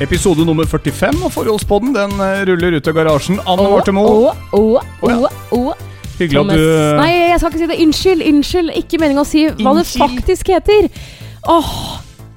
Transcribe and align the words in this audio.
Episode 0.00 0.44
nummer 0.46 0.64
45 0.64 1.24
av 1.26 1.32
Forholdspodden 1.34 1.90
den 1.94 2.12
eh, 2.22 2.44
ruller 2.46 2.76
ut 2.78 2.86
av 2.86 2.94
garasjen. 2.94 3.40
Anne 3.50 3.64
Marte 3.66 3.90
Moe, 3.90 4.30
Oh, 4.54 4.76
oh, 5.02 5.24
oh, 5.50 5.72
hyggelig 6.20 6.44
at 6.44 6.52
du 6.54 6.66
Nei, 7.00 7.08
jeg 7.32 7.40
skal 7.40 7.50
ikke 7.50 7.58
si 7.64 7.66
det. 7.70 7.78
Unnskyld, 7.82 8.22
unnskyld. 8.30 8.74
Ikke 8.78 9.00
meninga 9.02 9.24
å 9.24 9.26
si 9.26 9.42
hva 9.58 9.72
det 9.74 9.88
faktisk 9.90 10.52
heter. 10.54 10.86
Åh, 11.50 11.72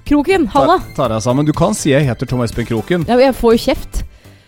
Kroken, 0.10 0.48
halla. 0.56 0.80
Ta, 0.82 0.96
tar 1.04 1.14
deg 1.14 1.22
sammen. 1.28 1.46
Du 1.46 1.54
kan 1.54 1.78
si 1.78 1.94
jeg 1.94 2.10
heter 2.10 2.30
Tom 2.34 2.42
Espen 2.42 2.66
Kroken. 2.66 3.06
Ja, 3.06 3.20
jeg 3.22 3.38
får 3.38 3.54
jo 3.54 3.64
kjeft. 3.68 4.02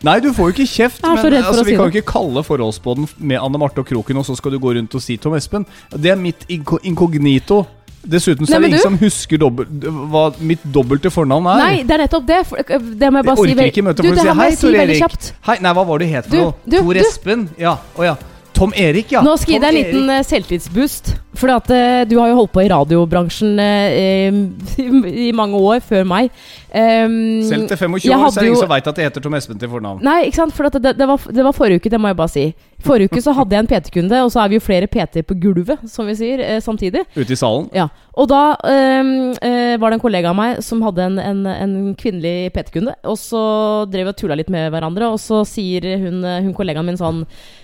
Nei, 0.04 0.18
du 0.20 0.32
får 0.34 0.50
jo 0.50 0.55
ikke 0.57 0.68
kjeft. 0.73 1.05
Men 1.05 1.38
altså, 1.38 1.61
si 1.61 1.70
vi 1.70 1.77
kan 1.77 1.88
jo 1.88 1.93
ikke 1.93 2.09
kalle 2.16 2.41
Forholdspodden 2.43 3.05
med 3.21 3.38
Anne 3.39 3.61
Marte 3.61 3.86
og 3.86 3.88
Kroken, 3.93 4.20
og 4.20 4.25
så 4.27 4.34
skal 4.41 4.57
du 4.57 4.59
gå 4.64 4.73
rundt 4.73 4.98
og 4.98 5.05
si 5.05 5.21
Tom 5.21 5.38
Espen. 5.38 5.70
Det 5.93 6.11
er 6.11 6.18
mitt 6.20 6.50
inko 6.52 6.82
inkognito. 6.82 7.61
Dessuten 8.04 8.45
så 8.45 8.57
Nei, 8.57 8.57
er 8.57 8.61
det 8.61 8.70
ingen 8.70 8.79
du- 8.79 8.83
som 8.83 8.97
husker 8.99 9.38
dobbelt, 9.39 9.69
hva 10.11 10.23
mitt 10.39 10.64
dobbelte 10.64 11.11
fornavn 11.14 11.47
er. 11.54 11.64
Nei, 11.64 11.83
det 11.83 11.96
er 11.96 12.04
nettopp 12.04 12.25
det. 12.28 12.41
For, 12.47 12.57
øh, 12.57 12.91
det 13.00 13.11
må 13.11 13.21
jeg 13.21 13.25
bare 13.25 13.36
jeg 13.36 13.55
orker 13.55 13.64
si 13.64 13.71
ikke 13.71 13.83
møte 13.87 14.04
Du, 14.04 14.09
folk 14.09 14.18
og 14.18 14.23
si 14.23 14.39
hei, 14.41 14.51
Tor 14.55 14.82
Erik. 14.83 15.32
Hei, 15.47 15.57
nei, 15.61 15.73
hva 15.73 15.87
var 15.87 15.97
det 15.97 16.07
du 16.07 16.14
het 16.14 16.29
for 16.29 16.36
noe? 16.36 16.83
Tor. 16.83 17.01
Espen? 17.04 17.50
Ja. 17.57 17.78
Å 17.97 18.04
ja. 18.04 18.15
Tom 18.54 18.73
Erik, 18.78 19.11
ja. 19.11 19.21
Nå 19.25 19.33
skal 19.42 19.55
jeg 19.55 19.59
gi 19.59 19.64
deg 19.64 19.69
en 19.73 19.78
liten 19.79 20.11
uh, 20.14 20.21
selvtidsboost. 20.28 21.14
For 21.33 21.50
at, 21.50 21.69
eh, 21.73 22.04
du 22.05 22.19
har 22.19 22.29
jo 22.29 22.36
holdt 22.37 22.51
på 22.54 22.61
i 22.61 22.68
radiobransjen 22.69 23.57
uh, 23.57 23.95
i, 23.97 24.86
i 25.28 25.31
mange 25.36 25.57
år 25.57 25.81
før 25.81 26.06
meg. 26.06 26.29
Um, 26.70 27.42
Selv 27.50 27.65
til 27.71 27.79
25 27.81 28.14
år 28.14 28.29
så 28.29 28.37
er 28.37 28.45
det 28.45 28.51
ingen 28.51 28.61
som 28.61 28.70
veit 28.70 28.89
at 28.92 29.01
jeg 29.01 29.09
heter 29.09 29.25
Tom 29.25 29.37
Espen 29.39 29.57
til 29.61 29.71
fornavn. 29.71 30.04
Nei, 30.06 30.28
ikke 30.29 30.43
sant? 30.43 30.54
For 30.54 30.70
det, 30.70 30.93
det, 31.00 31.07
var, 31.09 31.25
det 31.33 31.47
var 31.50 31.57
forrige 31.57 31.81
uke, 31.81 31.89
det 31.89 32.02
må 32.02 32.14
jeg 32.14 32.20
bare 32.22 32.33
si. 32.36 32.45
Forrige 32.83 33.11
uke 33.11 33.22
så 33.23 33.31
hadde 33.36 33.55
jeg 33.55 33.64
en 33.64 33.69
PT-kunde, 33.69 34.19
og 34.25 34.31
så 34.33 34.42
er 34.44 34.52
vi 34.52 34.58
jo 34.58 34.64
flere 34.64 34.89
PT-er 34.92 35.23
på 35.28 35.38
gulvet, 35.39 35.86
som 35.89 36.08
vi 36.09 36.16
sier, 36.19 36.42
eh, 36.44 36.59
samtidig. 36.64 37.06
Ute 37.16 37.31
i 37.31 37.39
salen. 37.39 37.69
Ja, 37.75 37.88
Og 38.19 38.28
da 38.30 38.42
eh, 38.69 39.78
var 39.80 39.89
det 39.89 39.97
en 39.97 40.03
kollega 40.03 40.33
av 40.33 40.38
meg 40.38 40.59
som 40.66 40.83
hadde 40.86 41.06
en, 41.08 41.17
en, 41.19 41.45
en 41.47 41.75
kvinnelig 42.00 42.52
PT-kunde. 42.54 42.95
Og 43.09 43.17
så 43.17 43.44
drev 43.92 44.09
vi 44.09 44.14
og 44.14 44.20
tulla 44.20 44.38
litt 44.38 44.52
med 44.54 44.70
hverandre, 44.73 45.14
og 45.16 45.22
så 45.23 45.42
sier 45.48 45.88
hun, 46.04 46.22
eh, 46.28 46.42
hun 46.44 46.54
kollegaen 46.58 46.88
min 46.89 47.00
sånn 47.00 47.23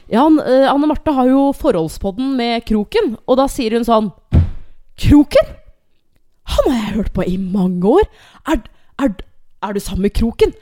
Ja, 0.10 0.24
han, 0.24 0.40
Anne 0.42 0.90
Marte 0.90 1.14
har 1.14 1.28
jo 1.30 1.50
forholdspodden 1.54 2.34
med 2.40 2.66
Kroken. 2.70 3.18
Og 3.28 3.38
da 3.42 3.50
sier 3.52 3.76
hun 3.76 3.86
sånn 3.88 4.12
Kroken? 5.00 5.56
Han 6.50 6.72
har 6.72 6.80
jeg 6.80 6.96
hørt 6.96 7.14
på 7.14 7.28
i 7.28 7.38
mange 7.38 7.92
år. 8.00 8.08
Er, 8.50 8.64
er, 9.04 9.14
er 9.62 9.74
du 9.76 9.80
sammen 9.84 10.06
med 10.08 10.14
Kroken? 10.16 10.54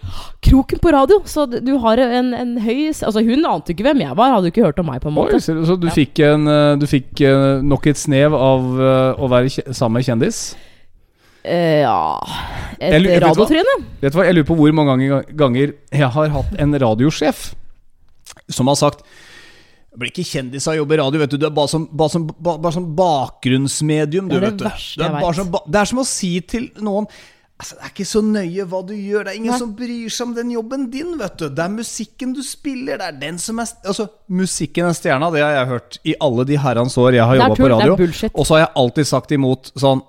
Kroken 0.41 0.79
på 0.81 0.91
radio! 0.91 1.19
Så 1.29 1.45
du- 1.49 1.77
har 1.83 1.97
en, 2.01 2.33
en 2.33 2.55
høy 2.61 2.87
Altså, 2.89 3.21
hun 3.23 3.45
ante 3.45 3.73
ikke 3.75 3.83
hvem 3.85 4.01
jeg 4.01 4.15
var, 4.17 4.33
hadde 4.33 4.49
ikke 4.51 4.63
hørt 4.65 4.79
om 4.79 4.87
meg, 4.89 5.01
på 5.03 5.09
en 5.11 5.13
måte. 5.17 5.35
Oi, 5.37 5.39
så 5.39 5.75
du 5.79 5.87
Ja. 5.87 5.93
fikk, 5.93 6.19
en, 6.25 6.47
eh, 6.47 6.75
du 6.81 6.87
fikk 6.89 7.21
eh, 7.21 7.61
nok 7.61 7.85
et 7.87 7.97
snev 7.97 8.33
av 8.33 8.65
eh, 8.79 9.21
å 9.21 9.29
være 9.29 9.73
sammen 9.73 9.99
med 9.99 10.05
kjendis? 10.07 10.55
Eh, 11.45 11.81
ja 11.85 12.19
Et 12.81 13.21
radiotryne? 13.23 13.77
Vet 14.01 14.11
du 14.11 14.17
hva, 14.19 14.25
Jeg 14.25 14.35
lurer 14.35 14.47
på 14.49 14.57
hvor 14.57 14.73
mange 14.73 15.23
ganger- 15.37 15.73
jeg 15.93 16.09
har 16.11 16.27
hatt 16.29 16.57
en 16.59 16.73
radiosjef 16.73 17.53
som 18.49 18.67
har 18.67 18.75
sagt 18.75 19.03
jeg 19.97 19.99
blir 20.01 20.11
ikke 20.11 20.29
kjendis 20.29 20.67
av 20.67 20.75
å 20.75 20.77
jobbe 20.77 20.93
i 20.93 20.97
radio, 20.99 21.19
vet 21.19 21.29
du. 21.31 21.37
Du 21.41 21.45
er 21.47 21.49
bare 21.49 21.67
som, 21.71 21.87
bare 21.89 22.09
som, 22.13 22.27
bare, 22.27 22.59
bare 22.61 22.73
som 22.75 22.83
bakgrunnsmedium, 22.95 24.27
du, 24.29 24.35
Det 24.35 24.41
det 24.41 24.49
vet 24.51 24.57
du. 24.59 24.65
verste 24.67 25.07
er 25.07 25.33
som, 25.33 25.55
det 25.65 25.79
er 25.79 25.85
som 25.89 25.97
å 26.03 26.05
si 26.05 26.39
til 26.41 26.67
noen 26.85 27.07
Altså, 27.57 27.75
Det 27.75 27.85
er 27.87 27.89
ikke 27.89 28.05
så 28.05 28.21
nøye 28.21 28.65
hva 28.69 28.79
du 28.85 28.93
gjør, 28.93 29.23
det 29.25 29.31
er 29.31 29.37
ingen 29.39 29.53
Nei. 29.55 29.57
som 29.57 29.71
bryr 29.77 30.11
seg 30.13 30.27
om 30.27 30.33
den 30.37 30.51
jobben 30.53 30.83
din, 30.93 31.15
vet 31.17 31.39
du. 31.41 31.47
Det 31.49 31.63
er 31.63 31.71
musikken 31.73 32.35
du 32.37 32.43
spiller, 32.45 32.99
det 33.01 33.07
er 33.07 33.17
den 33.23 33.39
som 33.41 33.57
er 33.63 33.71
Altså, 33.81 34.05
musikken 34.29 34.85
er 34.85 34.97
stjerna, 34.97 35.31
det 35.33 35.41
har 35.41 35.55
jeg 35.55 35.71
hørt 35.71 35.97
i 36.05 36.13
alle 36.21 36.45
de 36.45 36.59
herrens 36.61 36.97
år 37.01 37.17
jeg 37.17 37.25
har 37.25 37.41
jobba 37.41 37.57
på 37.57 37.71
radio. 37.73 37.97
Og 38.33 38.45
så 38.45 38.57
har 38.57 38.67
jeg 38.67 38.75
alltid 38.83 39.09
sagt 39.09 39.33
imot 39.33 39.73
sånn 39.73 40.05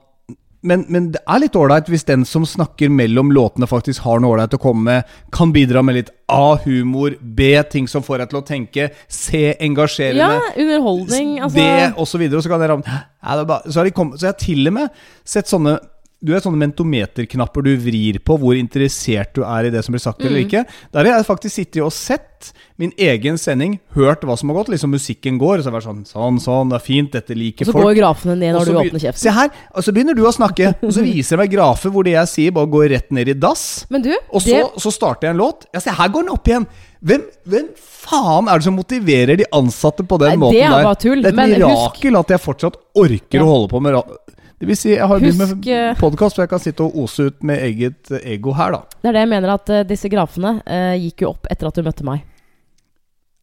men, 0.66 0.82
men 0.90 1.12
det 1.14 1.20
er 1.22 1.38
litt 1.38 1.56
ålreit 1.56 1.86
hvis 1.90 2.02
den 2.08 2.24
som 2.26 2.42
snakker 2.48 2.90
mellom 2.90 3.30
låtene, 3.30 3.68
faktisk 3.70 4.02
har 4.02 4.18
noe 4.22 4.34
ålreit 4.34 4.56
å 4.56 4.60
komme 4.60 4.82
med. 4.88 5.12
Kan 5.34 5.52
bidra 5.54 5.84
med 5.86 5.94
litt 6.00 6.10
A, 6.34 6.58
humor, 6.64 7.14
B, 7.22 7.52
ting 7.70 7.86
som 7.90 8.02
får 8.04 8.24
deg 8.24 8.32
til 8.32 8.40
å 8.40 8.46
tenke, 8.46 8.88
C, 9.06 9.52
engasjerende. 9.54 10.26
Ja, 10.26 10.56
underholdning. 10.58 11.36
Altså, 11.38 11.60
Det, 11.60 11.92
og 11.94 12.10
så 12.10 12.20
videre. 12.20 12.40
Og 12.40 12.44
så 12.44 12.50
kan 12.50 12.66
er 12.66 13.44
bare, 13.46 13.70
så, 13.70 13.78
har 13.78 13.86
de 13.86 13.94
kommet, 13.94 14.18
så 14.18 14.28
jeg 14.28 14.34
har 14.34 14.42
til 14.42 14.72
og 14.72 14.76
med 14.80 15.00
sett 15.36 15.50
sånne 15.50 15.78
du 16.20 16.32
vet 16.32 16.42
sånne 16.42 16.58
mentometerknapper 16.58 17.62
du 17.62 17.76
vrir 17.78 18.18
på 18.26 18.34
hvor 18.42 18.56
interessert 18.58 19.30
du 19.36 19.44
er 19.46 19.68
i 19.68 19.70
det 19.70 19.84
som 19.86 19.92
blir 19.94 20.02
sagt 20.02 20.20
eller 20.24 20.40
Mm. 20.40 20.46
ikke. 20.48 20.64
Der 20.92 21.04
har 21.06 21.18
jeg 21.18 21.26
faktisk 21.28 21.54
sittet 21.54 21.82
og 21.84 21.92
sett 21.92 22.52
min 22.78 22.92
egen 22.98 23.36
sending, 23.38 23.78
hørt 23.94 24.22
hva 24.22 24.36
som 24.38 24.48
har 24.50 24.56
gått, 24.60 24.68
liksom 24.70 24.90
musikken 24.94 25.38
går, 25.38 25.58
og 25.58 25.62
så 25.64 25.70
har 25.70 25.74
jeg 25.74 25.78
vært 25.80 25.88
sånn 25.90 26.04
Sånn, 26.08 26.38
sånn, 26.42 26.68
det 26.70 26.76
er 26.78 26.84
fint, 26.86 27.10
dette 27.12 27.30
og 27.34 27.38
liker 27.38 27.64
så 27.66 27.72
folk. 27.72 27.84
går 27.86 27.96
grafene 27.98 28.36
ned 28.38 28.54
når 28.54 28.64
du 28.66 28.72
åpner 28.78 29.00
kjeften. 29.02 29.18
Se 29.18 29.30
her, 29.30 29.50
og 29.74 29.82
så 29.82 29.92
begynner 29.94 30.14
du 30.14 30.22
å 30.22 30.32
snakke, 30.34 30.74
og 30.82 30.90
så 30.94 31.02
viser 31.06 31.36
jeg 31.36 31.38
meg 31.38 31.50
grafer 31.54 31.90
hvor 31.90 32.04
det 32.06 32.12
jeg 32.14 32.26
sier, 32.28 32.52
bare 32.54 32.66
går 32.70 32.88
rett 32.94 33.10
ned 33.12 33.28
i 33.28 33.32
dass. 33.34 33.86
Men 33.90 34.02
du, 34.02 34.12
Og 34.32 34.40
så, 34.42 34.46
det, 34.54 34.62
så 34.82 34.90
starter 34.94 35.28
jeg 35.28 35.34
en 35.34 35.42
låt. 35.42 35.66
Ja, 35.74 35.80
se, 35.80 35.90
her 35.90 36.08
går 36.08 36.22
den 36.26 36.34
opp 36.34 36.46
igjen. 36.50 36.66
Hvem, 37.02 37.22
hvem 37.46 37.66
faen 37.78 38.48
er 38.50 38.58
det 38.58 38.64
som 38.66 38.74
motiverer 38.74 39.36
de 39.38 39.44
ansatte 39.54 40.02
på 40.06 40.18
den 40.18 40.34
Nei, 40.34 40.36
måten 40.42 40.58
det 40.58 40.62
er 40.66 40.70
der? 40.74 40.82
bare 40.88 40.98
tull, 41.02 41.22
Det 41.22 41.26
er 41.26 41.28
et 41.30 41.36
men 41.36 41.50
husk- 41.54 42.02
mirakel 42.02 42.18
at 42.18 42.28
jeg 42.34 42.40
fortsatt 42.42 42.76
orker 42.98 43.38
Ja. 43.38 43.42
å 43.44 43.46
holde 43.52 43.68
på 43.70 43.80
med 43.82 43.94
Det 44.58 44.66
vil 44.66 44.74
si, 44.78 44.88
jeg 44.90 45.06
har 45.06 45.20
begynt 45.22 45.38
Husk, 45.38 45.66
eh, 45.70 45.92
med 45.92 46.00
podkast, 46.00 46.34
så 46.34 46.42
jeg 46.42 46.50
kan 46.50 46.62
sitte 46.62 46.82
og 46.82 46.96
ose 47.04 47.28
ut 47.30 47.44
med 47.46 47.62
eget 47.62 48.10
eh, 48.10 48.24
ego 48.34 48.50
her, 48.58 48.74
da. 48.74 48.80
det 49.04 49.12
er 49.12 49.14
det 49.14 49.22
jeg 49.22 49.30
mener 49.30 49.52
at 49.54 49.70
uh, 49.70 49.84
disse 49.86 50.10
grafene 50.10 50.56
uh, 50.66 50.94
gikk 50.98 51.22
jo 51.22 51.30
opp 51.30 51.46
etter 51.52 51.70
at 51.70 51.78
du 51.78 51.84
møtte 51.86 52.06
meg. 52.08 52.24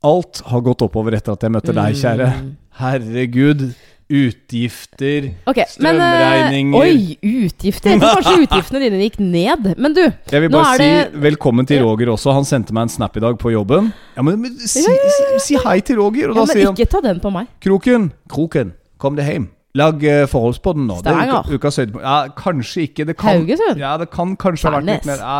Alt 0.05 0.41
har 0.51 0.63
gått 0.65 0.83
oppover 0.83 1.15
etter 1.15 1.37
at 1.37 1.45
jeg 1.47 1.53
møtte 1.55 1.73
deg, 1.73 1.95
kjære. 2.01 2.27
Mm. 2.35 2.49
Herregud. 2.81 3.63
Utgifter. 4.05 5.31
Ok, 5.49 5.63
men 5.81 5.97
uh, 5.97 6.03
Strømregninger. 6.03 6.83
Oi, 6.83 7.15
utgifter! 7.47 7.95
Kanskje 8.03 8.35
utgiftene 8.43 8.83
dine 8.83 8.99
gikk 9.01 9.15
ned. 9.23 9.71
Men 9.81 9.95
du, 9.97 10.03
Jeg 10.03 10.43
vil 10.43 10.51
bare 10.53 10.75
er 10.75 10.83
si 10.83 10.91
det- 10.91 11.23
velkommen 11.23 11.65
til 11.65 11.81
Roger 11.87 12.11
også. 12.13 12.35
Han 12.35 12.45
sendte 12.45 12.75
meg 12.75 12.85
en 12.85 12.93
snap 12.99 13.17
i 13.17 13.23
dag 13.23 13.39
på 13.41 13.55
jobben. 13.55 13.89
Ja, 14.13 14.21
men, 14.27 14.43
men 14.43 14.59
si, 14.61 14.83
Ja, 14.83 14.93
ja, 14.99 15.39
si, 15.41 15.57
hei 15.63 15.79
til 15.79 16.03
Roger, 16.03 16.29
og 16.29 16.35
ja, 16.35 16.43
da 16.43 16.45
men 16.45 16.53
sier 16.53 16.69
han 16.69 16.77
ikke 16.77 16.91
ta 16.91 17.01
den 17.07 17.23
på 17.23 17.33
meg. 17.33 17.49
Kroken, 17.65 18.11
Kroken, 18.29 18.75
kom 19.01 19.17
deg 19.17 19.31
hjem. 19.31 19.49
Lag 19.75 20.03
uh, 20.07 20.23
forholdspodden 20.31 20.87
nå. 20.87 20.99
Det 21.03 21.11
er 21.11 21.17
Stavanger. 21.17 21.47
uka, 21.49 21.59
ukas 21.59 21.79
høydepunkt. 21.81 22.05
Ja, 22.05 22.17
kanskje 22.39 22.85
ikke. 22.87 23.07
Det 23.09 23.17
kan, 23.19 23.41
Haugesund? 23.41 23.81
ja, 23.81 23.95
det 23.99 24.09
kan 24.13 24.35
kanskje 24.39 24.69
ha 24.69 24.77
vært 24.77 24.87
litt 24.87 25.07
mer 25.09 25.23
ja, 25.23 25.37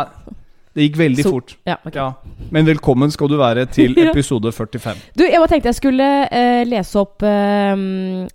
Det 0.76 0.88
gikk 0.88 0.98
veldig 1.00 1.24
so 1.24 1.32
fort. 1.38 1.54
Ja, 1.64 1.78
okay. 1.80 2.02
Ja. 2.02 2.48
Men 2.52 2.68
velkommen 2.68 3.12
skal 3.14 3.32
du 3.32 3.38
være 3.40 3.64
til 3.72 3.96
episode 4.10 4.52
45. 4.52 5.00
Du, 5.16 5.24
jeg 5.24 5.40
bare 5.40 5.52
tenkte 5.54 5.72
jeg 5.72 5.80
skulle 5.80 6.10
uh, 6.28 6.62
lese 6.68 7.00
opp 7.00 7.24
uh, 7.24 8.26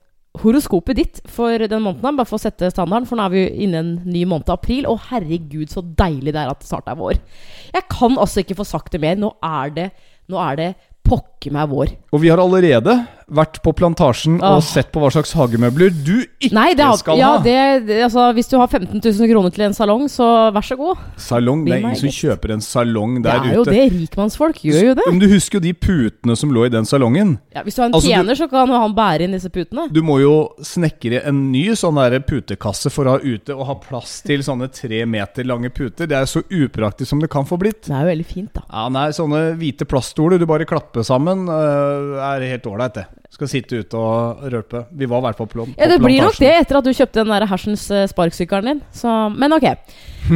horoskopet 0.42 0.98
ditt 0.98 1.22
for 1.30 1.54
den 1.62 1.86
måneden. 1.86 2.18
Bare 2.18 2.30
for 2.30 2.40
å 2.40 2.46
sette 2.48 2.72
standarden, 2.74 3.06
for 3.06 3.20
nå 3.20 3.28
er 3.28 3.36
vi 3.36 3.46
jo 3.46 3.56
inne 3.68 3.84
en 3.86 3.96
ny 4.08 4.26
måned, 4.26 4.50
april. 4.50 4.90
Og 4.90 5.04
herregud, 5.12 5.70
så 5.70 5.86
deilig 5.86 6.34
det 6.34 6.42
er 6.42 6.50
at 6.50 6.64
det 6.64 6.72
snart 6.72 6.90
er 6.90 6.98
vår. 6.98 7.22
Jeg 7.76 7.90
kan 7.94 8.18
altså 8.18 8.42
ikke 8.42 8.58
få 8.58 8.66
sagt 8.66 8.96
det 8.96 9.04
mer. 9.06 9.22
Nå 9.22 9.36
er 9.46 9.76
det, 9.78 9.92
nå 10.32 10.42
er 10.42 10.58
det 10.58 10.72
pokker 11.08 11.54
meg 11.54 11.70
vår. 11.72 11.94
Og 12.14 12.22
vi 12.24 12.30
har 12.32 12.42
allerede 12.42 12.96
vært 13.32 13.60
på 13.64 13.74
plantasjen 13.78 14.40
Åh. 14.42 14.58
og 14.58 14.64
sett 14.66 14.92
på 14.92 15.02
hva 15.02 15.12
slags 15.14 15.32
hagemøbler 15.38 15.94
du 15.96 16.18
ikke 16.42 16.56
Nei, 16.56 16.72
det 16.78 16.84
har, 16.86 16.98
skal 17.00 17.20
ja, 17.20 17.30
ha. 17.38 17.42
det, 17.46 17.88
det, 17.88 18.00
altså, 18.06 18.28
hvis 18.36 18.50
du 18.52 18.58
har 18.60 18.68
15 18.68 19.00
000 19.00 19.32
kroner 19.32 19.54
til 19.56 19.66
en 19.68 19.76
salong, 19.76 20.08
så 20.12 20.28
vær 20.54 20.66
så 20.66 20.78
god. 20.80 21.00
Salong. 21.22 21.64
Det 21.66 21.76
er 21.76 21.84
ingen 21.84 22.00
som 22.00 22.14
kjøper 22.16 22.56
en 22.58 22.64
salong 22.66 23.20
der 23.24 23.40
ute. 23.40 23.46
Det 23.46 23.52
er 23.52 23.56
jo 23.56 23.64
ute. 23.64 23.76
det. 23.76 23.86
Rikmannsfolk 24.02 24.62
gjør 24.68 24.88
jo 24.90 24.96
det. 25.00 25.08
Men 25.08 25.22
du 25.22 25.28
husker 25.32 25.60
jo 25.60 25.64
de 25.64 25.74
putene 25.78 26.38
som 26.40 26.54
lå 26.54 26.66
i 26.68 26.74
den 26.74 26.88
salongen? 26.90 27.36
Ja, 27.56 27.64
hvis 27.66 27.78
du 27.78 27.84
har 27.84 27.92
en 27.92 27.98
Altså, 28.02 28.12
tjener, 28.12 28.40
så 28.40 28.48
kan 28.52 28.72
han 28.74 28.96
bære 28.98 29.28
inn 29.28 29.38
disse 29.38 29.52
putene. 29.54 29.88
Du 29.94 30.02
må 30.06 30.18
jo 30.24 30.34
snekre 30.66 31.24
en 31.30 31.44
ny 31.54 31.64
sånn 31.78 32.00
der 32.02 32.20
putekasse 32.26 32.92
for 32.94 33.08
å 33.08 33.16
ha 33.18 33.24
ute 33.24 33.56
og 33.56 33.66
ha 33.70 33.78
plass 33.84 34.20
til 34.28 34.44
sånne 34.46 34.72
tre 34.74 35.04
meter 35.10 35.48
lange 35.48 35.72
puter. 35.74 36.10
Det 36.10 36.18
er 36.18 36.30
så 36.30 36.44
upraktisk 36.44 37.14
som 37.14 37.24
det 37.24 37.32
kan 37.32 37.48
få 37.48 37.60
blitt. 37.62 37.86
Det 37.88 37.96
er 37.96 38.06
jo 38.06 38.12
veldig 38.14 38.28
fint, 38.28 38.54
da. 38.58 38.66
Ja, 38.68 38.88
nei, 38.92 39.10
Sånne 39.12 39.42
hvite 39.60 39.86
plaststoler 39.90 40.40
du 40.40 40.48
bare 40.50 40.66
klapper 40.66 41.04
sammen, 41.06 41.44
øh, 41.52 42.16
er 42.24 42.48
helt 42.54 42.68
ålreit, 42.70 42.96
det. 42.96 43.21
Skal 43.32 43.48
sitte 43.48 43.80
ute 43.80 43.96
og 43.98 44.42
rølpe. 44.52 44.82
Vi 44.92 45.08
var 45.08 45.22
i 45.22 45.26
hvert 45.30 45.38
fall 45.40 45.48
på, 45.48 45.54
plantasjen. 45.56 45.80
Ja, 45.80 45.88
Det 45.88 46.00
blir 46.04 46.20
nok 46.26 46.36
det 46.42 46.50
etter 46.52 46.78
at 46.82 46.88
du 46.88 46.92
kjøpte 46.92 47.22
den 47.24 47.32
der 47.32 47.46
hersens 47.48 47.86
eh, 47.96 48.04
sparkesykkelen 48.12 48.68
din. 48.74 48.82
Så, 48.92 49.14
men 49.40 49.56
ok. 49.56 49.68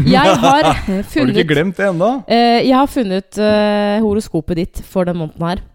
Jeg 0.07 0.36
har 0.45 0.69
funnet 0.80 1.15
Har 1.15 1.31
du 1.33 1.39
ikke 1.44 1.50
glemt 1.53 1.75
det 1.81 1.89
ennå? 1.92 2.12
eh, 2.31 2.62
Jeg 2.63 2.75
har 2.80 2.88
funnet 2.88 3.38
eh, 3.44 3.97
horoskopet 4.06 4.62
ditt 4.62 4.80
for 4.88 5.03
den 5.09 5.19
måneden 5.19 5.44
her. 5.44 5.65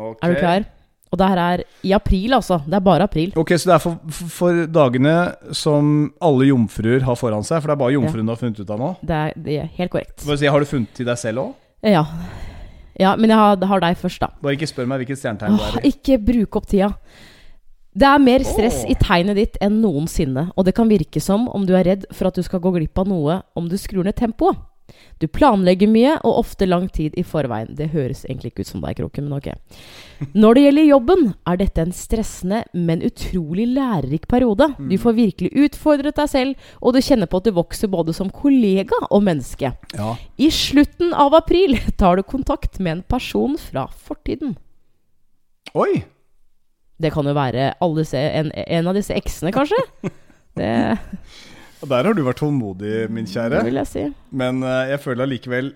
Er 0.00 0.32
du 0.32 0.38
klar? 0.40 0.64
Og 1.12 1.18
det 1.20 1.26
her 1.28 1.40
er 1.44 1.62
i 1.84 1.90
april, 1.92 2.32
altså. 2.38 2.56
Det 2.64 2.72
er 2.78 2.80
bare 2.86 3.04
april. 3.04 3.34
Ok, 3.36 3.50
Så 3.60 3.68
det 3.68 3.74
er 3.74 3.82
for, 3.84 3.98
for 4.32 4.62
dagene 4.72 5.12
som 5.52 5.90
alle 6.24 6.46
jomfruer 6.48 7.04
har 7.04 7.18
foran 7.20 7.44
seg? 7.44 7.60
For 7.60 7.68
det 7.68 7.74
er 7.76 7.82
bare 7.84 7.92
jomfruene 7.98 8.30
du 8.30 8.32
har 8.32 8.40
funnet 8.40 8.62
ut 8.64 8.72
av 8.72 8.80
nå? 8.80 8.88
Det 9.04 9.18
er, 9.18 9.34
det 9.36 9.58
er 9.60 9.68
helt 9.76 9.92
korrekt. 9.92 10.24
Si, 10.24 10.48
Har 10.48 10.64
du 10.64 10.70
funnet 10.72 10.88
til 10.96 11.04
deg 11.12 11.20
selv 11.20 11.44
òg? 11.44 11.52
Ja. 11.84 12.06
Ja 13.00 13.14
men 13.16 13.32
jeg 13.32 13.38
har, 13.38 13.60
har 13.72 13.84
deg 13.84 14.00
først, 14.00 14.20
da. 14.24 14.32
Bare 14.42 14.56
ikke 14.58 14.70
spør 14.70 14.88
meg 14.90 15.02
hvilket 15.02 15.20
stjernetegn 15.22 15.58
du 15.58 15.64
er 15.68 15.78
i. 15.80 15.92
ikke 15.92 16.18
bruk 16.22 16.60
opp 16.60 16.68
tida. 16.70 16.92
Det 17.92 18.08
er 18.08 18.20
mer 18.24 18.44
stress 18.48 18.82
i 18.88 18.94
tegnet 18.96 19.36
ditt 19.36 19.58
enn 19.60 19.82
noensinne, 19.82 20.46
og 20.56 20.64
det 20.64 20.72
kan 20.76 20.88
virke 20.88 21.20
som 21.20 21.44
om 21.52 21.66
du 21.68 21.74
er 21.76 21.84
redd 21.90 22.06
for 22.12 22.30
at 22.30 22.38
du 22.38 22.44
skal 22.44 22.62
gå 22.64 22.72
glipp 22.78 22.98
av 23.02 23.10
noe 23.10 23.42
om 23.58 23.68
du 23.68 23.76
skrur 23.80 24.06
ned 24.06 24.16
tempoet. 24.16 24.56
Du 25.22 25.28
planlegger 25.30 25.90
mye, 25.90 26.16
og 26.26 26.40
ofte 26.42 26.66
lang 26.66 26.88
tid 26.92 27.14
i 27.18 27.24
forveien. 27.26 27.70
Det 27.78 27.90
høres 27.92 28.24
egentlig 28.26 28.52
ikke 28.52 28.66
ut 28.66 28.70
som 28.72 28.82
deg, 28.84 28.96
Kroken, 28.98 29.28
men 29.28 29.38
ok. 29.38 29.50
Når 30.38 30.56
det 30.56 30.64
gjelder 30.66 30.88
jobben, 30.88 31.24
er 31.48 31.60
dette 31.60 31.84
en 31.84 31.94
stressende, 31.96 32.62
men 32.74 33.04
utrolig 33.06 33.68
lærerik 33.72 34.26
periode. 34.30 34.72
Du 34.78 34.96
får 35.00 35.18
virkelig 35.18 35.52
utfordret 35.66 36.18
deg 36.18 36.30
selv, 36.30 36.72
og 36.80 36.96
du 36.96 37.02
kjenner 37.04 37.30
på 37.30 37.42
at 37.42 37.48
du 37.48 37.54
vokser 37.56 37.90
både 37.92 38.14
som 38.16 38.32
kollega 38.32 38.98
og 39.10 39.22
menneske. 39.26 39.72
Ja. 39.98 40.14
I 40.38 40.50
slutten 40.54 41.14
av 41.14 41.36
april 41.38 41.78
tar 42.00 42.18
du 42.18 42.26
kontakt 42.26 42.80
med 42.80 42.98
en 42.98 43.06
person 43.06 43.58
fra 43.60 43.86
fortiden. 44.06 44.56
Oi! 45.78 46.02
Det 47.02 47.10
kan 47.10 47.26
jo 47.26 47.34
være 47.34 47.72
en, 47.80 48.52
en 48.52 48.90
av 48.90 48.94
disse 48.94 49.14
eksene, 49.16 49.54
kanskje? 49.54 49.80
Det, 50.52 50.68
Og 51.82 51.88
Der 51.90 52.04
har 52.06 52.14
du 52.14 52.22
vært 52.22 52.38
tålmodig, 52.38 53.08
min 53.10 53.26
kjære. 53.26 53.58
det 53.58 53.64
vil 53.66 53.80
jeg 53.82 53.88
si. 53.90 54.04
Men 54.30 54.62
uh, 54.62 54.84
jeg 54.90 55.00
føler 55.02 55.26
allikevel 55.26 55.72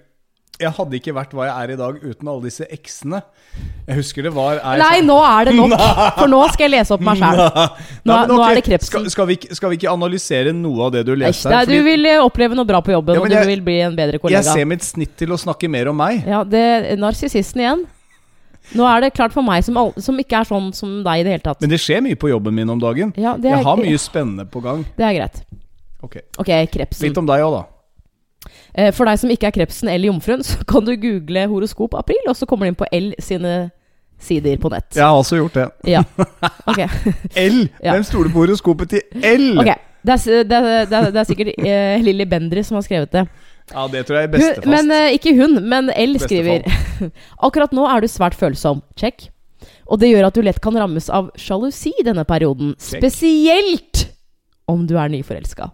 Jeg 0.60 0.70
hadde 0.72 0.96
ikke 0.96 1.12
vært 1.12 1.32
hva 1.36 1.44
jeg 1.48 1.64
er 1.66 1.70
i 1.74 1.76
dag 1.76 1.96
uten 2.00 2.28
alle 2.32 2.42
disse 2.46 2.64
eksene. 2.72 3.18
Jeg 3.88 3.96
husker 3.98 4.24
det 4.24 4.30
var 4.32 4.56
er, 4.56 4.78
Nei, 4.80 5.00
nå 5.04 5.16
er 5.20 5.50
det 5.50 5.54
nok! 5.58 5.74
For 6.20 6.30
nå 6.32 6.38
skal 6.54 6.64
jeg 6.64 6.72
lese 6.78 6.94
opp 6.96 7.02
meg 7.04 7.18
sjæl. 7.20 7.42
Nå, 7.42 7.66
Nei, 8.08 8.20
nå 8.30 8.38
er 8.46 8.54
det 8.56 8.62
krepsen. 8.64 8.88
Skal, 8.88 9.10
skal, 9.12 9.28
vi, 9.28 9.36
skal 9.58 9.72
vi 9.74 9.76
ikke 9.82 9.90
analysere 9.92 10.54
noe 10.56 10.86
av 10.86 10.94
det 10.94 11.02
du 11.08 11.12
leser? 11.18 11.52
nei, 11.52 11.60
du 11.68 11.76
vil 11.84 12.08
eh, 12.08 12.22
oppleve 12.24 12.56
noe 12.56 12.64
bra 12.68 12.80
på 12.86 12.94
jobben, 12.94 13.18
Ja, 13.18 13.26
og 13.26 13.28
du 13.28 13.36
jeg- 13.36 13.50
vil 13.50 13.66
bli 13.66 13.76
en 13.84 13.98
bedre 13.98 14.22
kollega. 14.22 14.40
jeg 14.46 14.62
ser 14.62 14.70
mitt 14.72 14.86
snitt 14.86 15.12
til 15.20 15.34
å 15.36 15.38
snakke 15.42 15.68
mer 15.68 15.92
om 15.92 16.00
meg. 16.00 16.24
Ja, 16.24 16.40
det 16.44 16.64
Narsissisten 17.02 17.60
igjen. 17.66 17.84
Nå 18.74 18.88
er 18.88 19.04
det 19.04 19.12
klart 19.14 19.36
for 19.36 19.44
meg, 19.46 19.60
som, 19.62 19.76
som 20.02 20.16
ikke 20.24 20.40
er 20.40 20.48
sånn 20.48 20.72
som 20.74 20.96
deg 21.04 21.20
i 21.20 21.28
det 21.28 21.36
hele 21.36 21.44
tatt. 21.50 21.60
Men 21.60 21.70
det 21.70 21.78
skjer 21.84 22.00
mye 22.02 22.16
på 22.18 22.32
jobben 22.32 22.56
min 22.56 22.72
om 22.72 22.80
dagen. 22.82 23.12
Ja, 23.14 23.36
det 23.36 23.52
er, 23.52 23.58
Jeg 23.60 23.68
har 23.68 23.76
mye 23.84 24.00
spennende 24.00 24.48
på 24.48 24.64
gang. 24.64 24.82
Det 24.96 25.04
er 25.04 25.14
greit. 25.20 25.44
Ok, 26.06 26.20
okay 26.42 26.68
krepsen. 26.72 27.08
Litt 27.08 27.18
om 27.20 27.28
deg 27.28 27.44
òg, 27.44 27.56
da. 27.58 27.64
Eh, 28.76 28.92
For 28.94 29.08
deg 29.08 29.18
som 29.20 29.32
ikke 29.32 29.48
er 29.50 29.56
krepsen 29.56 29.90
eller 29.92 30.10
jomfruen, 30.12 30.44
så 30.46 30.62
kan 30.68 30.86
du 30.86 30.94
google 31.00 31.46
horoskop 31.50 31.96
april, 31.98 32.22
og 32.30 32.36
så 32.38 32.48
kommer 32.48 32.66
du 32.66 32.74
inn 32.74 32.78
på 32.78 32.88
L 32.94 33.12
sine 33.22 33.56
sider 34.22 34.56
på 34.60 34.70
nett. 34.72 34.94
Jeg 34.96 35.04
har 35.04 35.16
også 35.18 35.40
gjort 35.42 35.58
det. 35.58 35.66
Ja. 35.92 36.04
Okay. 36.66 36.88
L! 37.38 37.68
Ja. 37.78 37.94
Hvem 37.94 38.04
stoler 38.04 38.32
på 38.34 38.42
horoskopet 38.42 38.90
til 38.90 39.20
L? 39.22 39.44
Okay. 39.62 39.76
Det 40.06 40.14
er, 40.14 40.42
det, 40.46 40.56
er, 40.56 40.86
det, 40.86 40.98
er, 40.98 41.12
det 41.14 41.20
er 41.20 41.26
sikkert 41.28 41.48
uh, 41.58 42.02
Lilly 42.04 42.26
Bendry 42.30 42.62
som 42.66 42.76
har 42.78 42.84
skrevet 42.86 43.12
det. 43.14 43.22
Ja, 43.72 43.86
det 43.90 44.02
tror 44.06 44.18
jeg 44.20 44.28
er 44.28 44.32
bestefast. 44.34 44.68
men 44.70 44.90
uh, 44.92 45.14
ikke 45.14 45.32
hun, 45.38 45.56
men 45.66 45.88
L 45.90 46.18
skriver 46.22 46.66
Akkurat 47.46 47.74
nå 47.74 47.86
er 47.90 48.04
du 48.04 48.10
svært 48.10 48.36
følsom. 48.38 48.82
Check. 48.98 49.28
Og 49.86 50.02
det 50.02 50.10
gjør 50.12 50.28
at 50.28 50.36
du 50.36 50.42
lett 50.46 50.60
kan 50.62 50.76
rammes 50.78 51.08
av 51.10 51.30
sjalusi 51.38 51.94
denne 52.06 52.26
perioden. 52.28 52.74
Check. 52.78 53.02
Spesielt 53.02 54.04
om 54.70 54.86
du 54.86 54.96
er 54.98 55.10
nyforelska. 55.10 55.70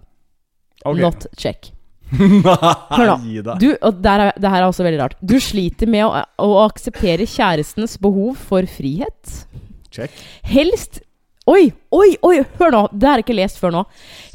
Ok. 0.85 0.99
Not 1.03 1.27
check. 1.39 1.71
Hør 2.13 3.07
nå. 3.09 3.55
Du, 3.61 3.71
og 3.81 4.03
der 4.05 4.27
er, 4.27 4.35
det 4.37 4.51
her 4.53 4.61
er 4.61 4.69
også 4.69 4.85
veldig 4.85 5.01
rart. 5.01 5.17
Du 5.25 5.39
sliter 5.41 5.89
med 5.89 6.05
å, 6.05 6.25
å 6.45 6.51
akseptere 6.67 7.29
kjærestens 7.29 7.97
behov 8.03 8.37
for 8.51 8.69
frihet. 8.69 9.39
Check. 9.93 10.13
Helst 10.49 11.03
Oi, 11.51 11.73
oi, 11.91 12.13
oi! 12.23 12.37
Hør 12.61 12.71
nå! 12.71 12.81
Det 12.95 13.09
har 13.09 13.19
jeg 13.19 13.25
ikke 13.25 13.35
lest 13.35 13.57
før 13.59 13.73
nå. 13.75 13.81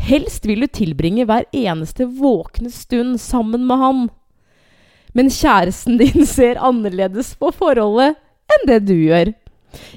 Helst 0.09 0.43
vil 0.43 0.65
du 0.65 0.67
tilbringe 0.67 1.23
hver 1.29 1.45
eneste 1.55 2.03
våkne 2.03 2.67
stund 2.73 3.15
sammen 3.23 3.63
med 3.69 3.79
han. 3.79 4.01
Men 5.15 5.31
kjæresten 5.31 5.95
din 6.01 6.27
ser 6.27 6.59
annerledes 6.59 7.31
på 7.39 7.53
forholdet 7.55 8.17
enn 8.51 8.67
det 8.67 8.81
du 8.89 8.97
gjør. 8.97 9.31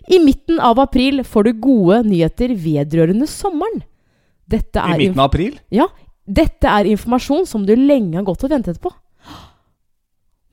I 0.07 0.21
midten 0.23 0.63
av 0.63 0.79
april 0.83 1.25
får 1.27 1.49
du 1.49 1.65
gode 1.67 2.05
nyheter 2.07 2.55
vedrørende 2.55 3.27
sommeren. 3.31 3.83
Dette 4.51 4.79
I 4.79 4.95
er, 4.95 5.03
midten 5.03 5.19
av 5.19 5.33
april? 5.33 5.59
ja, 5.75 5.89
dette 6.31 6.71
er 6.71 6.89
informasjon 6.93 7.47
som 7.49 7.65
du 7.67 7.75
lenge 7.77 8.19
har 8.19 8.27
gått 8.27 8.45
og 8.47 8.53
ventet 8.53 8.81
på. 8.83 8.93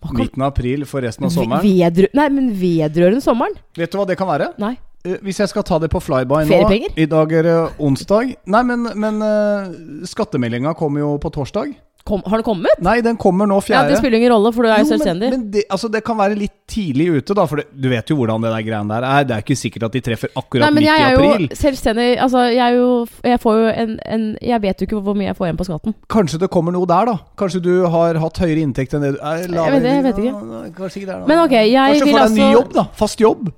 Kan 0.07 0.21
Midten 0.21 0.43
av 0.45 0.53
april 0.53 0.85
for 0.87 1.03
resten 1.03 1.25
av 1.27 1.33
sommeren? 1.33 1.65
Vedrø 1.65 2.07
Nei, 2.15 2.27
men 2.31 2.51
vedrørende 2.55 3.23
sommeren? 3.23 3.57
Vet 3.75 3.91
du 3.91 3.97
hva 3.99 4.05
det 4.07 4.15
kan 4.19 4.29
være? 4.29 4.51
Nei. 4.61 4.75
Eh, 5.03 5.17
Hvis 5.25 5.41
jeg 5.41 5.51
skal 5.51 5.65
ta 5.67 5.79
det 5.83 5.89
på 5.91 5.99
flyby 6.03 6.45
nå? 6.47 6.61
I 6.95 7.07
dag 7.09 7.33
er 7.33 7.47
det 7.47 7.57
onsdag. 7.83 8.35
Nei, 8.47 8.63
men, 8.69 8.87
men 8.95 9.19
uh, 9.19 10.05
skattemeldinga 10.07 10.73
kommer 10.79 11.03
jo 11.03 11.11
på 11.21 11.33
torsdag. 11.33 11.75
Kom, 12.07 12.21
har 12.23 12.39
den 12.39 12.45
kommet? 12.47 12.79
Nei, 12.85 12.97
den 13.03 13.17
kommer 13.19 13.49
nå 13.49 13.57
fjerde. 13.59 13.89
Ja. 13.89 13.95
Det 13.97 13.99
spiller 13.99 14.21
ingen 14.21 14.31
rolle, 14.31 14.51
for 14.55 14.63
du 14.63 14.69
er 14.71 14.79
jo 14.79 14.87
selvstendig. 14.93 15.27
Men, 15.33 15.41
men 15.43 15.49
det, 15.51 15.65
altså, 15.75 15.89
det 15.91 15.99
kan 16.07 16.15
være 16.19 16.37
litt 16.39 16.53
tidlig 16.71 17.07
ute, 17.17 17.35
da. 17.35 17.43
For 17.51 17.59
det, 17.59 17.65
du 17.75 17.89
vet 17.91 18.07
jo 18.13 18.15
hvordan 18.19 18.45
det 18.45 18.51
der 18.53 18.63
greiene 18.67 18.93
der 18.95 19.07
er. 19.07 19.25
Det 19.27 19.35
er 19.35 19.43
ikke 19.43 19.57
sikkert 19.59 19.87
at 19.89 19.97
de 19.97 20.01
treffer 20.05 20.31
akkurat 20.39 20.63
Nei, 20.65 20.71
men 20.77 20.85
jeg 20.87 21.01
i 21.01 21.05
er 21.07 21.17
april. 21.19 21.47
jo 21.51 21.57
selvstendig 21.59 22.07
Altså, 22.23 22.45
jeg 22.55 22.77
jo 22.77 22.87
Jeg 23.27 23.39
får 23.43 23.57
jo 23.59 23.67
en, 23.83 23.93
en 24.15 24.25
Jeg 24.47 24.61
vet 24.63 24.81
jo 24.81 24.87
ikke 24.87 25.01
hvor 25.09 25.17
mye 25.19 25.27
jeg 25.29 25.37
får 25.39 25.49
igjen 25.49 25.59
på 25.59 25.67
skatten. 25.67 25.95
Kanskje 26.15 26.39
det 26.45 26.49
kommer 26.53 26.75
noe 26.75 26.87
der, 26.89 27.11
da. 27.11 27.17
Kanskje 27.39 27.61
du 27.67 27.71
har 27.91 28.19
hatt 28.23 28.41
høyere 28.43 28.63
inntekt 28.63 28.95
enn 28.97 29.03
det 29.05 29.13
du 29.17 29.19
er, 29.21 29.43
Jeg 29.47 29.75
vet 29.77 29.89
jeg 29.91 30.05
vet 30.07 30.21
ikke. 30.23 30.33
Kanskje 30.79 31.01
ikke 31.03 31.11
der, 31.11 31.19
da. 31.19 31.25
Men 31.33 31.43
ok, 31.43 31.55
jeg 31.59 31.75
Kanskje 31.75 32.07
vil 32.07 32.15
får 32.15 32.23
deg 32.23 32.31
en 32.31 32.37
ny 32.39 32.43
altså 32.47 32.59
jobb, 32.59 32.73
da. 32.79 32.87
Fast 33.03 33.23
jobb. 33.27 33.51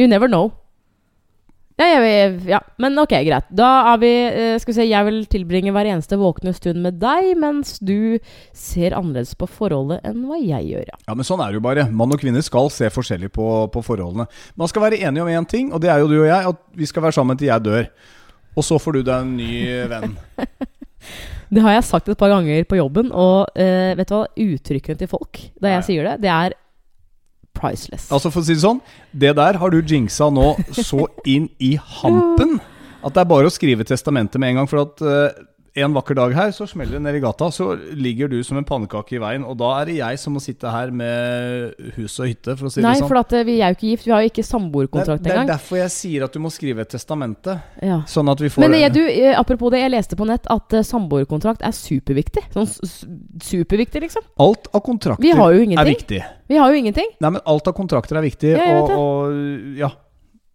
You 0.00 0.08
never 0.08 0.28
know. 0.32 0.52
Ja, 1.80 1.86
jeg, 2.04 2.32
ja, 2.44 2.58
men 2.82 2.98
ok, 3.00 3.14
greit. 3.24 3.46
Da 3.56 3.68
er 3.94 4.00
vi 4.02 4.10
eh, 4.12 4.56
Skal 4.60 4.74
vi 4.74 4.76
se, 4.76 4.84
jeg 4.90 5.06
vil 5.06 5.20
tilbringe 5.32 5.72
hver 5.72 5.88
eneste 5.88 6.18
våkne 6.20 6.52
stund 6.52 6.82
med 6.84 6.98
deg, 7.00 7.30
mens 7.40 7.78
du 7.80 8.20
ser 8.52 8.96
annerledes 8.98 9.32
på 9.40 9.48
forholdet 9.48 10.04
enn 10.04 10.26
hva 10.28 10.36
jeg 10.36 10.68
gjør, 10.74 10.90
ja. 10.92 10.98
Ja, 11.06 11.16
men 11.16 11.24
sånn 11.24 11.40
er 11.40 11.48
det 11.48 11.60
jo 11.60 11.64
bare. 11.64 11.86
Mann 11.88 12.12
og 12.12 12.20
kvinne 12.20 12.44
skal 12.44 12.68
se 12.74 12.90
forskjellig 12.92 13.32
på, 13.32 13.48
på 13.72 13.84
forholdene. 13.86 14.28
Man 14.60 14.70
skal 14.70 14.84
være 14.84 15.00
enige 15.00 15.24
om 15.24 15.32
én 15.32 15.48
ting, 15.48 15.72
og 15.72 15.80
det 15.80 15.92
er 15.92 16.04
jo 16.04 16.10
du 16.10 16.18
og 16.20 16.28
jeg, 16.28 16.52
at 16.52 16.60
vi 16.76 16.90
skal 16.90 17.06
være 17.06 17.16
sammen 17.16 17.40
til 17.40 17.48
jeg 17.48 17.64
dør. 17.64 17.88
Og 18.58 18.66
så 18.66 18.76
får 18.82 18.98
du 18.98 19.02
deg 19.06 19.24
en 19.24 19.34
ny 19.38 19.52
venn. 19.88 20.18
Det 21.50 21.62
har 21.64 21.72
jeg 21.74 21.86
sagt 21.88 22.08
et 22.12 22.18
par 22.18 22.30
ganger 22.30 22.66
på 22.68 22.76
jobben, 22.78 23.08
og 23.10 23.48
uh, 23.58 23.92
vet 23.98 24.06
du 24.06 24.14
hva? 24.14 24.26
Uttrykkene 24.38 25.00
til 25.00 25.08
folk 25.10 25.40
da 25.58 25.72
jeg 25.72 25.80
Nei. 25.80 25.86
sier 25.88 26.06
det, 26.06 26.12
det 26.22 26.30
er 26.30 26.54
priceless. 27.60 28.08
Altså 28.10 28.32
For 28.32 28.42
å 28.42 28.48
si 28.48 28.56
det 28.56 28.64
sånn, 28.64 28.82
det 29.12 29.34
der 29.38 29.60
har 29.60 29.72
du 29.72 29.80
jinxa 29.80 30.30
nå 30.32 30.54
så 30.80 31.06
inn 31.28 31.50
i 31.62 31.76
hampen 32.00 32.58
at 33.00 33.14
det 33.16 33.22
er 33.22 33.30
bare 33.30 33.48
å 33.48 33.52
skrive 33.52 33.86
testamentet 33.88 34.40
med 34.40 34.52
en 34.52 34.60
gang. 34.60 34.68
For 34.70 34.82
at 34.84 35.00
eh, 35.04 35.44
en 35.78 35.94
vakker 35.94 36.16
dag 36.18 36.32
her, 36.34 36.50
så 36.54 36.66
smeller 36.66 36.98
det 36.98 37.02
ned 37.04 37.16
i 37.18 37.22
gata, 37.22 37.46
så 37.54 37.72
ligger 37.94 38.30
du 38.30 38.40
som 38.46 38.58
en 38.58 38.66
pannekake 38.66 39.14
i 39.16 39.20
veien. 39.22 39.44
Og 39.46 39.54
da 39.60 39.70
er 39.78 39.90
det 39.90 39.96
jeg 40.00 40.18
som 40.22 40.34
må 40.34 40.42
sitte 40.42 40.70
her 40.72 40.90
med 40.94 41.76
hus 41.96 42.16
og 42.18 42.26
hytte, 42.30 42.56
for 42.58 42.66
å 42.66 42.72
si 42.72 42.82
Nei, 42.82 42.96
det 42.96 43.02
sånn. 43.02 43.06
Nei, 43.06 43.10
for 43.12 43.20
at 43.20 43.34
eh, 43.38 43.44
vi 43.46 43.56
er 43.60 43.70
jo 43.70 43.78
ikke 43.78 43.90
gift. 43.92 44.08
Vi 44.08 44.14
har 44.14 44.24
jo 44.24 44.32
ikke 44.32 44.46
samboerkontrakt 44.48 45.20
engang. 45.20 45.24
det 45.28 45.32
er 45.32 45.38
engang. 45.44 45.52
derfor 45.52 45.80
jeg 45.80 45.94
sier 45.94 46.26
at 46.26 46.34
du 46.34 46.42
må 46.42 46.52
skrive 46.54 46.86
et 46.86 46.92
testamente. 46.96 47.56
Ja. 47.86 48.00
Sånn 48.10 48.32
at 48.32 48.42
vi 48.42 48.50
får 48.50 48.66
Men 48.66 48.76
eh, 48.80 48.88
du, 48.90 49.00
eh, 49.06 49.38
apropos 49.38 49.74
det, 49.74 49.84
jeg 49.84 49.94
leste 49.94 50.18
på 50.18 50.26
nett 50.28 50.50
at 50.50 50.78
samboerkontrakt 50.90 51.62
er 51.66 51.76
superviktig. 51.76 52.48
Sånn 52.56 52.68
superviktig, 53.46 54.04
liksom. 54.08 54.26
Alt 54.42 54.70
av 54.74 54.82
kontrakter 54.86 55.22
Vi 55.22 55.34
har 55.38 55.54
jo 55.54 55.70
er 55.70 55.92
viktig. 55.94 56.22
Vi 56.50 56.58
har 56.58 56.72
jo 56.72 56.82
ingenting. 56.82 57.14
Nei, 57.22 57.34
men 57.36 57.42
alt 57.46 57.70
av 57.70 57.78
kontrakter 57.78 58.18
er 58.18 58.26
viktig, 58.26 58.56
Ja, 58.58 58.70
og, 58.80 58.96
og 58.98 59.76
ja. 59.78 59.94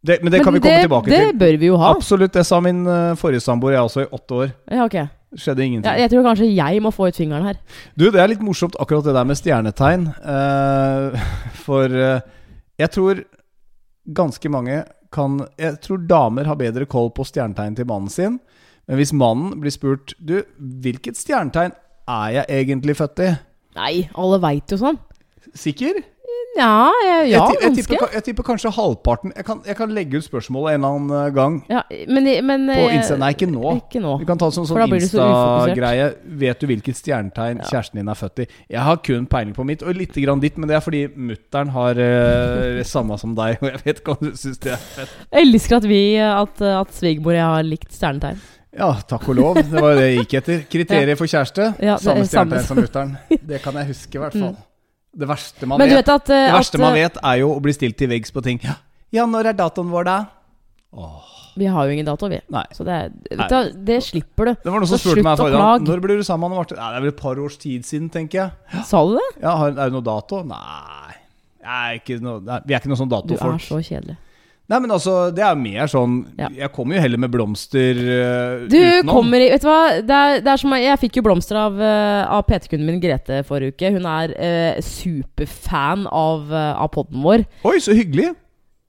Det, 0.06 0.19
men 0.22 0.34
det 0.34 0.42
kan 0.46 0.54
vi 0.54 0.60
det, 0.60 0.68
komme 0.68 0.86
tilbake 0.86 1.12
det 1.12 1.19
til. 1.22 1.38
bør 1.42 1.60
vi 1.62 1.69
jo 1.72 1.78
ha. 1.81 1.92
Absolutt. 1.96 2.34
Det 2.36 2.44
sa 2.46 2.60
min 2.62 2.84
uh, 2.88 3.16
forrige 3.19 3.42
samboer, 3.44 3.75
jeg 3.75 3.88
også, 3.90 4.06
i 4.06 4.10
åtte 4.18 4.42
år. 4.42 4.52
Ja, 4.72 4.86
ok. 4.86 4.98
Skjedde 5.36 5.66
ingenting. 5.66 5.90
Ja, 5.90 6.06
jeg 6.06 6.12
tror 6.14 6.28
kanskje 6.30 6.50
jeg 6.54 6.81
må 6.83 6.92
få 6.95 7.09
ut 7.09 7.18
fingeren 7.18 7.47
her. 7.50 7.57
Du, 7.97 8.06
det 8.14 8.21
er 8.21 8.30
litt 8.31 8.44
morsomt 8.45 8.78
akkurat 8.80 9.07
det 9.07 9.16
der 9.18 9.28
med 9.28 9.40
stjernetegn. 9.40 10.06
Uh, 10.21 11.26
for 11.66 11.92
uh, 11.92 12.19
jeg 12.80 12.92
tror 12.94 13.24
ganske 14.16 14.52
mange 14.52 14.83
kan 15.16 15.40
Jeg 15.57 15.80
tror 15.80 16.02
damer 16.04 16.47
har 16.50 16.57
bedre 16.59 16.85
koll 16.85 17.07
på 17.16 17.24
stjernetegn 17.24 17.78
til 17.78 17.88
mannen 17.88 18.12
sin. 18.12 18.40
Men 18.85 19.00
hvis 19.00 19.14
mannen 19.16 19.56
blir 19.62 19.74
spurt 19.74 20.14
Du, 20.19 20.42
hvilket 20.59 21.18
stjernetegn 21.18 21.74
er 22.06 22.33
jeg 22.35 22.62
egentlig 22.62 22.97
født 23.00 23.24
i? 23.24 23.30
Nei, 23.76 23.94
alle 24.14 24.38
veit 24.44 24.71
jo 24.71 24.78
sånn. 24.80 25.00
Sikker? 25.57 26.04
Ja, 26.56 26.87
jeg, 27.04 27.31
ja 27.33 27.40
jeg, 27.52 27.57
jeg, 27.66 27.83
tipper, 27.83 28.11
jeg 28.16 28.23
tipper 28.30 28.45
kanskje 28.47 28.71
halvparten. 28.71 29.33
Jeg 29.35 29.45
kan, 29.47 29.57
jeg 29.68 29.75
kan 29.75 29.92
legge 29.92 30.21
ut 30.21 30.25
spørsmålet 30.25 30.75
en 30.75 30.85
eller 30.85 30.95
annen 30.95 31.16
eh, 31.18 31.31
gang. 31.35 31.57
Ja, 31.71 31.81
men, 32.07 32.30
men 32.47 32.69
På 32.69 32.85
eh, 32.85 32.95
Insta. 32.95 33.18
Nei, 33.19 33.33
ikke 33.35 33.49
nå. 33.52 33.73
Ikke 33.81 33.99
nå. 34.04 34.14
Vi 34.21 34.28
kan 34.30 34.40
ta 34.40 34.47
en 34.47 34.56
sånn, 34.56 34.68
sånn. 34.69 34.95
Insta-greie. 34.95 36.09
Vet 36.45 36.61
du 36.61 36.69
hvilket 36.71 36.99
stjernetegn 37.02 37.59
Ja. 37.59 37.68
kjæresten 37.73 37.99
din 37.99 38.11
er 38.11 38.19
født 38.19 38.45
i? 38.45 38.47
Jeg 38.71 38.87
har 38.87 39.02
kun 39.04 39.28
peiling 39.31 39.56
på 39.57 39.66
mitt, 39.68 39.83
og 39.83 39.99
lite 39.99 40.23
grann 40.23 40.44
ditt, 40.44 40.59
men 40.61 40.71
det 40.71 40.78
er 40.78 40.83
fordi 40.85 41.06
mutter'n 41.11 41.73
har 41.75 41.99
uh, 41.99 42.83
samme 42.95 43.18
som 43.19 43.35
deg, 43.37 43.59
og 43.59 43.71
jeg 43.73 43.81
vet 43.83 44.04
ikke 44.04 44.16
om 44.16 44.21
du 44.23 44.37
syns 44.40 44.61
det 44.64 44.75
er 44.78 44.85
fett. 44.94 45.18
Jeg 45.31 45.49
elsker 45.49 45.80
at 45.81 45.90
vi, 45.92 46.04
at, 46.23 46.64
at 46.71 46.94
svigermor 46.95 47.35
og 47.35 47.42
jeg 47.42 47.49
har 47.52 47.68
likt 47.68 47.92
stjernetegn. 47.95 48.45
Ja, 48.75 48.94
takk 49.07 49.28
og 49.31 49.37
lov. 49.40 49.59
Det 49.59 49.75
var 49.75 49.94
jo 49.94 49.99
det 49.99 50.07
jeg 50.07 50.23
gikk 50.23 50.37
etter. 50.42 50.64
Kriterier 50.71 51.19
for 51.19 51.31
kjæreste. 51.31 51.68
Ja, 51.83 51.99
samme 52.02 52.28
stjernetegn 52.28 52.68
som 52.68 52.80
mutter'n. 52.80 53.14
Det 53.40 53.61
kan 53.64 53.80
jeg 53.80 53.92
huske, 53.92 54.18
i 54.18 54.23
hvert 54.23 54.40
fall. 54.40 54.56
Det 55.16 55.28
verste 55.30 55.68
man 55.69 55.80
vet, 55.80 55.94
vet 55.95 56.10
at, 56.12 56.30
eh, 56.30 56.48
det 56.50 56.56
verste 56.57 56.76
at 56.76 56.84
man 56.84 56.95
eh, 56.98 57.06
vet, 57.06 57.19
er 57.24 57.38
jo 57.40 57.54
å 57.56 57.62
bli 57.64 57.74
stilt 57.76 57.95
til 58.00 58.10
veggs 58.12 58.34
på 58.36 58.44
ting. 58.44 58.60
Ja, 58.66 58.76
ja 59.16 59.26
når 59.30 59.52
er 59.54 59.57
datoen 59.62 59.94
vår, 59.94 60.10
da? 60.10 60.18
Vi 61.56 61.69
har 61.72 61.88
jo 61.88 61.94
ingen 61.95 62.07
dato, 62.07 62.28
vi. 62.28 62.42
Nei. 62.52 62.66
Så 62.76 62.84
det, 62.84 62.92
er- 62.92 63.38
vet 63.40 63.54
du, 63.54 63.78
det 63.88 64.02
slipper 64.04 64.50
du. 64.50 64.54
Det 64.60 64.72
var 64.74 64.81
noen 64.84 64.92
som 64.92 65.00
spurte 65.00 65.24
meg 65.24 65.40
forrige 65.40 65.62
gang. 65.62 65.86
Når 65.88 66.02
ble 66.04 66.18
du 66.19 66.24
sammen 66.28 66.52
med 66.52 66.60
Marte? 66.60 66.76
Nei, 66.76 66.90
det 66.92 67.00
er 67.00 67.06
vel 67.06 67.14
et 67.14 67.22
par 67.22 67.40
års 67.40 67.56
tid 67.62 67.88
siden, 67.88 68.10
tenker 68.12 68.42
jeg. 68.42 68.84
Sa 68.90 69.04
du 69.07 69.16
det? 69.16 69.28
Ja, 69.40 69.56
Er 69.69 69.78
det 69.80 69.92
noe 69.95 70.04
dato? 70.04 70.42
Nei. 70.44 71.16
Jeg 71.66 71.95
er 71.95 72.00
ikke 72.02 72.19
noe. 72.22 72.60
Vi 72.68 72.76
er 72.76 72.84
ikke 72.84 72.92
noe 72.92 73.00
sånn 73.00 73.10
datofolk. 73.12 73.56
Du 73.56 73.64
er 73.64 73.68
så 73.72 73.80
kjedelig. 73.88 74.18
Nei, 74.66 74.80
men 74.81 74.90
altså, 74.95 75.30
det 75.36 75.44
er 75.45 75.57
mer 75.60 75.90
sånn 75.92 76.22
Ja. 76.40 76.48
Jeg 76.64 76.72
kommer 76.74 76.98
jo 76.98 77.02
heller 77.04 77.22
med 77.22 77.30
blomster 77.34 78.00
uh, 78.00 78.64
Du 78.66 78.78
utenom. 78.80 79.12
kommer 79.12 79.44
i 79.44 79.52
Vet 79.54 79.62
du 79.62 79.68
hva? 79.69 79.81
Det 80.02 80.22
er, 80.22 80.40
det 80.42 80.54
er 80.56 80.62
som 80.64 80.74
Jeg 80.80 81.02
fikk 81.04 81.19
jo 81.19 81.26
blomster 81.28 81.60
av, 81.62 81.78
uh, 81.78 82.24
av 82.34 82.48
PT-kunden 82.50 82.88
min 82.90 83.04
Grete 83.04 83.44
forrige 83.45 83.76
uke. 83.76 83.92
Hun 83.94 84.07
er 84.10 84.34
uh, 84.34 84.81
superfan 84.81 86.07
av, 86.10 86.50
uh, 86.50 86.74
av 86.81 86.90
poden 86.95 87.22
vår. 87.26 87.45
Oi, 87.68 87.78
så 87.84 87.94
hyggelig! 87.98 88.31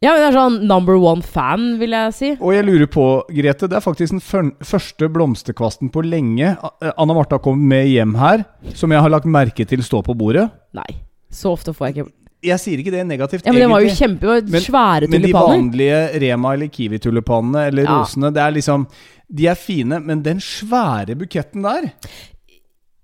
Ja, 0.04 0.12
hun 0.12 0.26
er 0.26 0.35
sånn 0.37 0.56
number 0.68 0.99
one 1.00 1.25
fan, 1.25 1.78
vil 1.80 1.95
jeg 1.97 2.12
si. 2.14 2.28
Og 2.37 2.52
jeg 2.52 2.66
lurer 2.66 2.88
på, 2.92 3.04
Grete, 3.33 3.68
det 3.68 3.78
er 3.78 3.85
faktisk 3.85 4.12
den 4.18 4.52
første 4.64 5.09
blomsterkvasten 5.12 5.88
på 5.92 6.04
lenge 6.04 6.52
Anna 6.92 7.16
Martha 7.16 7.38
kom 7.42 7.62
med 7.68 7.88
hjem 7.88 8.12
her, 8.21 8.45
som 8.76 8.92
jeg 8.92 9.00
har 9.02 9.12
lagt 9.12 9.28
merke 9.28 9.64
til 9.68 9.85
stå 9.85 10.02
på 10.04 10.16
bordet. 10.16 10.50
Nei. 10.76 10.88
Så 11.33 11.54
ofte 11.56 11.73
får 11.75 11.88
jeg 11.88 11.97
ikke 11.97 12.12
Jeg 12.46 12.62
sier 12.62 12.80
ikke 12.82 12.92
det 12.94 13.02
negativt, 13.08 13.44
Ja, 13.46 13.52
men 13.52 13.60
det 13.64 13.68
var 13.72 13.82
jo 13.84 13.88
kjempe 13.96 14.36
Svære 14.62 15.08
Men- 15.10 15.22
tulipaner. 15.22 15.56
Men 15.56 15.70
de 15.72 15.80
vanlige 15.82 16.20
Rema- 16.22 16.52
eller 16.54 16.68
Kiwi-tulipanene 16.72 17.66
eller 17.70 17.82
Ja. 17.84 17.98
rosene, 18.00 18.32
det 18.32 18.42
er 18.42 18.52
liksom 18.56 18.86
De 19.28 19.46
er 19.50 19.54
fine, 19.58 19.98
men 20.06 20.22
den 20.22 20.38
svære 20.38 21.16
buketten 21.18 21.62
der 21.66 21.90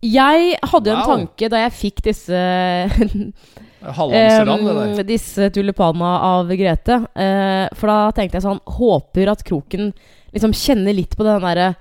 Jeg 0.02 0.56
hadde 0.62 0.90
wow. 0.90 0.98
en 0.98 1.26
tanke 1.26 1.48
da 1.50 1.56
jeg 1.68 1.72
fikk 1.72 2.02
disse 2.02 2.30
em, 3.82 5.06
Disse 5.06 5.48
tulipanene 5.54 6.12
av 6.22 6.50
Grete. 6.58 7.00
Uh, 7.18 7.66
for 7.78 7.90
da 7.90 7.98
tenkte 8.14 8.38
jeg 8.38 8.46
sånn 8.46 8.60
Håper 8.78 9.32
at 9.32 9.42
kroken 9.46 9.92
liksom 10.32 10.54
kjenner 10.54 10.94
litt 10.96 11.16
på 11.18 11.26
den 11.26 11.42
derre 11.42 11.72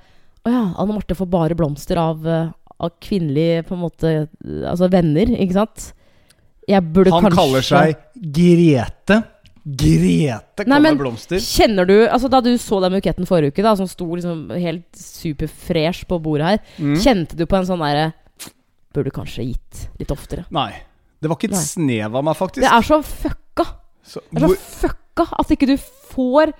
Å 0.45 0.49
ja, 0.51 0.63
Anne 0.81 0.95
Marte 0.97 1.15
får 1.17 1.29
bare 1.29 1.55
blomster 1.57 1.99
av, 2.01 2.25
eh, 2.25 2.47
av 2.81 2.89
kvinnelige 2.99 3.61
på 3.67 3.75
en 3.77 3.83
måte 3.83 4.13
Altså 4.65 4.89
venner, 4.91 5.29
ikke 5.37 5.53
sant? 5.59 5.91
Han 6.71 6.93
kanskje 7.03 7.35
kaller 7.35 7.61
seg 7.61 7.95
Grete. 8.15 9.23
Grete 9.63 10.65
Nei, 10.65 10.79
men- 10.81 10.97
blomster. 10.97 11.37
Kjenner 11.37 11.85
du 11.85 12.07
Altså 12.07 12.29
Da 12.29 12.39
du 12.41 12.49
så 12.57 12.79
den 12.81 12.93
buketten 12.95 13.27
forrige 13.29 13.53
uke, 13.53 13.61
da 13.61 13.75
som 13.75 13.85
sto 13.87 14.07
liksom 14.15 14.49
helt 14.57 14.87
superfresh 14.97 16.05
på 16.09 16.17
bordet 16.21 16.47
her, 16.47 16.59
Mm. 16.79 16.95
kjente 16.97 17.35
du 17.37 17.45
på 17.45 17.57
en 17.57 17.65
sånn 17.65 17.79
derre 17.79 18.13
Burde 18.93 19.11
kanskje 19.11 19.45
gitt 19.53 19.87
litt 19.99 20.09
oftere. 20.11 20.45
Nei. 20.51 20.73
Det 21.21 21.29
var 21.29 21.37
ikke 21.37 21.45
et 21.45 21.51
Nei. 21.51 21.61
snev 21.61 22.15
av 22.17 22.23
meg, 22.25 22.35
faktisk. 22.35 22.61
Det 22.61 22.71
er 22.71 22.81
så 22.81 22.97
fucka! 23.05 23.65
Så, 24.03 24.19
Det 24.33 24.41
er 24.43 24.47
så 24.49 24.57
fucka 24.89 25.27
at 25.39 25.47
ikke 25.47 25.67
du 25.67 25.77
får 25.77 26.51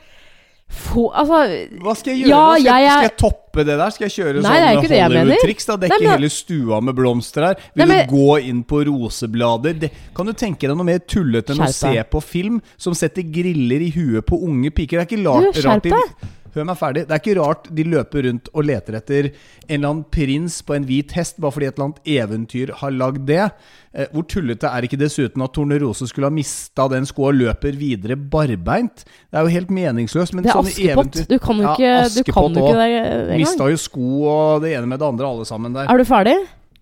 Få 0.72 1.10
Altså 1.12 1.38
hva 1.84 1.94
skal 2.00 2.14
jeg 2.16 2.24
gjøre? 2.24 2.32
Ja, 2.32 2.44
skal, 2.56 2.66
jeg, 2.82 2.92
skal 2.92 3.08
jeg 3.08 3.16
toppe 3.20 3.66
det 3.68 3.76
der? 3.76 3.90
Skal 3.92 4.08
jeg 4.08 4.14
kjøre 4.16 4.34
Nei, 4.42 4.42
sånn 4.42 4.78
med 4.80 4.88
det. 4.88 5.00
Hollywood-triks? 5.04 5.66
da? 5.68 5.76
Dekke 5.84 6.00
hele 6.08 6.30
stua 6.32 6.80
med 6.82 6.96
blomster 6.96 7.48
her? 7.50 7.58
Nei, 7.76 7.84
Vil 7.84 7.92
men- 7.92 8.08
du 8.08 8.16
gå 8.16 8.38
inn 8.48 8.62
på 8.64 8.84
roseblader? 8.88 9.74
Det, 9.82 9.92
kan 10.16 10.26
du 10.32 10.34
tenke 10.34 10.68
deg 10.70 10.78
noe 10.80 10.88
mer 10.88 11.00
tullete 11.04 11.52
enn 11.56 11.66
å 11.66 11.72
se 11.76 11.94
på 12.12 12.24
film 12.24 12.62
som 12.78 12.96
setter 12.98 13.28
griller 13.28 13.84
i 13.84 13.92
huet 13.92 14.26
på 14.26 14.40
unge 14.48 14.72
piker? 14.72 15.02
Det 15.02 15.08
er 15.08 15.12
ikke 15.12 15.26
rart, 15.28 15.54
Du, 15.54 15.62
skjerp 15.62 15.90
deg. 15.92 16.30
Hør 16.56 16.66
meg 16.68 16.78
ferdig. 16.80 17.04
Det 17.08 17.16
er 17.16 17.22
ikke 17.22 17.36
rart 17.40 17.70
de 17.74 17.84
løper 17.88 18.26
rundt 18.28 18.50
og 18.54 18.66
leter 18.68 18.98
etter 19.00 19.30
en 19.32 19.78
eller 19.78 19.90
annen 19.90 20.04
prins 20.12 20.58
på 20.68 20.76
en 20.76 20.84
hvit 20.90 21.12
hest 21.16 21.40
bare 21.40 21.52
fordi 21.56 21.70
et 21.70 21.78
eller 21.78 21.88
annet 21.90 22.12
eventyr 22.18 22.74
har 22.82 22.92
lagd 22.92 23.26
det. 23.30 23.46
Eh, 23.94 24.08
hvor 24.12 24.24
tullete 24.28 24.68
er 24.68 24.88
ikke 24.88 25.00
dessuten 25.00 25.44
at 25.44 25.54
Tornerose 25.56 26.08
skulle 26.08 26.28
ha 26.28 26.34
mista 26.36 26.88
den 26.92 27.08
skoa 27.08 27.32
og 27.32 27.40
løper 27.40 27.76
videre 27.80 28.16
barbeint? 28.20 29.06
Det 29.32 29.40
er 29.40 29.48
jo 29.48 29.54
helt 29.56 29.72
meningsløst. 29.72 30.34
Men 30.36 30.44
Det 30.44 30.52
er 30.52 30.60
sånne 30.60 30.74
Askepott. 30.76 31.16
eventyr- 31.16 31.28
Du 31.32 31.40
kan 31.40 31.56
jo 31.56 31.64
Ja, 31.64 31.74
ikke, 31.74 31.92
du 31.92 32.22
Askepott 32.22 32.54
kan 32.56 32.64
jo 32.64 32.68
ikke. 32.74 33.38
Mista 33.38 33.70
jo 33.72 33.78
sko 33.78 34.10
og 34.28 34.62
det 34.62 34.76
ene 34.78 34.88
med 34.88 35.00
det 35.00 35.08
andre, 35.08 35.26
alle 35.28 35.46
sammen 35.46 35.74
der. 35.74 35.88
Er 35.88 35.98
du 35.98 36.04
ferdig? 36.04 36.36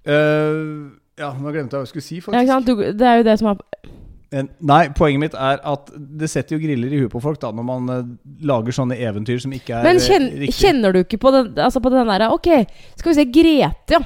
Uh, 0.08 0.90
ja, 1.20 1.34
nå 1.36 1.52
glemte 1.54 1.76
jeg 1.76 1.82
hva 1.82 1.86
jeg 1.86 1.92
skulle 1.94 2.06
si, 2.08 2.16
Ja, 2.16 2.22
faktisk. 2.26 2.48
sant? 2.48 2.66
Du, 2.66 2.76
det 2.98 3.02
er 3.06 3.18
jo 3.20 3.24
det 3.28 3.38
som 3.40 3.50
er 3.52 3.58
nei, 4.30 4.84
poenget 4.94 5.22
mitt 5.24 5.36
er 5.36 5.62
at 5.66 5.88
det 5.96 6.28
setter 6.30 6.56
jo 6.56 6.62
griller 6.62 6.92
i 6.94 7.00
huet 7.02 7.12
på 7.14 7.22
folk 7.24 7.40
da 7.42 7.50
når 7.56 7.66
man 7.66 7.90
uh, 7.90 8.12
lager 8.46 8.76
sånne 8.76 8.98
eventyr 9.02 9.40
som 9.42 9.54
ikke 9.56 9.80
er 9.80 9.88
Men 9.88 9.98
eh, 9.98 10.06
kjen, 10.06 10.28
riktig. 10.44 10.58
kjenner 10.60 10.94
du 10.94 11.00
ikke 11.02 11.18
på 11.24 11.32
den, 11.34 11.50
altså 11.58 11.82
på 11.82 11.90
den 11.94 12.12
derre 12.12 12.30
Ok, 12.36 12.50
skal 13.00 13.10
vi 13.10 13.16
se. 13.18 13.26
Grete, 13.34 13.98
ja. 13.98 14.02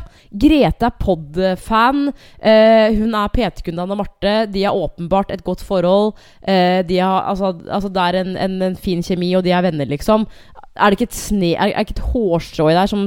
Grete 0.45 0.87
er 0.87 0.95
pod-fan. 1.01 2.05
Uh, 2.39 2.87
hun 2.95 3.17
er 3.19 3.33
PT-kunde 3.35 3.83
Anne 3.83 3.97
Marte. 3.99 4.35
De 4.53 4.63
har 4.63 4.77
åpenbart 4.77 5.33
et 5.35 5.43
godt 5.43 5.63
forhold. 5.65 6.13
Uh, 6.47 6.79
de 6.87 7.01
har, 7.01 7.27
altså, 7.27 7.51
altså 7.67 7.91
det 7.91 8.07
er 8.07 8.19
en, 8.21 8.37
en, 8.39 8.57
en 8.69 8.79
fin 8.79 9.03
kjemi, 9.03 9.33
og 9.37 9.43
de 9.45 9.51
er 9.51 9.65
venner, 9.67 9.91
liksom. 9.91 10.27
Er 10.73 10.89
det 10.89 10.97
ikke 10.97 11.09
et 11.11 11.15
sne 11.17 11.51
Er, 11.53 11.69
er 11.69 11.83
det 11.83 11.89
ikke 11.89 11.99
et 11.99 12.07
hårstrå 12.13 12.65
i 12.71 12.73
deg 12.73 12.89
som, 12.89 13.03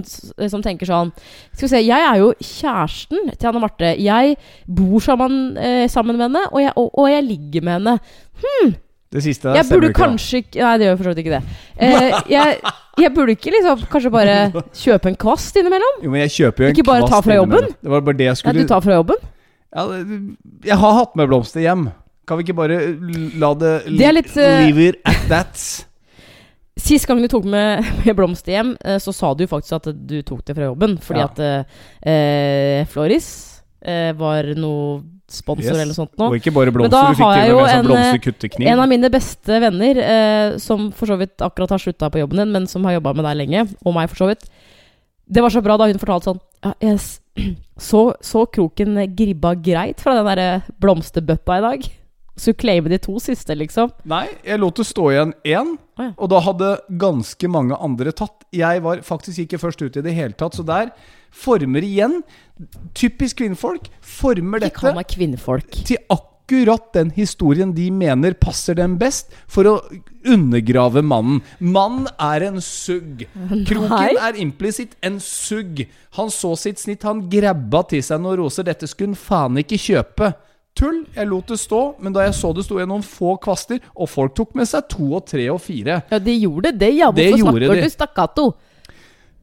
som 0.52 0.62
tenker 0.62 0.86
sånn 0.86 1.10
Skal 1.50 1.64
vi 1.64 1.70
se, 1.72 1.80
jeg 1.82 2.04
er 2.12 2.20
jo 2.20 2.28
kjæresten 2.38 3.32
til 3.34 3.50
Anne 3.50 3.62
Marte. 3.64 3.92
Jeg 3.98 4.36
bor 4.70 5.02
sammen, 5.02 5.56
eh, 5.58 5.84
sammen 5.90 6.18
med 6.18 6.28
henne, 6.28 6.44
og 6.52 6.62
jeg, 6.62 6.72
og, 6.76 6.90
og 6.94 7.10
jeg 7.10 7.26
ligger 7.26 7.66
med 7.66 7.78
henne. 7.80 7.98
Det 9.12 9.22
siste 9.22 9.48
der 9.48 9.60
Jeg 9.60 9.70
burde 9.70 9.90
ikke. 9.90 9.98
kanskje 10.02 10.42
ikke 10.42 10.60
Nei, 10.62 10.72
det 10.78 10.88
gjør 10.88 10.96
for 10.96 11.08
så 11.08 11.12
vidt 11.14 11.22
ikke 11.24 11.34
det. 11.36 11.42
Eh, 11.78 12.16
jeg, 12.36 12.56
jeg 13.02 13.12
burde 13.14 13.36
ikke 13.36 13.52
liksom 13.54 13.84
kanskje 13.92 14.10
bare 14.14 14.36
kjøpe 14.74 15.12
en 15.12 15.18
kvast 15.26 15.56
innimellom? 15.60 16.00
Jo, 16.04 16.10
men 16.12 16.24
jeg 16.26 16.34
kjøper 16.38 16.64
jo 16.64 16.70
en 16.70 16.76
Ikke 16.76 16.86
bare 16.90 17.08
ta 17.10 17.20
fra 17.24 17.38
jobben? 17.38 17.70
Det 17.82 17.92
var 17.92 18.06
bare 18.08 18.18
det 18.18 18.30
jeg 18.30 18.40
skulle 18.40 18.56
Nei, 18.56 18.66
du 18.66 18.72
tar 18.74 18.82
fra 18.84 18.98
jobben? 18.98 19.22
ja, 19.76 19.86
Jeg 20.70 20.78
har 20.82 20.98
hatt 21.00 21.16
med 21.18 21.28
blomster 21.30 21.60
hjem. 21.64 21.88
Kan 22.26 22.38
vi 22.38 22.46
ikke 22.46 22.56
bare 22.58 22.78
la 23.38 23.52
det, 23.54 23.74
Det 23.86 24.06
er 24.06 24.16
litt, 24.16 24.32
uh... 24.34 24.56
Leave 24.66 24.88
it 24.90 24.96
at 25.06 25.28
that. 25.30 25.66
Sist 26.76 27.06
gang 27.08 27.22
du 27.24 27.28
tok 27.32 27.46
med, 27.48 27.84
med 28.04 28.16
blomster 28.18 28.52
hjem, 28.52 28.74
eh, 28.84 28.98
så 29.02 29.14
sa 29.16 29.32
du 29.34 29.46
faktisk 29.48 29.78
at 29.78 29.90
du 30.06 30.18
tok 30.26 30.44
det 30.44 30.56
fra 30.58 30.68
jobben. 30.68 30.98
Fordi 31.02 31.22
Ja. 31.22 31.28
at 31.30 31.38
eh, 31.40 31.84
eh, 32.12 32.86
Floris 32.92 33.28
eh, 33.82 34.12
var 34.18 34.50
noe 34.58 35.02
sponsor 35.26 35.64
Yes. 35.64 35.72
eller 35.74 35.88
noe 35.90 35.96
sånt 35.98 36.12
nå. 36.20 36.28
Og 36.30 36.36
ikke 36.38 36.52
bare 36.54 36.70
blomster, 36.70 37.08
du 37.10 37.18
fikk 37.18 37.32
til 37.34 37.54
og 37.56 37.62
med 37.64 37.70
en 37.72 37.80
sånn 37.80 37.88
blomsterkuttekniv. 37.90 38.68
En 38.70 38.82
av 38.84 38.88
mine 38.92 39.10
beste 39.10 39.58
venner, 39.64 39.98
eh, 39.98 40.58
som 40.62 40.90
for 40.94 41.10
så 41.10 41.16
vidt 41.18 41.42
akkurat 41.42 41.72
har 41.74 41.82
slutta 41.82 42.10
på 42.12 42.20
jobben 42.22 42.38
din, 42.44 42.52
men 42.54 42.68
som 42.70 42.84
har 42.86 42.98
jobba 43.00 43.14
med 43.16 43.24
deg 43.26 43.40
lenge, 43.40 43.64
og 43.84 43.96
meg 43.96 44.08
for 44.12 44.22
så 44.22 44.28
vidt 44.30 44.46
Det 45.28 45.42
var 45.42 45.50
så 45.50 45.58
bra 45.60 45.74
da 45.76 45.88
hun 45.90 45.98
fortalte 45.98 46.28
sånn 46.30 46.38
ja, 46.62 46.70
yes. 46.92 47.20
så, 47.88 48.14
så 48.22 48.44
kroken 48.46 48.94
gribba 49.16 49.56
greit 49.58 49.98
fra 49.98 50.14
den 50.14 50.28
derre 50.28 50.62
blomsterbøtta 50.78 51.56
i 51.58 51.64
dag? 51.64 51.88
Så 52.36 52.52
du 52.52 52.58
claimer 52.60 52.92
de 52.92 52.98
to 53.00 53.16
siste, 53.22 53.54
liksom. 53.56 53.92
Nei, 54.08 54.26
jeg 54.44 54.60
lot 54.60 54.76
det 54.76 54.84
stå 54.84 55.08
igjen 55.14 55.32
én, 55.48 55.72
oh, 55.96 56.02
ja. 56.04 56.10
og 56.20 56.28
da 56.32 56.42
hadde 56.44 56.70
ganske 57.00 57.48
mange 57.48 57.78
andre 57.80 58.12
tatt. 58.12 58.44
Jeg 58.54 58.82
var 58.84 59.00
faktisk 59.06 59.46
ikke 59.46 59.60
først 59.62 59.80
ut 59.80 59.96
i 59.96 60.04
det 60.04 60.12
hele 60.16 60.36
tatt, 60.36 60.58
så 60.58 60.66
der 60.66 60.92
former 61.36 61.84
igjen 61.84 62.20
Typisk 62.96 63.42
kvinnfolk 63.42 63.90
former 64.00 64.62
Ikke 64.64 64.78
kall 64.78 64.94
dette 64.94 64.96
meg 64.96 65.10
kvinnfolk. 65.12 65.80
til 65.88 65.98
akkurat 66.12 66.86
den 66.94 67.10
historien 67.16 67.74
de 67.76 67.90
mener 67.90 68.36
passer 68.40 68.76
dem 68.78 68.94
best, 69.00 69.32
for 69.48 69.68
å 69.68 69.74
undergrave 70.24 71.02
mannen. 71.04 71.42
Mann 71.58 72.06
er 72.22 72.46
en 72.46 72.60
sugg. 72.64 73.26
Kroken 73.68 73.92
Nei. 73.92 74.12
er 74.14 74.38
implisitt 74.40 74.94
en 75.04 75.18
sugg. 75.20 75.84
Han 76.16 76.30
så 76.32 76.54
sitt 76.56 76.80
snitt, 76.80 77.04
han 77.04 77.26
grabba 77.32 77.82
til 77.90 78.04
seg 78.04 78.22
noen 78.22 78.40
roser. 78.40 78.64
Dette 78.64 78.88
skulle 78.88 79.12
han 79.12 79.20
faen 79.20 79.60
ikke 79.64 79.80
kjøpe. 79.80 80.32
Tull. 80.76 81.02
Jeg 81.16 81.28
lot 81.30 81.48
det 81.48 81.56
stå, 81.62 81.80
men 82.04 82.12
da 82.12 82.26
jeg 82.26 82.36
så 82.36 82.52
det 82.56 82.66
sto 82.66 82.76
igjen 82.76 82.90
noen 82.92 83.04
få 83.06 83.36
kvaster, 83.40 83.80
og 83.96 84.10
folk 84.12 84.34
tok 84.36 84.54
med 84.58 84.68
seg 84.68 84.88
to 84.92 85.08
og 85.16 85.24
tre 85.28 85.48
og 85.52 85.60
fire 85.64 86.02
Ja, 86.12 86.20
de 86.20 86.34
gjorde 86.36 86.74
det, 86.76 86.92
ja. 86.98 87.08
Hvorfor 87.10 87.40
snakker 87.40 87.66
de. 87.72 87.82
du 87.86 87.94
stakkato? 87.94 88.46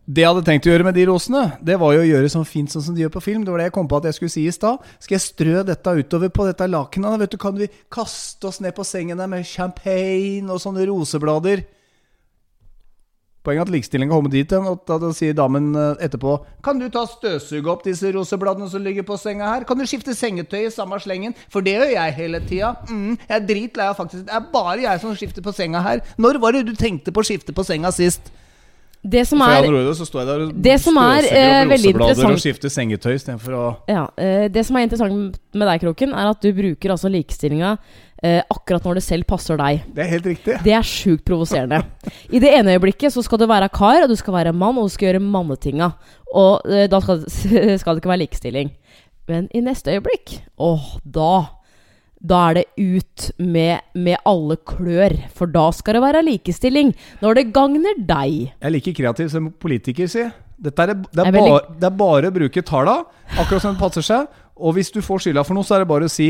Det 0.04 0.20
jeg 0.20 0.28
hadde 0.28 0.44
tenkt 0.44 0.66
å 0.68 0.72
gjøre 0.74 0.84
med 0.84 0.98
de 1.00 1.06
rosene, 1.08 1.42
det 1.64 1.78
var 1.80 1.94
jo 1.96 2.02
å 2.04 2.08
gjøre 2.08 2.30
sånn 2.32 2.44
fint 2.46 2.72
sånn 2.74 2.84
som 2.84 2.96
de 2.96 3.06
gjør 3.06 3.14
på 3.16 3.22
film. 3.24 3.46
Det 3.46 3.54
var 3.54 3.62
det 3.62 3.70
jeg 3.70 3.76
kom 3.78 3.88
på 3.88 4.02
at 4.02 4.10
jeg 4.10 4.18
skulle 4.18 4.34
si 4.34 4.44
i 4.50 4.52
stad. 4.52 4.82
Skal 5.00 5.16
jeg 5.16 5.24
strø 5.24 5.62
dette 5.64 5.94
utover 5.96 6.32
på 6.34 6.48
dette 6.50 6.68
lakenet? 6.68 7.22
Vet 7.22 7.32
du, 7.32 7.38
kan 7.40 7.56
vi 7.56 7.70
kaste 7.94 8.50
oss 8.50 8.60
ned 8.60 8.76
på 8.76 8.84
sengen 8.84 9.22
der 9.22 9.32
med 9.32 9.48
champagne 9.48 10.52
og 10.52 10.60
sånne 10.60 10.84
roseblader? 10.92 11.64
Poenget 13.44 13.66
er 13.66 13.68
at 13.68 13.74
likestillinga 13.76 14.16
kommer 14.16 14.32
dit 14.32 14.54
hen, 14.56 14.68
og 14.72 14.86
da, 14.88 14.96
da 15.02 15.10
sier 15.16 15.36
damen 15.36 15.74
eh, 15.76 16.06
etterpå 16.06 16.38
Kan 16.64 16.80
du 16.80 16.86
ta 16.92 17.04
støvsuge 17.10 17.68
opp 17.74 17.84
disse 17.84 18.12
rosebladene 18.16 18.70
som 18.72 18.84
ligger 18.86 19.04
på 19.08 19.18
senga 19.20 19.50
her? 19.52 19.66
Kan 19.68 19.82
du 19.82 19.84
skifte 19.90 20.16
sengetøy 20.16 20.62
i 20.62 20.72
samme 20.72 21.00
slengen? 21.04 21.36
For 21.52 21.66
det 21.66 21.76
gjør 21.76 21.92
jeg 21.92 22.16
hele 22.22 22.40
tida. 22.48 22.72
Mm, 22.88 23.18
jeg 23.20 23.36
er 23.36 23.50
dritlei 23.50 23.90
av 23.92 24.00
faktisk 24.00 24.24
Det 24.30 24.38
er 24.38 24.48
bare 24.54 24.86
jeg 24.86 25.04
som 25.04 25.18
skifter 25.20 25.44
på 25.44 25.56
senga 25.56 25.84
her. 25.84 26.06
Når 26.16 26.40
var 26.40 26.56
det 26.56 26.64
du 26.70 26.74
tenkte 26.80 27.12
på 27.12 27.20
å 27.20 27.28
skifte 27.28 27.56
på 27.56 27.68
senga 27.68 27.92
sist? 27.92 28.32
Det 29.04 29.26
som 29.28 29.42
er 29.44 29.58
hadde 29.60 29.96
så 30.00 30.06
står 30.08 30.22
jeg 30.22 30.28
der 30.30 30.44
Det 30.64 30.78
som 30.80 30.98
er, 31.02 31.26
eh, 31.28 31.66
veldig 31.68 31.92
interessant- 31.92 32.38
og 32.38 32.40
skifter 32.40 32.72
sengetøy 32.72 33.18
istedenfor 33.18 33.52
å 33.52 33.66
Ja, 33.88 34.08
eh, 34.16 34.48
Det 34.48 34.66
som 34.66 34.78
er 34.78 34.88
interessant 34.88 35.36
med 35.54 35.68
deg, 35.68 35.82
Kroken, 35.82 36.14
er 36.14 36.30
at 36.30 36.40
du 36.40 36.54
bruker 36.54 36.90
altså 36.90 37.12
likestillinga 37.12 37.78
eh, 38.24 38.42
akkurat 38.50 38.86
når 38.88 39.00
det 39.00 39.06
selv 39.06 39.28
passer 39.30 39.60
deg. 39.60 39.84
Det 39.94 40.06
er 40.06 40.12
helt 40.16 40.30
riktig. 40.32 40.60
Det 40.66 40.76
er 40.76 40.88
sjukt 40.88 41.26
provoserende. 41.28 41.82
I 42.32 42.42
det 42.44 42.54
ene 42.58 42.78
øyeblikket 42.78 43.16
så 43.16 43.24
skal 43.26 43.42
du 43.42 43.48
være 43.50 43.72
kar, 43.74 44.06
og 44.06 44.12
du 44.12 44.18
skal 44.20 44.38
være 44.40 44.56
mann, 44.56 44.80
og 44.80 44.88
du 44.88 44.94
skal 44.96 45.12
gjøre 45.12 45.24
mannetinga. 45.26 45.92
Og 46.34 46.70
eh, 46.70 46.88
da 46.92 47.02
skal, 47.04 47.26
skal 47.82 47.98
det 47.98 48.04
ikke 48.04 48.14
være 48.14 48.24
likestilling. 48.26 48.72
Men 49.30 49.52
i 49.56 49.64
neste 49.64 49.94
øyeblikk, 49.94 50.40
åh, 50.60 50.96
da 51.04 51.34
da 52.24 52.38
er 52.48 52.56
det 52.56 52.64
ut 52.80 53.26
med, 53.44 53.82
med 54.00 54.16
alle 54.24 54.56
klør, 54.64 55.12
for 55.36 55.52
da 55.52 55.66
skal 55.76 55.98
det 55.98 56.04
være 56.06 56.22
likestilling. 56.24 56.94
Når 57.20 57.36
det 57.36 57.50
gagner 57.52 57.98
deg. 58.00 58.38
Jeg 58.48 58.70
er 58.70 58.72
like 58.72 58.94
kreativ 58.96 59.28
som 59.34 59.50
politiker, 59.60 60.08
si. 60.08 60.24
Dette 60.64 60.86
er, 60.86 60.94
det, 60.96 61.20
er 61.20 61.36
bare, 61.36 61.60
det 61.76 61.90
er 61.90 61.98
bare 62.00 62.30
å 62.30 62.36
bruke 62.38 62.64
talla 62.64 63.02
akkurat 63.36 63.66
som 63.66 63.76
det 63.76 63.82
passer 63.84 64.06
seg. 64.08 64.40
Og 64.56 64.78
hvis 64.78 64.94
du 64.96 65.02
får 65.04 65.26
skylda 65.26 65.44
for 65.44 65.58
noe, 65.58 65.68
så 65.68 65.76
er 65.76 65.84
det 65.84 65.90
bare 65.92 66.08
å 66.08 66.14
si 66.14 66.30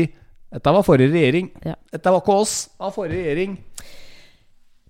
dette 0.54 0.74
var 0.76 0.86
forrige 0.86 1.10
regjering. 1.10 1.50
Ja. 1.66 1.74
Dette 1.92 2.12
var 2.14 2.22
ikke 2.22 2.40
oss, 2.44 2.58
det 2.70 2.86
var 2.86 2.94
forrige 2.94 3.24
regjering. 3.24 3.56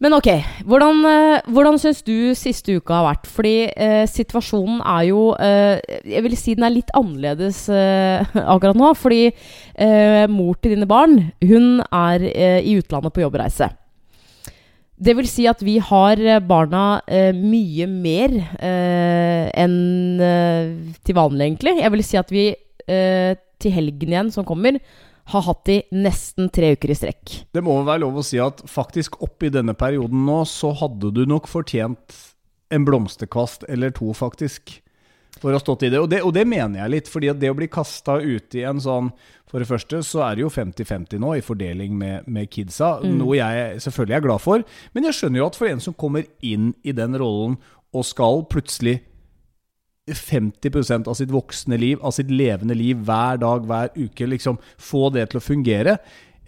Men 0.02 0.16
ok, 0.16 0.26
hvordan, 0.66 0.98
eh, 1.06 1.44
hvordan 1.54 1.78
syns 1.78 2.02
du 2.04 2.34
siste 2.36 2.74
uka 2.76 2.96
har 2.98 3.06
vært? 3.06 3.28
Fordi 3.30 3.52
eh, 3.70 4.02
situasjonen 4.10 4.82
er 4.82 5.04
jo 5.06 5.20
eh, 5.38 5.78
Jeg 6.10 6.24
vil 6.26 6.34
si 6.36 6.56
den 6.58 6.66
er 6.66 6.74
litt 6.74 6.90
annerledes 6.98 7.62
eh, 7.72 8.34
akkurat 8.42 8.76
nå. 8.76 8.90
Fordi 8.98 9.22
eh, 9.30 10.26
mor 10.28 10.58
til 10.58 10.74
dine 10.74 10.88
barn, 10.90 11.30
hun 11.40 11.78
er 11.86 12.26
eh, 12.26 12.58
i 12.66 12.74
utlandet 12.82 13.14
på 13.14 13.22
jobbreise. 13.22 13.70
Det 15.04 15.14
vil 15.16 15.30
si 15.30 15.46
at 15.50 15.62
vi 15.64 15.78
har 15.82 16.20
barna 16.46 17.00
mye 17.34 17.86
mer 17.90 18.34
eh, 18.62 19.48
enn 19.58 20.20
til 21.02 21.16
vanlig, 21.18 21.48
egentlig. 21.48 21.74
Jeg 21.80 21.94
vil 21.94 22.04
si 22.06 22.20
at 22.20 22.30
vi 22.30 22.44
til 22.84 23.74
helgen 23.74 24.12
igjen 24.12 24.30
som 24.30 24.46
kommer, 24.46 24.78
har 25.32 25.42
hatt 25.46 25.64
de 25.64 25.78
nesten 25.96 26.50
tre 26.52 26.74
uker 26.76 26.92
i 26.92 26.96
strekk. 26.98 27.34
Det 27.56 27.62
må 27.64 27.78
være 27.86 28.02
lov 28.04 28.20
å 28.20 28.24
si 28.26 28.38
at 28.42 28.60
faktisk 28.68 29.20
oppi 29.24 29.48
denne 29.54 29.72
perioden 29.78 30.26
nå, 30.26 30.42
så 30.48 30.74
hadde 30.76 31.12
du 31.16 31.22
nok 31.28 31.48
fortjent 31.48 32.18
en 32.74 32.84
blomsterkvast 32.84 33.64
eller 33.68 33.94
to, 33.96 34.10
faktisk. 34.16 34.80
For 35.40 35.50
å 35.50 35.56
ha 35.56 35.60
stått 35.62 35.82
i 35.86 35.90
det. 35.90 35.98
Og, 36.00 36.08
det. 36.12 36.20
og 36.22 36.32
det 36.36 36.44
mener 36.46 36.84
jeg 36.84 36.92
litt, 36.92 37.08
fordi 37.10 37.30
at 37.32 37.40
det 37.40 37.50
å 37.50 37.56
bli 37.58 37.66
kasta 37.72 38.20
ut 38.22 38.54
i 38.54 38.62
en 38.68 38.78
sånn 38.80 39.10
For 39.50 39.62
det 39.62 39.68
første 39.68 40.00
så 40.02 40.22
er 40.26 40.34
det 40.34 40.42
jo 40.42 40.50
50-50 40.50 41.20
nå 41.22 41.32
i 41.38 41.42
fordeling 41.44 41.92
med, 41.98 42.24
med 42.26 42.48
kidsa, 42.50 42.96
Mm. 43.04 43.18
noe 43.20 43.36
jeg 43.38 43.80
selvfølgelig 43.84 44.16
er 44.16 44.24
glad 44.24 44.42
for. 44.42 44.64
Men 44.94 45.04
jeg 45.06 45.14
skjønner 45.14 45.38
jo 45.38 45.46
at 45.46 45.58
for 45.60 45.68
en 45.70 45.82
som 45.84 45.94
kommer 45.94 46.24
inn 46.42 46.72
i 46.82 46.90
den 46.96 47.14
rollen 47.14 47.54
og 47.94 48.02
skal 48.08 48.42
plutselig 48.50 48.96
50% 50.12 51.08
av 51.08 51.14
sitt 51.16 51.30
voksne 51.32 51.78
liv, 51.80 51.98
av 52.04 52.12
sitt 52.12 52.30
levende 52.30 52.76
liv, 52.76 52.98
hver 53.06 53.38
dag, 53.40 53.64
hver 53.68 53.92
uke, 53.96 54.26
liksom 54.28 54.58
få 54.76 55.10
det 55.14 55.30
til 55.30 55.40
å 55.40 55.44
fungere. 55.44 55.98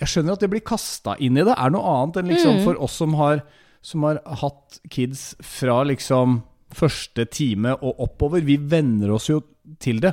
Jeg 0.01 0.09
skjønner 0.13 0.37
at 0.37 0.41
det 0.45 0.51
blir 0.53 0.61
kasta 0.67 1.17
inn 1.25 1.39
i 1.41 1.45
det, 1.47 1.55
er 1.57 1.73
noe 1.73 1.95
annet 2.03 2.19
enn 2.21 2.29
liksom 2.35 2.59
Mm. 2.59 2.65
for 2.65 2.83
oss 2.83 2.93
som 3.01 3.15
har, 3.15 3.43
som 3.83 4.03
har 4.03 4.21
hatt 4.27 4.81
kids 4.91 5.35
fra 5.41 5.83
liksom 5.85 6.43
første 6.75 7.25
time 7.31 7.73
og 7.81 7.97
oppover. 7.99 8.43
Vi 8.45 8.57
venner 8.59 9.11
oss 9.15 9.29
jo 9.29 9.43
til 9.81 10.01
det. 10.01 10.13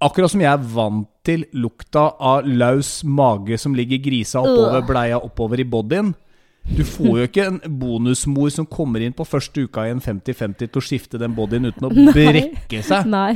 Akkurat 0.00 0.30
som 0.30 0.40
jeg 0.40 0.52
er 0.52 0.58
vant 0.74 1.08
til 1.24 1.44
lukta 1.54 2.14
av 2.20 2.44
løs 2.44 3.02
mage 3.04 3.58
som 3.58 3.74
ligger 3.74 3.98
grisa 3.98 4.40
oppover, 4.40 4.82
bleia 4.86 5.18
oppover 5.18 5.58
i 5.60 5.64
bodyen. 5.64 6.14
Du 6.76 6.84
får 6.84 7.14
jo 7.18 7.26
ikke 7.26 7.46
en 7.48 7.60
bonusmor 7.80 8.50
som 8.54 8.66
kommer 8.68 9.02
inn 9.02 9.14
på 9.16 9.26
første 9.26 9.64
uka 9.66 9.86
i 9.88 9.92
en 9.94 10.02
50-50 10.04 10.66
til 10.68 10.80
å 10.80 10.84
skifte 10.84 11.20
den 11.20 11.34
bodyen 11.36 11.70
uten 11.70 11.88
å 11.88 11.92
Nei. 11.96 12.12
brekke 12.12 12.82
seg. 12.86 13.08
Nei. 13.10 13.32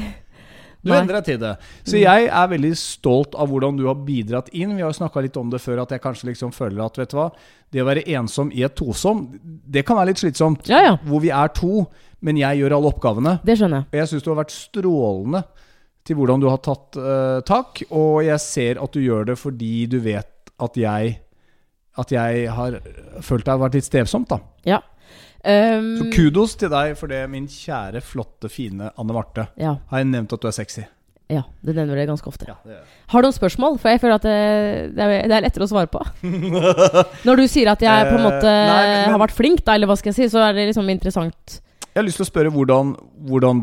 Du 0.83 0.91
endrer 0.91 1.21
deg 1.21 1.27
til 1.29 1.39
det. 1.39 1.53
Så 1.87 2.01
jeg 2.01 2.27
er 2.27 2.49
veldig 2.51 2.73
stolt 2.79 3.37
av 3.39 3.51
hvordan 3.53 3.77
du 3.79 3.85
har 3.87 4.01
bidratt 4.03 4.49
inn. 4.51 4.75
Vi 4.75 4.83
har 4.83 4.91
jo 4.91 4.99
snakka 4.99 5.23
litt 5.23 5.37
om 5.39 5.51
det 5.53 5.61
før, 5.63 5.85
at 5.85 5.95
jeg 5.95 6.03
kanskje 6.03 6.33
liksom 6.33 6.51
føler 6.55 6.83
at 6.83 6.99
vet 6.99 7.13
du 7.13 7.19
hva, 7.21 7.29
det 7.71 7.85
å 7.85 7.87
være 7.87 8.03
ensom 8.19 8.51
i 8.51 8.65
et 8.67 8.75
tosom, 8.79 9.29
det 9.43 9.85
kan 9.87 10.01
være 10.01 10.11
litt 10.11 10.23
slitsomt. 10.25 10.67
Ja, 10.71 10.81
ja. 10.89 10.97
Hvor 11.07 11.23
vi 11.23 11.31
er 11.31 11.55
to, 11.55 11.85
men 12.27 12.41
jeg 12.41 12.59
gjør 12.63 12.75
alle 12.81 12.91
oppgavene. 12.91 13.37
Det 13.47 13.57
skjønner 13.61 13.85
jeg. 13.85 13.89
Og 13.93 14.01
jeg 14.01 14.11
syns 14.11 14.27
du 14.27 14.31
har 14.33 14.41
vært 14.43 14.57
strålende 14.57 15.45
til 16.03 16.19
hvordan 16.19 16.43
du 16.43 16.49
har 16.51 16.59
tatt 16.67 16.99
uh, 16.99 17.39
tak, 17.47 17.85
og 17.95 18.25
jeg 18.27 18.43
ser 18.43 18.83
at 18.83 18.91
du 18.99 19.05
gjør 19.05 19.31
det 19.31 19.39
fordi 19.39 19.75
du 19.87 20.01
vet 20.03 20.51
at 20.63 20.79
jeg 20.83 21.15
at 21.99 22.09
jeg 22.15 22.49
har 22.51 22.79
følt 23.21 23.45
det 23.45 23.53
har 23.53 23.59
vært 23.61 23.75
litt 23.75 23.85
strevsomt, 23.85 24.29
da. 24.33 24.39
Ja. 24.65 24.81
Um, 25.45 25.97
Så 25.99 26.07
kudos 26.15 26.55
til 26.57 26.71
deg 26.71 26.97
for 26.97 27.11
det, 27.11 27.25
min 27.29 27.49
kjære, 27.51 28.01
flotte, 28.07 28.49
fine 28.49 28.93
Anne 28.97 29.13
Marte. 29.13 29.49
ja, 29.59 29.75
Har 29.91 29.99
jeg 29.99 30.07
nevnt 30.13 30.33
at 30.33 30.41
du 30.41 30.47
er 30.49 30.53
sexy? 30.57 30.85
ja, 31.33 31.43
det 31.65 31.75
nevner 31.75 31.97
det 31.97 32.07
ganske 32.11 32.29
ofte. 32.29 32.45
Ja, 32.47 32.55
det. 32.69 32.77
Har 33.09 33.23
du 33.23 33.27
noen 33.27 33.33
spørsmål? 33.35 33.79
For 33.81 33.89
jeg 33.89 34.01
føler 34.03 34.15
at 34.19 34.23
det, 34.23 34.95
det, 34.97 35.01
er, 35.03 35.31
er 35.33 35.41
lettere 35.47 35.65
å 35.65 35.71
svare 35.71 35.89
på. 35.89 36.03
Når 37.27 37.37
du 37.41 37.45
sier 37.49 37.71
at 37.73 37.81
jeg 37.83 38.09
på 38.11 38.15
en 38.19 38.21
Eh, 38.21 38.27
måte 38.27 38.45
nei, 38.45 38.83
men- 38.87 38.91
men- 39.07 39.11
har 39.15 39.23
vært 39.27 39.37
flink, 39.39 39.65
da, 39.65 39.75
eller 39.75 39.87
hva 39.89 39.97
skal 39.97 40.13
jeg 40.13 40.19
si, 40.31 40.37
så 40.37 40.43
er 40.49 40.53
det 40.53 40.67
liksom 40.69 40.89
interessant. 40.93 41.61
Jeg 41.93 42.01
har 42.01 42.07
lyst 42.09 42.17
til 42.21 42.25
å 42.25 42.31
spørre 42.33 42.51
hvordan, 42.55 42.95
hvordan 43.29 43.59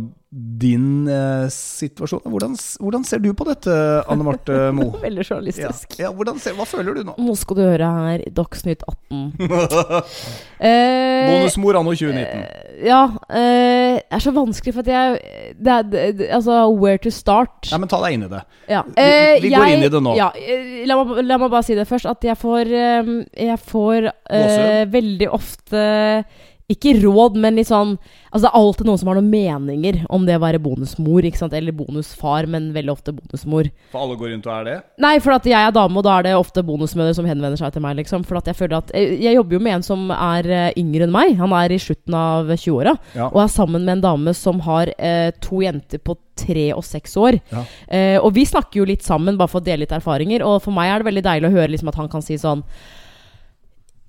din 0.61 1.07
eh, 1.09 1.47
situasjon 1.49 2.19
hvordan, 2.29 2.51
hvordan 2.77 3.05
ser 3.09 3.17
du 3.23 3.31
på 3.33 3.47
dette, 3.47 3.73
Anne 4.05 4.21
Marte 4.27 4.57
Mo? 4.77 4.91
Veldig 5.01 5.23
journalistisk. 5.25 5.95
ja, 5.97 6.11
Ja, 6.13 6.35
ser, 6.37 6.53
hva 6.53 6.67
føler 6.69 6.99
du 6.99 7.07
nå? 7.07 7.15
Nå 7.17 7.33
skal 7.39 7.57
du 7.57 7.63
høre 7.65 7.87
her, 7.95 8.25
Dagsnytt 8.37 8.85
18. 8.85 9.31
Eh, 10.59 11.29
Bonusmor 11.29 11.77
anno 11.79 11.93
2019. 11.95 12.83
ja. 12.83 13.01
Eh, 13.31 13.95
det 13.99 14.17
er 14.17 14.23
så 14.25 14.33
vanskelig, 14.35 14.73
for 14.75 14.83
at 14.83 14.89
jeg 14.91 15.53
det 15.55 15.71
er, 15.71 15.85
det, 15.87 16.27
Altså, 16.35 16.57
where 16.75 16.99
to 16.99 17.11
start? 17.15 17.69
Nei, 17.71 17.79
men 17.79 17.87
ta 17.91 17.99
deg 18.03 18.17
inn 18.17 18.25
i 18.27 18.29
det. 18.33 18.41
Ja. 18.67 18.81
Vi- 18.83 18.93
Eh, 18.99 19.39
vi 19.39 19.49
går 19.53 19.65
jeg- 19.65 19.77
inn 19.77 19.85
i 19.87 19.89
det 19.93 20.01
nå. 20.03 20.15
Ja, 20.19 20.29
eh, 20.35 20.83
la, 20.85 20.97
meg, 21.03 21.23
la 21.25 21.37
meg 21.37 21.49
bare 21.51 21.63
si 21.63 21.75
det 21.79 21.87
først. 21.87 22.05
At 22.11 22.21
jeg 22.27 22.35
får 22.37 22.67
eh, 22.75 23.13
Jeg 23.47 23.59
får 23.71 24.11
eh, 24.29 24.85
veldig 24.91 25.29
ofte 25.31 26.25
ikke 26.69 26.93
råd, 27.01 27.37
men 27.41 27.57
litt 27.57 27.69
sånn 27.69 27.95
Altså 28.29 28.43
Det 28.43 28.49
er 28.51 28.57
alltid 28.59 28.85
noen 28.85 28.99
som 29.01 29.09
har 29.09 29.17
noen 29.17 29.29
meninger 29.31 29.95
om 30.13 30.25
det 30.27 30.35
å 30.37 30.41
være 30.43 30.59
bonusmor, 30.61 31.25
ikke 31.25 31.39
sant? 31.39 31.53
eller 31.57 31.73
bonusfar, 31.73 32.45
men 32.45 32.67
veldig 32.75 32.91
ofte 32.93 33.13
bonusmor. 33.15 33.71
For 33.89 34.03
alle 34.03 34.17
går 34.19 34.29
rundt 34.35 34.45
og 34.45 34.53
er 34.53 34.67
det? 34.67 34.75
Nei, 35.01 35.15
for 35.25 35.33
at 35.33 35.47
jeg 35.49 35.57
er 35.57 35.73
dame, 35.73 35.97
og 35.97 36.05
da 36.05 36.19
er 36.19 36.27
det 36.27 36.35
ofte 36.37 36.61
bonusmødre 36.67 37.15
som 37.17 37.25
henvender 37.25 37.57
seg 37.57 37.73
til 37.73 37.81
meg. 37.81 37.97
liksom 37.97 38.21
For 38.29 38.37
at 38.37 38.51
Jeg 38.51 38.59
føler 38.59 38.77
at 38.83 38.93
Jeg, 38.93 39.17
jeg 39.25 39.39
jobber 39.39 39.57
jo 39.57 39.61
med 39.65 39.79
en 39.79 39.87
som 39.89 40.05
er 40.13 40.51
eh, 40.53 40.77
yngre 40.77 41.07
enn 41.07 41.15
meg. 41.15 41.33
Han 41.41 41.57
er 41.57 41.73
i 41.73 41.81
slutten 41.81 42.13
av 42.13 42.53
20-åra. 42.53 42.93
Ja. 43.17 43.31
Og 43.33 43.41
er 43.41 43.51
sammen 43.57 43.81
med 43.81 43.97
en 43.97 44.05
dame 44.05 44.37
som 44.37 44.61
har 44.69 44.93
eh, 44.99 45.33
to 45.41 45.63
jenter 45.65 45.97
på 46.05 46.19
tre 46.37 46.69
og 46.77 46.85
seks 46.85 47.17
år. 47.17 47.41
Ja. 47.49 47.65
Eh, 47.89 48.17
og 48.21 48.35
vi 48.37 48.45
snakker 48.45 48.83
jo 48.83 48.89
litt 48.93 49.01
sammen, 49.01 49.41
bare 49.41 49.49
for 49.49 49.63
å 49.63 49.65
dele 49.65 49.87
litt 49.87 49.97
erfaringer. 49.97 50.45
Og 50.45 50.61
for 50.67 50.77
meg 50.77 50.93
er 50.93 51.01
det 51.01 51.09
veldig 51.09 51.25
deilig 51.33 51.49
å 51.49 51.55
høre 51.57 51.73
liksom, 51.73 51.89
at 51.89 51.97
han 51.97 52.13
kan 52.13 52.21
si 52.21 52.37
sånn 52.37 52.61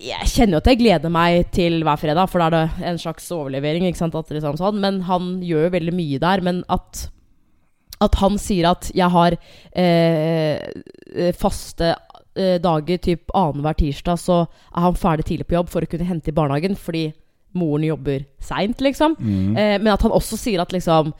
jeg 0.01 0.29
kjenner 0.31 0.57
jo 0.57 0.61
at 0.61 0.69
jeg 0.71 0.79
gleder 0.81 1.13
meg 1.13 1.49
til 1.53 1.81
hver 1.85 1.99
fredag, 1.99 2.29
for 2.31 2.41
da 2.41 2.47
er 2.49 2.55
det 2.55 2.89
en 2.89 2.99
slags 3.01 3.27
overlevering. 3.33 3.85
ikke 3.87 4.01
sant, 4.01 4.15
at 4.17 4.31
liksom 4.33 4.57
sånn, 4.59 4.79
Men 4.81 5.01
han 5.07 5.39
gjør 5.45 5.67
jo 5.67 5.75
veldig 5.77 5.93
mye 5.95 6.21
der. 6.21 6.41
Men 6.41 6.63
at, 6.69 7.07
at 8.01 8.17
han 8.21 8.39
sier 8.41 8.71
at 8.71 8.89
jeg 8.97 9.09
har 9.13 9.37
eh, 9.75 11.31
faste 11.37 11.93
eh, 12.35 12.57
dager, 12.63 12.97
typ 12.97 13.33
annenhver 13.37 13.77
tirsdag, 13.77 14.19
så 14.19 14.43
er 14.45 14.87
han 14.87 14.97
ferdig 14.99 15.27
tidlig 15.29 15.49
på 15.49 15.59
jobb 15.59 15.71
for 15.71 15.85
å 15.85 15.91
kunne 15.91 16.09
hente 16.09 16.33
i 16.33 16.37
barnehagen 16.37 16.77
fordi 16.79 17.11
moren 17.57 17.87
jobber 17.89 18.25
seint, 18.41 18.81
liksom. 18.83 19.15
Mm. 19.19 19.57
Eh, 19.57 19.77
men 19.79 19.93
at 19.93 20.05
han 20.05 20.13
også 20.15 20.39
sier 20.39 20.63
at 20.63 20.71
liksom 20.75 21.13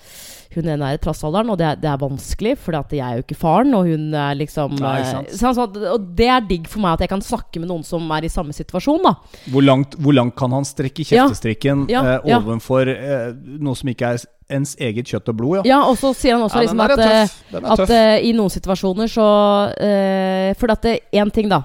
hun 0.51 0.67
ene 0.67 0.83
er 0.83 0.97
i 0.97 0.99
trassalderen, 0.99 1.47
og 1.53 1.59
det 1.61 1.67
er, 1.67 1.77
det 1.79 1.87
er 1.87 1.99
vanskelig, 2.01 2.57
for 2.59 2.75
jeg 2.75 2.99
er 2.99 3.19
jo 3.19 3.23
ikke 3.23 3.37
faren, 3.39 3.71
og 3.77 3.87
hun 3.87 4.09
er 4.17 4.35
liksom 4.35 4.75
Nei, 4.81 4.97
eh, 4.99 5.29
så 5.31 5.53
Og 5.55 6.09
det 6.17 6.27
er 6.27 6.43
digg 6.47 6.67
for 6.67 6.83
meg 6.83 6.97
at 6.97 7.05
jeg 7.05 7.13
kan 7.13 7.23
snakke 7.23 7.61
med 7.61 7.71
noen 7.71 7.85
som 7.87 8.03
er 8.11 8.27
i 8.27 8.31
samme 8.31 8.55
situasjon, 8.55 8.99
da. 9.05 9.15
Hvor, 9.47 9.63
langt, 9.63 9.95
hvor 9.95 10.15
langt 10.17 10.35
kan 10.39 10.51
han 10.55 10.67
strekke 10.67 11.05
kjeftestrikken 11.07 11.87
Ja, 11.91 12.03
eh, 12.17 12.29
ja. 12.33 12.41
overfor 12.41 12.91
eh, 12.91 13.31
noe 13.63 13.79
som 13.79 13.91
ikke 13.93 14.15
er 14.15 14.25
ens 14.51 14.75
eget 14.83 15.07
kjøtt 15.07 15.31
og 15.31 15.39
blod? 15.39 15.59
Ja, 15.61 15.71
Ja, 15.71 15.83
og 15.87 15.95
så 15.99 16.11
sier 16.17 16.35
han 16.35 16.43
også 16.43 16.59
Ja, 16.59 16.65
liksom 16.65 16.83
at, 16.83 16.99
eh, 16.99 17.69
at 17.77 17.93
eh, 17.95 18.15
i 18.27 18.33
noen 18.35 18.51
situasjoner 18.51 19.07
så 19.11 19.27
uh, 19.71 20.49
For 20.59 20.73
at 20.73 20.83
det 20.83 20.97
én 21.15 21.31
ting, 21.31 21.47
da. 21.51 21.63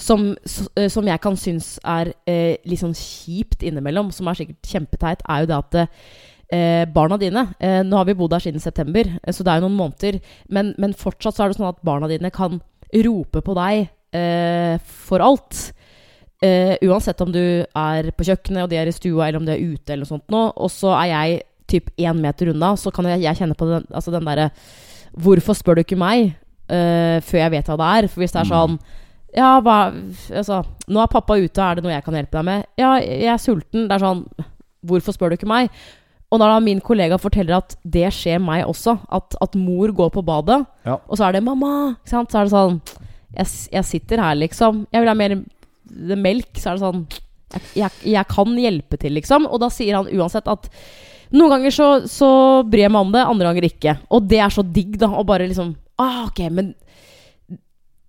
Som, 0.00 0.30
eh, 0.76 0.88
som 0.88 1.06
jeg 1.08 1.20
kan 1.20 1.36
synes 1.36 1.74
er 1.84 2.14
eh, 2.28 2.56
litt 2.64 2.80
sånn 2.80 2.96
kjipt 2.96 3.64
innimellom, 3.68 4.08
som 4.16 4.30
er 4.30 4.38
sikkert 4.38 4.70
kjempeteit, 4.72 5.24
er 5.28 5.42
jo 5.42 5.50
det 5.50 5.58
at 5.58 5.78
eh, 6.50 6.84
barna 6.90 7.18
dine 7.20 7.42
eh, 7.60 7.82
Nå 7.84 7.98
har 7.98 8.08
vi 8.08 8.16
bodd 8.16 8.32
her 8.32 8.44
siden 8.46 8.62
september, 8.62 9.04
eh, 9.20 9.34
så 9.34 9.44
det 9.44 9.52
er 9.52 9.60
jo 9.60 9.68
noen 9.68 9.78
måneder. 9.78 10.20
Men, 10.48 10.72
men 10.80 10.96
fortsatt 10.96 11.36
så 11.36 11.44
er 11.44 11.52
det 11.52 11.60
sånn 11.60 11.70
at 11.70 11.84
barna 11.86 12.08
dine 12.10 12.32
kan 12.34 12.62
rope 13.04 13.44
på 13.44 13.58
deg 13.58 13.90
eh, 14.16 14.80
for 15.06 15.22
alt. 15.24 15.60
Eh, 16.40 16.78
uansett 16.88 17.20
om 17.20 17.32
du 17.32 17.42
er 17.60 18.10
på 18.16 18.24
kjøkkenet 18.24 18.64
og 18.64 18.72
de 18.72 18.80
er 18.80 18.88
i 18.88 18.96
stua, 18.96 19.28
eller 19.28 19.42
om 19.42 19.46
de 19.46 19.52
er 19.52 19.60
ute, 19.74 19.92
eller 19.92 20.06
noe 20.06 20.14
sånt 20.14 20.32
nå. 20.32 20.46
Og 20.56 20.72
så 20.72 20.94
er 20.96 21.10
jeg 21.12 21.42
typ 21.70 21.92
én 22.00 22.22
meter 22.24 22.50
unna, 22.54 22.72
så 22.80 22.92
kan 22.94 23.06
jeg, 23.12 23.22
jeg 23.26 23.42
kjenne 23.42 23.58
på 23.58 23.68
den, 23.68 23.84
altså 23.92 24.14
den 24.14 24.26
derre 24.26 24.50
Hvorfor 25.10 25.56
spør 25.58 25.74
du 25.74 25.80
ikke 25.82 25.98
meg 25.98 26.28
eh, 26.70 27.18
før 27.26 27.40
jeg 27.40 27.50
vet 27.50 27.66
hva 27.66 27.76
det 27.80 27.86
er? 27.98 28.06
For 28.12 28.22
hvis 28.22 28.34
det 28.34 28.44
er 28.44 28.46
sånn 28.46 28.76
Ja, 29.36 29.60
hva 29.62 29.78
Altså, 30.34 30.62
nå 30.90 31.02
er 31.02 31.10
pappa 31.12 31.36
ute, 31.38 31.62
er 31.62 31.78
det 31.78 31.84
noe 31.84 31.92
jeg 31.94 32.04
kan 32.06 32.16
hjelpe 32.18 32.38
deg 32.38 32.46
med? 32.48 32.68
Ja, 32.80 32.96
jeg 32.98 33.28
er 33.30 33.38
sulten. 33.42 33.86
Det 33.88 33.96
er 33.96 34.04
sånn 34.04 34.24
Hvorfor 34.86 35.12
spør 35.14 35.30
du 35.32 35.36
ikke 35.36 35.50
meg? 35.50 35.68
Og 36.30 36.38
når 36.40 36.54
da 36.54 36.58
min 36.64 36.80
kollega 36.80 37.18
forteller 37.20 37.58
at 37.58 37.74
det 37.84 38.06
skjer 38.14 38.38
meg 38.40 38.62
også, 38.64 38.94
at, 39.10 39.34
at 39.42 39.56
mor 39.58 39.90
går 39.92 40.12
på 40.14 40.22
badet, 40.24 40.62
Ja. 40.86 40.94
og 40.96 41.18
så 41.18 41.26
er 41.26 41.32
det 41.32 41.42
'mamma', 41.42 41.96
ikke 41.98 42.08
sant? 42.14 42.30
så 42.30 42.38
er 42.40 42.44
det 42.44 42.52
sånn 42.54 42.80
jeg, 43.36 43.46
jeg 43.72 43.84
sitter 43.84 44.22
her, 44.22 44.34
liksom. 44.34 44.86
Jeg 44.92 45.02
vil 45.02 45.10
ha 45.10 45.14
mer 45.14 45.34
melk. 46.16 46.50
Så 46.54 46.70
er 46.70 46.78
det 46.78 46.84
sånn 46.84 47.06
jeg, 47.52 47.62
jeg, 47.74 47.90
jeg 48.14 48.26
kan 48.30 48.56
hjelpe 48.58 48.98
til, 48.98 49.12
liksom. 49.18 49.46
Og 49.50 49.60
da 49.60 49.68
sier 49.70 49.96
han 49.98 50.06
uansett 50.06 50.46
at 50.50 50.70
noen 51.34 51.50
ganger 51.50 51.74
så, 51.74 51.88
så 52.10 52.30
bryr 52.66 52.86
jeg 52.86 52.92
meg 52.94 53.06
om 53.06 53.12
det, 53.12 53.22
andre 53.26 53.50
ganger 53.50 53.66
ikke. 53.68 53.98
Og 54.10 54.26
det 54.30 54.40
er 54.42 54.54
så 54.54 54.62
digg, 54.66 54.96
da. 54.98 55.10
Å 55.10 55.26
bare 55.26 55.46
liksom 55.50 55.74
ah, 55.98 56.24
Ok, 56.26 56.42
men 56.50 56.74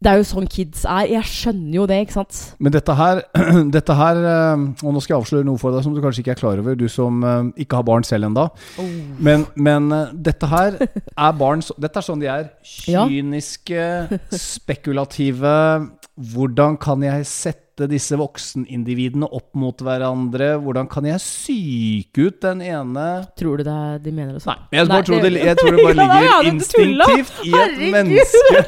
det 0.01 0.09
er 0.09 0.17
jo 0.17 0.25
sånn 0.25 0.47
kids 0.49 0.81
er. 0.89 1.05
Jeg 1.11 1.29
skjønner 1.29 1.75
jo 1.77 1.83
det, 1.89 1.99
ikke 2.05 2.15
sant? 2.15 2.37
Men 2.63 2.73
dette 2.73 2.95
her, 2.97 3.21
dette 3.75 3.97
her 3.99 4.21
eh, 4.31 4.63
Og 4.81 4.95
nå 4.95 5.03
skal 5.03 5.15
jeg 5.15 5.21
avsløre 5.21 5.45
noe 5.45 5.61
for 5.61 5.75
deg 5.75 5.85
som 5.85 5.93
du 5.93 6.01
kanskje 6.01 6.23
ikke 6.23 6.33
er 6.33 6.41
klar 6.41 6.61
over, 6.61 6.77
du 6.77 6.87
som 6.89 7.21
eh, 7.21 7.51
ikke 7.65 7.77
har 7.77 7.85
barn 7.85 8.05
selv 8.07 8.31
ennå. 8.31 8.47
Men, 9.21 9.45
men 9.53 9.91
eh, 9.93 10.13
dette 10.29 10.49
her 10.49 10.79
er 10.81 11.37
barn 11.37 11.61
Dette 11.77 12.01
er 12.01 12.07
sånn 12.07 12.23
de 12.23 12.31
er. 12.33 12.49
Kyniske, 12.65 13.85
spekulative. 14.55 15.53
Hvordan 16.33 16.81
kan 16.81 17.05
jeg 17.05 17.27
sette 17.29 17.70
sette 17.71 17.88
disse 17.88 18.17
voksenindividene 18.19 19.27
opp 19.31 19.55
mot 19.55 19.77
hverandre? 19.81 20.57
Hvordan 20.62 20.88
kan 20.91 21.05
jeg 21.07 21.19
psyke 21.21 22.27
ut 22.27 22.41
den 22.43 22.62
ene 22.62 23.05
Tror 23.39 23.57
du 23.57 23.63
det 23.63 23.71
er, 23.71 23.99
de 24.03 24.12
mener 24.12 24.36
det 24.36 24.43
sånn? 24.43 24.60
Jeg, 24.71 24.88
Nei, 24.89 24.99
tror 25.07 25.21
det, 25.23 25.31
jeg 25.39 25.57
tror 25.60 25.77
det 25.77 25.86
bare 25.86 25.95
ligger 26.01 26.25
ja, 26.27 26.38
instinktivt 26.51 27.39
i 27.45 27.53
et 27.53 27.55
Herregud, 27.55 27.95
menneske 27.95 28.63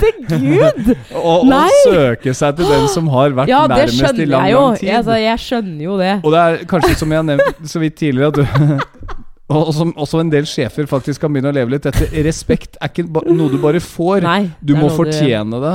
tenkte 0.00 0.40
gud! 0.40 0.92
å, 1.32 1.36
søke 1.84 2.34
seg 2.36 2.56
til 2.56 2.72
den 2.72 2.88
som 2.92 3.10
har 3.12 3.36
vært 3.36 3.52
Ja, 3.52 3.62
nærmest 3.70 4.22
i 4.22 4.28
lang, 4.28 4.48
lang, 4.48 4.48
tid. 4.48 4.56
Ja, 4.56 4.64
det 4.72 4.80
tid. 4.80 4.88
Jeg, 4.88 5.04
jo. 5.04 5.20
jeg 5.26 5.44
skjønner 5.46 5.86
jo 5.86 5.98
det. 6.00 6.14
Og 6.22 6.34
det 6.34 6.42
er 6.46 6.60
kanskje 6.72 6.98
som 7.02 7.12
jeg 7.12 7.22
har 7.22 7.28
nevnt 7.34 7.68
så 7.68 7.82
vidt 7.82 7.98
tidligere, 8.00 8.32
at 8.32 8.40
du 8.40 8.46
Og 9.46 9.68
som 9.70 9.92
også 9.94 10.18
en 10.24 10.30
del 10.32 10.42
sjefer 10.50 10.88
faktisk 10.90 11.22
kan 11.22 11.30
begynne 11.30 11.52
å 11.52 11.54
leve 11.54 11.76
litt 11.76 11.84
etter. 11.86 12.08
Respekt 12.26 12.80
er 12.82 12.90
ikke 12.90 13.04
noe 13.06 13.46
du 13.52 13.60
bare 13.62 13.78
får. 13.78 14.24
Nei, 14.24 14.40
Du 14.58 14.72
må 14.74 14.88
fortjene 14.90 15.54
fortjene 15.54 15.60
det. 15.62 15.74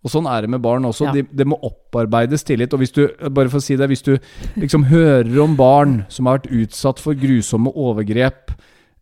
Og 0.00 0.12
sånn 0.12 0.28
er 0.30 0.46
det 0.46 0.52
med 0.54 0.62
barn 0.64 0.86
også. 0.88 1.10
Ja. 1.10 1.12
Det 1.18 1.26
de 1.36 1.46
må 1.50 1.58
opparbeides 1.66 2.44
tillit. 2.48 2.72
Og 2.72 2.80
hvis 2.80 2.94
du, 2.96 3.02
bare 3.28 3.50
for 3.52 3.60
å 3.60 3.64
si 3.64 3.76
det, 3.76 3.88
hvis 3.90 4.04
du 4.06 4.14
liksom 4.60 4.86
hører 4.88 5.34
om 5.42 5.56
barn 5.58 6.00
som 6.12 6.28
har 6.28 6.40
vært 6.40 6.52
utsatt 6.62 7.02
for 7.02 7.18
grusomme 7.20 7.72
overgrep 7.76 8.54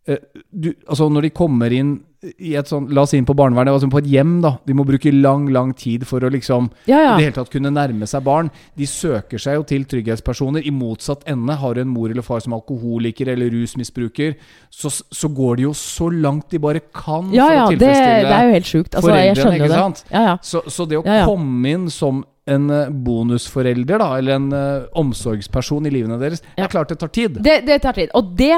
eh, 0.09 0.19
du, 0.51 0.73
Altså 0.89 1.07
når 1.07 1.29
de 1.29 1.35
kommer 1.39 1.75
inn 1.75 1.95
i 2.19 2.51
et 2.59 2.67
sånt, 2.67 2.89
La 2.91 3.05
oss 3.05 3.13
inn 3.15 3.27
på 3.27 3.35
barnevernet, 3.37 3.71
altså 3.71 3.87
på 3.91 4.01
et 4.01 4.09
hjem, 4.11 4.39
da. 4.43 4.57
De 4.67 4.75
må 4.75 4.83
bruke 4.87 5.11
lang, 5.15 5.45
lang 5.55 5.71
tid 5.77 6.03
for 6.07 6.23
å 6.25 6.31
liksom 6.33 6.67
Ja, 6.89 6.97
ja. 6.99 7.13
i 7.13 7.21
det 7.21 7.29
hele 7.29 7.35
tatt 7.37 7.51
kunne 7.53 7.71
nærme 7.71 8.09
seg 8.09 8.25
barn. 8.25 8.49
De 8.75 8.87
søker 8.89 9.39
seg 9.39 9.55
jo 9.55 9.63
til 9.69 9.85
trygghetspersoner. 9.87 10.65
I 10.67 10.73
motsatt 10.75 11.23
ende, 11.31 11.55
har 11.61 11.77
du 11.77 11.83
en 11.85 11.93
mor 11.93 12.11
eller 12.11 12.25
far 12.25 12.43
som 12.43 12.55
er 12.55 12.59
alkoholiker 12.59 13.31
eller 13.31 13.53
rusmisbruker, 13.55 14.35
så, 14.69 14.91
så 14.91 15.31
går 15.31 15.61
de 15.61 15.69
jo 15.69 15.73
så 15.77 16.09
langt 16.11 16.49
de 16.51 16.59
bare 16.59 16.83
kan 16.91 17.31
Ja, 17.35 17.47
for 17.47 17.61
å 17.61 17.71
tilfredsstille 17.77 18.27
det 18.27 18.35
er 18.35 18.49
jo 18.49 18.57
helt 18.57 18.73
sjukt. 18.73 18.91
Altså, 18.99 19.13
foreldrene, 19.13 19.55
ikke 19.55 19.71
det. 19.71 19.79
sant? 19.85 20.03
Ja, 20.11 20.25
ja. 20.33 20.35
Så, 20.43 20.65
så 20.67 20.89
det 20.89 20.99
å 20.99 21.05
komme 21.07 21.71
inn 21.71 21.87
som 21.93 22.25
en 22.49 22.69
eh, 22.73 22.93
bonusforelder, 23.07 23.99
da, 24.01 24.11
eller 24.17 24.39
en 24.39 24.47
uh, 24.51 24.87
omsorgsperson 24.97 25.87
i 25.87 25.93
livene 25.93 26.19
deres, 26.21 26.41
det 26.55 26.65
er 26.65 26.71
klart 26.71 26.91
det 26.91 26.99
tar 26.99 27.11
tid. 27.13 27.39
Det, 27.45 27.59
det 27.67 27.79
tar 27.85 27.95
tid. 27.95 28.11
Og 28.17 28.33
det 28.39 28.57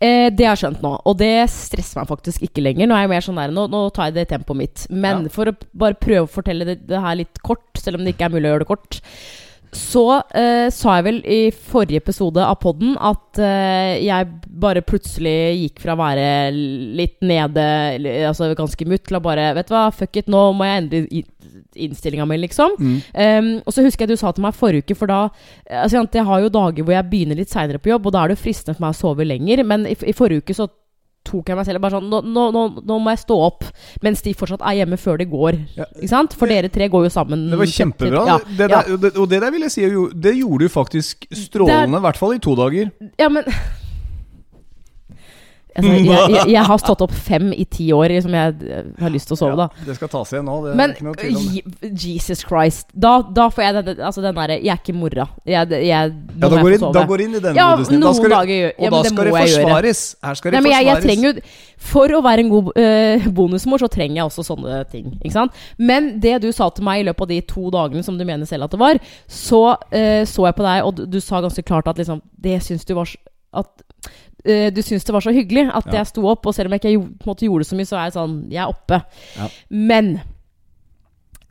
eh, 0.00 0.28
Det 0.30 0.44
har 0.46 0.56
jeg 0.56 0.62
skjønt 0.64 0.82
nå, 0.84 0.92
og 1.04 1.16
det 1.18 1.32
stresser 1.52 2.00
meg 2.00 2.08
faktisk 2.10 2.42
ikke 2.48 2.62
lenger. 2.64 2.86
Nå 2.88 2.96
er 2.96 3.06
jeg 3.06 3.12
mer 3.14 3.24
sånn 3.26 3.40
der 3.40 3.54
Nå, 3.54 3.66
nå 3.72 3.82
tar 3.94 4.10
jeg 4.10 4.14
det 4.18 4.26
i 4.26 4.32
tempoet 4.36 4.56
mitt. 4.60 4.86
Men 4.90 5.24
Ja. 5.24 5.28
for 5.32 5.46
å 5.46 5.56
bare 5.74 5.94
prøve 5.94 6.26
å 6.26 6.30
fortelle 6.30 6.64
det, 6.68 6.86
det 6.86 7.00
her 7.00 7.16
litt 7.16 7.42
kort, 7.42 7.66
selv 7.80 7.98
om 7.98 8.04
det 8.04 8.14
ikke 8.16 8.26
er 8.28 8.34
mulig 8.36 8.48
å 8.50 8.52
gjøre 8.54 8.64
det 8.66 8.72
kort, 8.72 9.00
så 9.76 10.04
eh, 10.34 10.66
sa 10.74 10.96
jeg 10.98 11.06
vel 11.06 11.20
i 11.28 11.40
forrige 11.52 12.00
episode 12.02 12.42
av 12.42 12.58
podden 12.62 12.96
at 12.96 13.40
eh, 13.42 14.02
jeg 14.06 14.28
bare 14.56 14.84
plutselig 14.86 15.36
gikk 15.60 15.82
fra 15.84 15.94
å 15.94 16.00
være 16.00 16.26
litt 16.96 17.18
nede, 17.26 17.66
altså 18.28 18.50
ganske 18.56 18.88
mutt, 18.88 19.04
til 19.06 19.18
å 19.18 19.22
bare 19.24 19.52
Vet 19.56 19.68
du 19.68 19.74
hva, 19.76 19.88
fuck 19.94 20.16
it, 20.18 20.30
nå 20.32 20.42
må 20.56 20.66
jeg 20.66 20.82
endre 20.82 21.02
innstillinga 21.76 22.26
mi, 22.28 22.38
liksom. 22.40 22.74
Mm. 22.80 22.96
Um, 23.12 23.50
og 23.64 23.74
så 23.74 23.84
husker 23.84 24.06
jeg 24.06 24.16
du 24.16 24.20
sa 24.20 24.32
til 24.34 24.44
meg 24.46 24.56
forrige 24.56 24.86
uke, 24.86 24.96
for 24.98 25.10
da 25.10 25.26
altså, 25.68 26.02
Jeg 26.02 26.26
har 26.28 26.42
jo 26.42 26.52
dager 26.52 26.86
hvor 26.86 26.96
jeg 26.96 27.10
begynner 27.10 27.38
litt 27.38 27.52
seinere 27.52 27.82
på 27.82 27.92
jobb, 27.92 28.08
og 28.08 28.16
da 28.16 28.24
er 28.24 28.32
det 28.32 28.40
fristende 28.40 28.76
for 28.76 28.86
meg 28.86 28.96
å 28.96 29.00
sove 29.00 29.28
lenger. 29.28 29.62
Men 29.68 29.86
i, 29.88 29.94
i 29.94 30.16
forrige 30.16 30.44
uke 30.44 30.56
så 30.56 30.68
tok 31.26 31.52
jeg 31.52 31.58
meg 31.58 31.68
selv 31.68 31.82
bare 31.84 31.98
sånn 31.98 32.10
nå, 32.10 32.20
nå, 32.24 32.44
nå, 32.54 32.64
nå 32.86 32.98
må 33.02 33.14
jeg 33.14 33.22
stå 33.24 33.38
opp 33.46 33.66
mens 34.04 34.22
de 34.24 34.34
fortsatt 34.36 34.64
er 34.66 34.80
hjemme 34.80 34.98
før 35.00 35.20
de 35.20 35.28
går. 35.30 35.58
Ja. 35.78 35.88
Ikke 35.98 36.12
sant? 36.12 36.36
For 36.38 36.50
dere 36.50 36.70
tre 36.72 36.88
går 36.92 37.08
jo 37.08 37.12
sammen. 37.12 37.48
Det 37.52 37.60
var 37.60 37.72
kjempebra. 37.72 38.26
Ja, 38.30 38.36
det 38.46 38.70
der, 38.72 38.92
og 38.94 39.02
det, 39.02 39.14
og 39.16 39.30
det 39.32 39.42
der 39.44 39.54
vil 39.54 39.66
jeg 39.66 39.74
si, 39.74 39.88
det 40.26 40.36
gjorde 40.38 40.66
du 40.66 40.72
faktisk 40.72 41.26
strålende, 41.46 41.98
i 42.00 42.06
hvert 42.06 42.20
fall 42.20 42.36
i 42.36 42.42
to 42.42 42.56
dager. 42.58 42.92
Ja, 43.20 43.30
men 43.32 43.46
altså, 45.76 45.92
jeg, 45.96 46.30
jeg, 46.36 46.48
jeg 46.54 46.64
har 46.70 46.80
stått 46.82 47.02
opp 47.06 47.12
fem 47.26 47.52
i 47.54 47.64
ti 47.70 47.88
år 47.94 48.14
som 48.24 48.34
jeg 48.36 48.54
eh, 48.66 48.88
har 49.02 49.12
lyst 49.14 49.28
til 49.30 49.36
å 49.36 49.40
sove, 49.40 49.56
da. 49.60 49.66
Ja, 49.80 49.86
det 49.90 49.96
skal 49.98 50.10
tas 50.12 50.32
igjen 50.34 50.46
nå. 50.48 50.56
Det 50.66 50.74
Men 50.78 50.90
er 50.90 50.96
ikke 50.96 51.06
noe 51.08 51.18
tvil 51.20 51.36
om 51.36 51.46
det. 51.46 51.62
je- 51.86 51.92
Jesus 52.06 52.42
Christ. 52.46 52.88
Da, 52.94 53.12
da 53.36 53.48
får 53.52 53.64
jeg 53.66 53.76
den, 53.80 54.00
altså 54.08 54.24
den 54.24 54.34
derre 54.38 54.56
Jeg 54.60 54.72
er 54.74 54.80
ikke 54.82 54.96
mora. 54.96 55.28
Jeg, 55.46 55.82
Ja, 55.86 56.02
da 56.08 56.48
går, 56.50 56.72
inn, 56.76 56.84
da 56.94 57.04
går 57.08 57.24
inn 57.26 57.38
i 57.38 57.42
den 57.44 57.56
Ja, 57.58 57.70
modusen. 57.76 58.00
Da 58.00 58.12
skal 58.16 58.34
dager 58.36 58.54
ja, 58.56 58.72
Og 58.78 58.90
da 58.90 59.02
det 59.02 59.12
skal 59.12 59.24
det 59.30 59.34
forsvares. 59.36 60.02
Her 60.24 60.34
skal 60.40 60.52
det 60.56 60.62
Nei, 60.62 60.72
forsvares. 60.72 61.24
jo 61.26 61.32
For 61.92 62.16
å 62.16 62.22
være 62.24 62.44
en 62.46 62.50
god 62.50 62.70
uh, 62.76 63.26
bonusmor, 63.36 63.82
så 63.82 63.88
trenger 63.92 64.20
jeg 64.22 64.28
også 64.30 64.44
sånne 64.48 64.80
ting. 64.90 65.10
Ikke 65.20 65.34
sant? 65.36 65.52
Men 65.78 66.14
det 66.22 66.38
du 66.42 66.48
sa 66.56 66.70
til 66.74 66.86
meg 66.86 67.02
i 67.02 67.06
løpet 67.08 67.26
av 67.26 67.32
de 67.34 67.40
to 67.52 67.70
dagene 67.74 68.02
som 68.06 68.16
du 68.18 68.24
mener 68.24 68.48
selv 68.48 68.64
at 68.66 68.72
det 68.74 68.80
var, 68.80 69.00
så 69.28 69.62
uh, 69.76 70.22
så 70.26 70.46
jeg 70.48 70.56
på 70.56 70.64
deg, 70.66 70.84
og 70.86 70.94
du, 70.96 71.04
du 71.10 71.20
sa 71.22 71.40
ganske 71.44 71.62
klart 71.66 71.88
at 71.90 71.98
liksom 72.00 72.22
Det 72.40 72.58
syns 72.64 72.84
du 72.88 72.94
var 72.96 73.10
at 73.56 73.85
eh, 74.46 74.70
du 74.70 74.80
syns 74.82 75.04
det 75.04 75.12
var 75.16 75.24
så 75.26 75.34
hyggelig 75.34 75.66
at 75.74 75.86
Ja. 75.90 75.98
jeg 76.00 76.06
sto 76.14 76.24
opp, 76.30 76.46
og 76.46 76.54
selv 76.54 76.70
om 76.70 76.78
jeg 76.78 76.86
ikke 76.86 77.26
måte 77.26 77.46
gjorde 77.48 77.66
så 77.68 77.76
mye, 77.76 77.88
så 77.90 77.98
er 77.98 78.08
jeg 78.08 78.16
sånn 78.16 78.38
Jeg 78.50 78.62
er 78.64 78.72
oppe. 78.72 79.02
Ja. 79.36 79.48
Men 79.70 80.16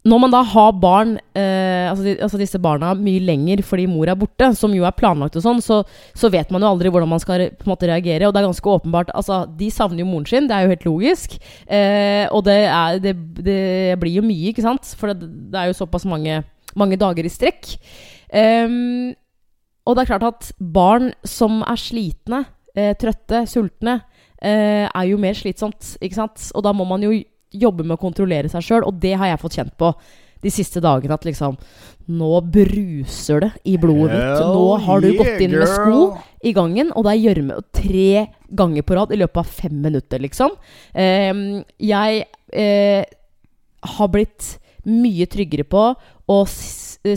når 0.06 0.20
man 0.22 0.30
da 0.36 0.44
har 0.46 0.72
barn, 0.78 1.16
eh, 1.34 1.90
altså, 1.90 2.04
de, 2.06 2.12
altså 2.22 2.38
disse 2.38 2.60
barna, 2.62 2.92
mye 2.94 3.24
lenger 3.26 3.64
fordi 3.66 3.88
mor 3.90 4.06
er 4.08 4.14
borte, 4.16 4.52
som 4.54 4.70
jo 4.78 4.84
er 4.86 4.94
planlagt 4.94 5.34
og 5.40 5.42
sånn, 5.42 5.64
så, 5.66 5.80
så 6.14 6.30
vet 6.30 6.52
man 6.54 6.62
jo 6.62 6.70
aldri 6.70 6.92
hvordan 6.94 7.10
man 7.10 7.20
skal 7.24 7.48
på 7.58 7.66
en 7.66 7.72
måte 7.72 7.90
reagere. 7.90 8.28
Og 8.28 8.34
det 8.36 8.44
er 8.44 8.46
ganske 8.46 8.70
åpenbart 8.76 9.10
Altså, 9.18 9.40
de 9.58 9.72
savner 9.74 10.04
jo 10.04 10.10
moren 10.12 10.28
sin, 10.30 10.46
det 10.46 10.54
er 10.54 10.68
jo 10.68 10.74
helt 10.76 10.86
logisk. 10.86 11.34
Eh, 11.66 12.28
og 12.30 12.46
det, 12.46 12.60
er, 12.70 13.00
det, 13.02 13.16
det 13.42 13.98
blir 14.04 14.20
jo 14.20 14.26
mye, 14.28 14.52
ikke 14.54 14.68
sant? 14.68 14.94
For 15.00 15.10
det, 15.10 15.26
det 15.50 15.58
er 15.64 15.72
jo 15.72 15.80
såpass 15.82 16.06
mange, 16.06 16.44
mange 16.78 17.02
dager 17.02 17.26
i 17.26 17.34
strekk. 17.34 17.74
Um, 18.30 19.16
og 19.90 19.96
det 19.98 20.04
er 20.04 20.12
klart 20.14 20.28
at 20.30 20.52
barn 20.60 21.12
som 21.26 21.64
er 21.66 21.82
slitne, 21.82 22.44
eh, 22.76 22.94
trøtte, 23.00 23.46
sultne, 23.50 24.00
eh, 24.42 24.86
er 24.86 25.08
jo 25.10 25.18
mer 25.22 25.38
slitsomt, 25.38 25.96
ikke 26.04 26.20
sant? 26.20 26.52
Og 26.56 26.66
da 26.66 26.74
må 26.76 26.88
man 26.88 27.04
jo 27.06 27.14
jobbe 27.56 27.86
med 27.86 27.98
å 27.98 28.02
kontrollere 28.02 28.52
seg 28.52 28.64
sjøl, 28.66 28.86
og 28.88 29.00
det 29.02 29.16
har 29.20 29.32
jeg 29.32 29.42
fått 29.42 29.58
kjent 29.60 29.76
på 29.80 29.92
de 30.44 30.52
siste 30.54 30.82
dagene. 30.84 31.16
At 31.16 31.28
liksom 31.28 31.58
Nå 32.06 32.38
bruser 32.54 33.42
det 33.42 33.48
i 33.66 33.80
blodet 33.82 34.14
mitt. 34.14 34.42
Nå 34.46 34.76
har 34.86 35.00
du 35.02 35.08
yeah, 35.08 35.18
gått 35.18 35.40
inn 35.42 35.56
med 35.58 35.72
sko 35.72 36.02
i 36.46 36.52
gangen, 36.54 36.92
og 36.94 37.08
det 37.08 37.16
er 37.16 37.24
gjørme 37.24 37.56
tre 37.74 38.10
ganger 38.54 38.86
på 38.86 38.98
rad 39.00 39.16
i 39.16 39.18
løpet 39.18 39.42
av 39.42 39.56
fem 39.64 39.80
minutter, 39.82 40.22
liksom. 40.22 40.54
Eh, 40.94 41.32
jeg 41.82 42.28
eh, 42.54 43.02
har 43.98 44.12
blitt 44.14 44.52
mye 44.86 45.26
tryggere 45.26 45.66
på 45.66 45.88
å 46.30 46.38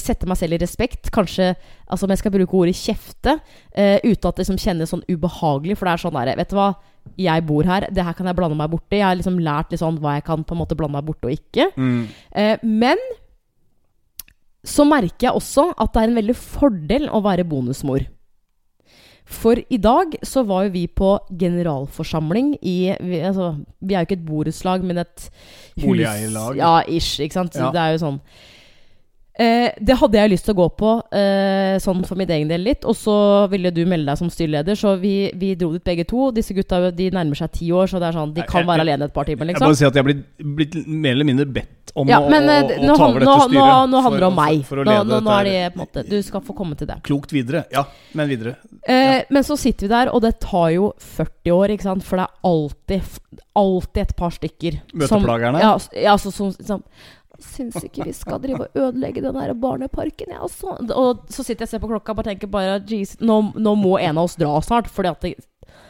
sette 0.03 0.29
meg 0.29 0.37
selv 0.37 0.53
i 0.57 0.61
respekt. 0.61 1.09
Kanskje 1.14 1.55
altså 1.88 2.05
om 2.05 2.12
jeg 2.12 2.20
skal 2.20 2.35
bruke 2.35 2.55
ordet 2.61 2.77
kjefte, 2.77 3.38
eh, 3.72 3.96
uten 4.05 4.29
at 4.29 4.37
det 4.37 4.44
liksom 4.44 4.61
kjennes 4.61 4.92
sånn 4.92 5.05
ubehagelig. 5.09 5.79
For 5.79 5.88
det 5.88 5.94
er 5.96 6.03
sånn 6.05 6.18
der, 6.20 6.35
vet 6.37 6.53
du 6.53 6.59
hva, 6.61 6.68
jeg 7.16 7.46
bor 7.48 7.64
her, 7.64 7.87
det 7.90 8.05
her 8.05 8.12
kan 8.12 8.27
jeg 8.29 8.37
blande 8.37 8.59
meg 8.59 8.68
borti. 8.70 8.98
Jeg 9.01 9.07
har 9.09 9.16
liksom 9.16 9.38
lært 9.40 9.72
litt 9.72 9.81
sånn 9.81 9.96
hva 10.03 10.18
jeg 10.18 10.27
kan 10.29 10.44
på 10.44 10.53
en 10.55 10.61
måte 10.61 10.77
blande 10.77 10.98
meg 10.98 11.09
borti 11.09 11.31
og 11.31 11.38
ikke. 11.38 11.70
Mm. 11.81 12.03
Eh, 12.37 12.57
men 12.68 13.01
så 14.68 14.85
merker 14.85 15.31
jeg 15.31 15.38
også 15.38 15.70
at 15.79 15.92
det 15.94 16.03
er 16.03 16.11
en 16.11 16.18
veldig 16.20 16.37
fordel 16.37 17.09
å 17.14 17.22
være 17.24 17.46
bonusmor. 17.48 18.05
For 19.29 19.61
i 19.61 19.77
dag 19.77 20.14
så 20.24 20.40
var 20.48 20.64
jo 20.66 20.72
vi 20.72 20.87
på 20.88 21.11
generalforsamling 21.37 22.55
i 22.64 22.94
Vi, 22.96 23.18
altså, 23.20 23.51
vi 23.85 23.92
er 23.94 24.01
jo 24.05 24.09
ikke 24.09 24.16
et 24.16 24.24
borettslag, 24.29 24.85
men 24.88 25.03
et 25.03 25.27
hus- 25.77 25.85
Boligeierlag. 25.85 26.57
Ja, 26.57 26.79
ish. 26.88 27.20
Ikke 27.20 27.37
sant? 27.37 27.55
Ja. 27.55 27.68
Det 27.70 27.83
er 27.83 27.92
jo 27.92 27.98
sånn. 28.07 28.20
Eh, 29.38 29.70
det 29.79 29.94
hadde 30.01 30.18
jeg 30.18 30.33
lyst 30.33 30.48
til 30.48 30.57
å 30.57 30.59
gå 30.59 30.64
på, 30.81 30.92
eh, 31.14 31.77
sånn 31.79 32.01
for 32.09 32.18
min 32.18 32.31
egen 32.35 32.48
del 32.51 32.64
litt. 32.66 32.83
Og 32.90 32.96
så 32.98 33.14
ville 33.53 33.70
du 33.70 33.85
melde 33.87 34.11
deg 34.11 34.18
som 34.18 34.31
styreleder, 34.35 34.74
så 34.74 34.96
vi, 34.98 35.31
vi 35.38 35.53
dro 35.55 35.70
dit 35.77 35.85
begge 35.85 36.09
to. 36.11 36.33
Disse 36.35 36.57
gutta 36.57 36.81
de 36.90 37.11
nærmer 37.14 37.38
seg 37.38 37.53
ti 37.55 37.70
år, 37.70 37.87
så 37.87 38.01
det 38.03 38.09
er 38.11 38.18
sånn, 38.18 38.35
de 38.35 38.46
kan 38.48 38.66
være 38.66 38.83
alene 38.83 39.07
et 39.07 39.14
par 39.14 39.29
timer. 39.29 39.46
Jeg 39.46 39.55
liksom 39.55 39.70
bare 39.70 39.79
si 39.79 39.87
at 39.87 39.94
jeg 39.94 40.03
er 40.03 40.09
blitt, 40.09 40.24
blitt 40.59 40.79
mer 40.88 41.14
eller 41.14 41.29
mindre 41.29 41.46
bedt 41.46 41.92
om 41.94 42.11
ja, 42.11 42.18
å, 42.18 42.27
men 42.31 42.51
eh, 42.51 42.64
å, 42.64 42.81
å 42.83 42.88
nå, 42.88 42.96
ta 42.98 43.07
over 43.07 43.22
dette 43.22 43.31
nå, 43.31 43.44
styret. 43.46 43.92
nå 43.92 44.01
handler 44.05 44.24
det 44.24 44.29
om 44.29 44.37
meg. 44.38 44.64
For, 44.66 44.83
å 44.83 44.87
nå, 44.88 44.96
nå, 45.07 45.20
nå 45.24 45.35
er 45.37 45.48
det 45.48 45.61
på 45.68 45.79
en 45.79 45.85
måte 45.85 46.05
Du 46.09 46.16
skal 46.27 46.42
få 46.48 46.57
komme 46.59 46.79
til 46.79 46.90
det. 46.90 46.98
klokt 47.07 47.35
videre. 47.35 47.62
Ja, 47.74 47.85
men 48.18 48.31
videre. 48.31 48.57
Eh, 48.83 49.20
men 49.31 49.46
så 49.46 49.55
sitter 49.61 49.87
vi 49.87 49.92
der, 49.94 50.11
og 50.11 50.24
det 50.27 50.35
tar 50.42 50.72
jo 50.74 50.90
40 51.14 51.55
år, 51.55 51.77
ikke 51.77 51.87
sant? 51.87 52.07
For 52.07 52.18
det 52.18 52.27
er 52.27 52.51
alltid, 52.51 53.22
alltid 53.62 54.03
et 54.03 54.16
par 54.18 54.35
stykker 54.35 54.81
som- 54.83 55.22
Møteplagerne? 55.22 55.62
Ja, 55.62 55.72
ja 55.94 56.18
altså, 56.18 56.35
som, 56.35 56.51
som 56.59 56.83
Syns 57.38 57.77
ikke 57.85 58.05
vi 58.09 58.12
skal 58.16 58.40
drive 58.42 58.64
og 58.66 58.79
ødelegge 58.83 59.22
den 59.22 59.37
der 59.38 59.53
barneparken, 59.55 60.33
jeg, 60.33 60.40
altså. 60.42 60.74
Og 60.94 61.24
så 61.31 61.44
sitter 61.46 61.62
jeg 61.64 61.68
og 61.68 61.74
ser 61.77 61.83
på 61.85 61.90
klokka 61.92 62.12
og 62.14 62.18
bare 62.18 62.33
tenker 62.33 62.51
bare 62.51 62.81
Jeez, 62.88 63.16
nå, 63.22 63.53
nå 63.55 63.74
må 63.79 63.96
en 64.03 64.18
av 64.18 64.24
oss 64.27 64.35
dra 64.40 64.57
snart. 64.64 64.90
Fordi 64.90 65.12
at 65.14 65.22
det, 65.22 65.37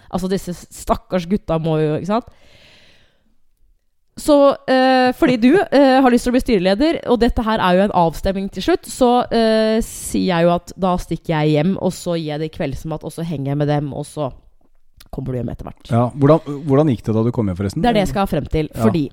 Altså, 0.09 0.29
disse 0.33 0.55
stakkars 0.57 1.27
gutta 1.29 1.59
må 1.61 1.75
jo 1.83 1.97
Ikke 1.99 2.09
sant? 2.09 2.29
Så 4.19 4.35
eh, 4.67 5.13
fordi 5.15 5.37
du 5.39 5.53
eh, 5.55 6.01
har 6.03 6.11
lyst 6.11 6.27
til 6.27 6.33
å 6.33 6.35
bli 6.35 6.41
styreleder, 6.43 6.97
og 7.13 7.21
dette 7.23 7.45
her 7.47 7.63
er 7.63 7.77
jo 7.79 7.85
en 7.87 7.93
avstemning 8.01 8.49
til 8.51 8.65
slutt, 8.67 8.89
så 8.91 9.11
eh, 9.31 9.79
sier 9.87 10.33
jeg 10.33 10.49
jo 10.49 10.51
at 10.57 10.73
da 10.75 10.97
stikker 10.99 11.37
jeg 11.37 11.53
hjem, 11.55 11.77
og 11.79 11.93
så 11.95 12.17
gir 12.19 12.33
jeg 12.33 12.43
det 12.43 12.49
kveldsmat, 12.57 13.07
og 13.07 13.15
så 13.15 13.23
henger 13.23 13.53
jeg 13.53 13.61
med 13.61 13.71
dem, 13.71 13.93
og 13.95 14.03
så 14.11 14.33
kommer 15.15 15.33
du 15.33 15.39
hjem 15.39 15.53
etter 15.55 15.69
hvert. 15.71 15.93
Ja, 15.95 16.03
hvordan, 16.19 16.59
hvordan 16.67 16.91
gikk 16.91 17.05
det 17.07 17.15
da 17.15 17.23
du 17.29 17.31
kom 17.37 17.47
hjem, 17.47 17.61
forresten? 17.61 17.85
Det 17.85 17.93
er 17.93 17.99
det 18.01 18.03
jeg 18.09 18.11
skal 18.17 18.27
frem 18.35 18.51
til, 18.51 18.73
Ja. 18.75 18.83
fordi 18.89 19.05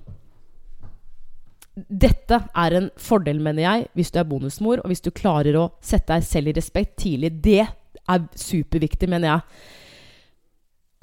dette 1.75 2.39
er 2.55 2.77
en 2.77 2.89
fordel, 3.01 3.41
mener 3.43 3.65
jeg, 3.65 3.87
hvis 3.97 4.11
du 4.13 4.19
er 4.21 4.27
bonusmor, 4.29 4.79
og 4.83 4.91
hvis 4.91 5.03
du 5.03 5.11
klarer 5.15 5.57
å 5.59 5.69
sette 5.83 6.13
deg 6.13 6.23
selv 6.27 6.51
i 6.51 6.55
respekt 6.55 6.95
tidlig. 7.03 7.33
Det 7.43 7.63
er 7.65 8.27
superviktig, 8.39 9.09
mener 9.11 9.33
jeg. 9.33 9.73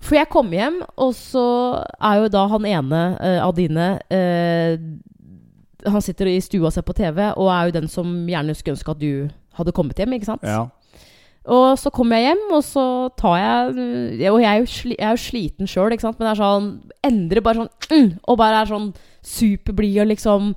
For 0.02 0.18
jeg 0.18 0.30
kommer 0.32 0.58
hjem, 0.58 0.80
og 0.98 1.12
så 1.14 1.46
er 2.02 2.22
jo 2.22 2.30
da 2.35 2.46
han 2.50 2.66
ene 2.66 3.02
uh, 3.20 3.38
av 3.44 3.52
dine 3.54 3.88
uh, 4.11 4.72
han 5.82 6.02
sitter 6.04 6.30
i 6.30 6.40
stua 6.42 6.68
og 6.68 6.74
ser 6.74 6.85
på 6.87 6.94
TV, 6.96 7.24
og 7.37 7.50
er 7.50 7.68
jo 7.68 7.76
den 7.76 7.88
som 7.90 8.11
gjerne 8.30 8.54
skulle 8.54 8.76
ønske 8.76 8.94
at 8.94 9.02
du 9.02 9.28
hadde 9.58 9.74
kommet 9.76 9.98
hjem, 9.98 10.14
ikke 10.16 10.30
sant? 10.30 10.46
Ja. 10.46 10.66
Og 11.50 11.72
så 11.81 11.90
kommer 11.90 12.20
jeg 12.20 12.28
hjem, 12.31 12.42
og 12.55 12.61
så 12.62 12.83
tar 13.18 13.35
jeg 13.40 14.28
Og 14.31 14.38
jeg 14.44 14.46
er 14.52 14.61
jo, 14.61 14.66
sli, 14.70 14.94
jeg 14.94 15.09
er 15.09 15.16
jo 15.16 15.22
sliten 15.24 15.66
sjøl, 15.66 15.90
ikke 15.96 16.05
sant, 16.07 16.20
men 16.20 16.28
det 16.28 16.33
er 16.37 16.38
sånn 16.38 16.68
Endrer 17.09 17.42
bare 17.42 17.64
sånn 17.64 17.72
mm, 17.90 18.12
Og 18.31 18.38
bare 18.38 18.61
er 18.62 18.70
sånn 18.70 18.92
superblid 19.26 19.98
og 20.05 20.11
liksom 20.12 20.52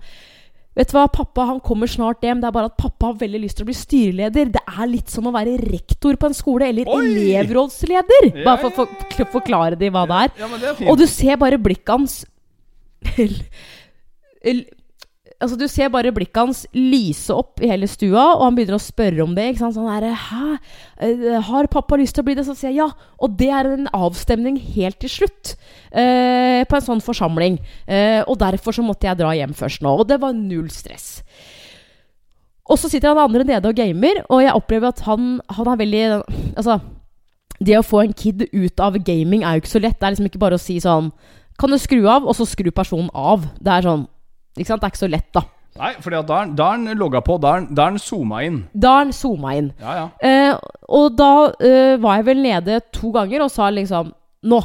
Vet 0.76 0.92
du 0.92 0.98
hva, 0.98 1.06
pappa 1.08 1.46
han 1.48 1.62
kommer 1.64 1.88
snart 1.88 2.20
hjem. 2.28 2.42
Det 2.44 2.50
er 2.50 2.52
bare 2.52 2.68
at 2.68 2.76
pappa 2.76 3.08
har 3.08 3.14
veldig 3.22 3.40
lyst 3.46 3.56
til 3.56 3.64
å 3.64 3.70
bli 3.70 3.76
styreleder. 3.80 4.50
Det 4.52 4.60
er 4.68 4.90
litt 4.92 5.08
som 5.08 5.30
å 5.30 5.32
være 5.32 5.54
rektor 5.72 6.18
på 6.20 6.28
en 6.28 6.36
skole, 6.36 6.68
eller 6.68 6.90
Oi! 6.92 7.06
elevrådsleder. 7.32 8.28
Ja, 8.34 8.44
Bare 8.44 8.60
for 8.60 8.68
å 8.68 8.76
for, 8.82 9.06
for- 9.16 9.30
forklare 9.38 9.78
det 9.80 9.88
hva 9.96 10.04
det 10.12 10.18
er. 10.26 10.34
ja, 10.44 10.50
men 10.52 10.60
det 10.60 10.74
er. 10.74 10.82
Og 10.92 11.00
du 11.00 11.06
ser 11.08 11.40
bare 11.40 11.56
blikket 11.64 11.94
hans 11.96 12.18
Altså 15.44 15.58
Du 15.60 15.66
ser 15.68 15.90
bare 15.92 16.14
blikket 16.16 16.40
hans 16.40 16.62
lyse 16.74 17.34
opp 17.36 17.60
i 17.62 17.68
hele 17.68 17.88
stua, 17.92 18.22
og 18.38 18.44
han 18.46 18.56
begynner 18.56 18.78
å 18.78 18.84
spørre 18.84 19.24
om 19.26 19.34
det. 19.36 19.50
Sånn 19.60 19.76
der, 19.76 20.14
Hæ? 20.16 20.58
Eh, 21.04 21.42
Har 21.50 21.68
pappa 21.68 21.98
lyst 22.00 22.16
til 22.16 22.24
å 22.24 22.28
bli 22.30 22.36
det? 22.38 22.46
Så 22.48 22.56
sier 22.56 22.72
jeg 22.72 22.80
ja. 22.80 22.88
Og 23.20 23.36
det 23.38 23.50
er 23.52 23.68
en 23.74 23.90
avstemning 23.94 24.58
helt 24.78 25.00
til 25.04 25.12
slutt. 25.12 25.56
eh, 25.92 26.64
på 26.66 26.76
en 26.76 26.82
sånn 26.88 27.04
forsamling. 27.04 27.60
Eh, 27.88 28.24
og 28.28 28.40
derfor 28.40 28.72
så 28.76 28.84
måtte 28.84 29.08
jeg 29.08 29.18
dra 29.20 29.34
hjem 29.36 29.54
først 29.54 29.82
nå. 29.84 29.92
Og 30.00 30.08
det 30.08 30.20
var 30.22 30.34
null 30.34 30.70
stress. 30.70 31.22
Og 32.68 32.80
så 32.80 32.90
sitter 32.90 33.12
han 33.14 33.22
andre 33.30 33.44
nede 33.46 33.70
og 33.70 33.76
gamer, 33.78 34.24
og 34.30 34.42
jeg 34.42 34.56
opplever 34.58 34.88
at 34.90 35.04
han, 35.06 35.40
han 35.54 35.68
er 35.70 35.78
veldig 35.78 36.04
Altså, 36.58 36.80
det 37.62 37.78
å 37.78 37.86
få 37.86 38.02
en 38.04 38.14
kid 38.14 38.48
ut 38.52 38.80
av 38.82 38.98
gaming 39.06 39.44
er 39.44 39.56
jo 39.56 39.62
ikke 39.64 39.76
så 39.76 39.82
lett. 39.84 40.00
Det 40.00 40.08
er 40.08 40.16
liksom 40.16 40.26
ikke 40.32 40.42
bare 40.42 40.58
å 40.58 40.64
si 40.64 40.80
sånn 40.82 41.12
Kan 41.60 41.72
du 41.72 41.78
skru 41.78 42.08
av, 42.10 42.26
og 42.26 42.36
så 42.36 42.44
skru 42.50 42.72
personen 42.72 43.10
av. 43.14 43.46
Det 43.62 43.72
er 43.72 43.86
sånn 43.86 44.08
Ikke 44.58 44.68
sant? 44.68 44.82
Det 44.82 44.88
er 44.88 44.94
ikke 44.96 45.04
så 45.06 45.12
lett, 45.12 45.32
da. 45.34 45.42
Nei, 45.76 45.92
for 46.00 46.10
da 46.24 46.34
er 46.40 46.46
han- 46.46 46.88
er 46.88 46.96
logga 46.96 47.20
på. 47.22 47.36
Da 47.42 47.50
er 47.50 47.54
han- 47.60 47.76
er 47.88 47.98
zooma 48.00 48.44
inn. 48.46 48.62
Da 48.74 48.88
har 48.94 49.04
han 49.04 49.12
zooma 49.12 49.56
inn. 49.58 49.74
Ja, 49.82 49.96
ja. 49.96 50.10
Eh, 50.22 50.58
og 50.88 51.18
da 51.18 51.52
eh, 51.60 51.98
var 51.98 52.16
jeg 52.16 52.26
vel 52.26 52.42
nede 52.42 52.80
to 52.94 53.12
ganger 53.12 53.42
og 53.44 53.52
sa 53.52 53.70
liksom 53.70 54.14
Nå! 54.44 54.62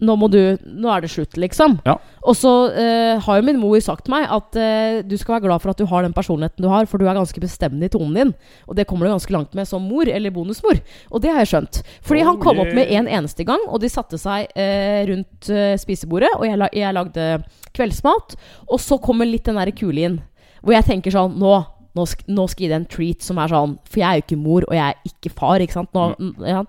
Nå 0.00 0.14
må 0.16 0.28
du 0.32 0.38
Nå 0.64 0.88
er 0.94 1.02
det 1.04 1.10
slutt, 1.12 1.36
liksom. 1.36 1.78
Ja. 1.84 1.94
Og 2.24 2.36
så 2.36 2.50
eh, 2.72 3.18
har 3.20 3.38
jo 3.40 3.44
min 3.46 3.58
mor 3.60 3.76
sagt 3.84 4.08
meg 4.12 4.26
at 4.32 4.56
eh, 4.56 5.00
du 5.04 5.14
skal 5.20 5.34
være 5.36 5.44
glad 5.46 5.60
for 5.62 5.72
at 5.72 5.80
du 5.80 5.84
har 5.90 6.02
den 6.06 6.14
personligheten 6.16 6.64
du 6.64 6.68
har, 6.72 6.86
for 6.88 7.00
du 7.00 7.04
er 7.08 7.16
ganske 7.18 7.40
bestemmende 7.42 7.88
i 7.88 7.92
tonen 7.92 8.16
din. 8.16 8.32
Og 8.66 8.76
det 8.76 8.86
kommer 8.88 9.06
du 9.06 9.12
ganske 9.12 9.34
langt 9.34 9.54
med 9.58 9.68
som 9.68 9.84
mor, 9.84 10.08
eller 10.08 10.32
bonusmor. 10.34 10.80
Og 11.10 11.20
det 11.24 11.32
har 11.32 11.42
jeg 11.44 11.52
skjønt. 11.54 11.82
Fordi 12.06 12.24
han 12.24 12.36
Oh, 12.38 12.42
kom 12.42 12.60
opp 12.64 12.72
med 12.76 12.88
en 12.96 13.08
eneste 13.08 13.44
gang, 13.44 13.60
og 13.68 13.80
de 13.84 13.90
satte 13.92 14.16
seg 14.20 14.48
eh, 14.56 15.02
rundt 15.10 15.50
eh, 15.52 15.74
spisebordet, 15.80 16.32
og 16.38 16.46
jeg, 16.48 16.70
jeg 16.80 16.96
lagde 16.96 17.28
kveldsmat. 17.76 18.36
Og 18.72 18.80
så 18.80 18.96
kommer 19.02 19.28
litt 19.28 19.44
den 19.48 19.60
derre 19.60 19.74
kule 19.76 20.06
inn, 20.08 20.18
hvor 20.64 20.76
jeg 20.76 20.88
tenker 20.88 21.12
sånn 21.14 21.36
Nå 21.40 21.52
nå, 21.90 22.04
sk 22.06 22.20
nå 22.30 22.44
skal 22.46 22.62
jeg 22.62 22.68
gi 22.68 22.70
deg 22.70 22.78
en 22.78 22.90
treat 22.92 23.24
som 23.26 23.38
er 23.42 23.50
sånn 23.50 23.72
For 23.90 23.98
jeg 23.98 24.06
er 24.06 24.18
jo 24.20 24.22
ikke 24.22 24.36
mor, 24.38 24.62
og 24.68 24.76
jeg 24.76 24.92
er 24.94 25.08
ikke 25.10 25.32
far, 25.34 25.58
ikke 25.64 25.74
sant? 25.74 25.90
Nå, 25.96 26.04
Mm. 26.20 26.44
ja. 26.46 26.60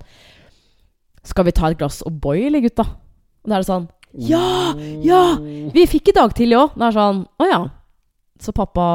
Skal 1.24 1.46
vi 1.46 1.54
ta 1.54 1.70
et 1.70 1.78
glass 1.78 2.02
O'boy, 2.10 2.48
eller, 2.48 2.64
gutta? 2.66 2.88
Og 3.44 3.50
da 3.52 3.58
er 3.58 3.64
det 3.64 3.70
sånn 3.70 3.88
Ja! 4.28 4.74
Ja! 5.06 5.22
Vi 5.74 5.86
fikk 5.90 6.12
i 6.12 6.16
dag 6.18 6.34
tidlig 6.38 6.58
òg. 6.60 6.74
Det 6.78 6.88
er 6.90 6.98
sånn 6.98 7.22
Å 7.42 7.48
ja. 7.50 7.62
Så 8.42 8.54
pappa 8.58 8.86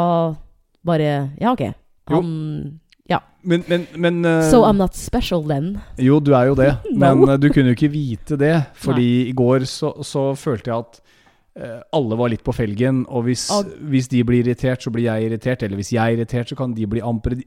bare 0.87 1.13
Ja, 1.41 1.53
ok. 1.55 1.65
Han 2.13 2.29
Ja. 3.11 3.21
Men, 3.43 3.65
men, 3.71 3.87
men 3.95 4.25
eh, 4.27 4.45
So 4.51 4.65
I'm 4.67 4.79
not 4.79 4.95
special 4.99 5.45
then. 5.47 5.77
Jo, 6.03 6.19
du 6.21 6.33
er 6.35 6.51
jo 6.51 6.57
det. 6.59 6.73
No. 6.93 7.15
Men 7.15 7.29
eh, 7.35 7.41
du 7.43 7.49
kunne 7.55 7.73
jo 7.73 7.79
ikke 7.79 7.93
vite 7.93 8.39
det. 8.41 8.55
Fordi 8.83 9.29
i 9.29 9.35
går 9.37 9.67
så, 9.71 9.93
så 10.07 10.33
følte 10.39 10.71
jeg 10.73 10.79
at 10.87 11.01
alle 11.93 12.17
var 12.21 12.29
litt 12.29 12.43
på 12.45 12.53
felgen. 12.53 13.05
Og 13.09 13.25
hvis, 13.25 13.47
Og- 13.51 13.71
hvis 13.91 14.09
de 14.09 14.23
blir 14.25 14.45
irritert, 14.45 14.83
så 14.85 14.91
blir 14.93 15.05
jeg 15.09 15.31
irritert. 15.31 15.63
Eller 15.63 15.77
hvis 15.77 15.93
jeg 15.93 16.03
er 16.05 16.17
irritert, 16.19 16.49
så 16.49 16.57
kan 16.57 16.75
de 16.75 16.85
bli 16.87 17.01
ampere. 17.01 17.41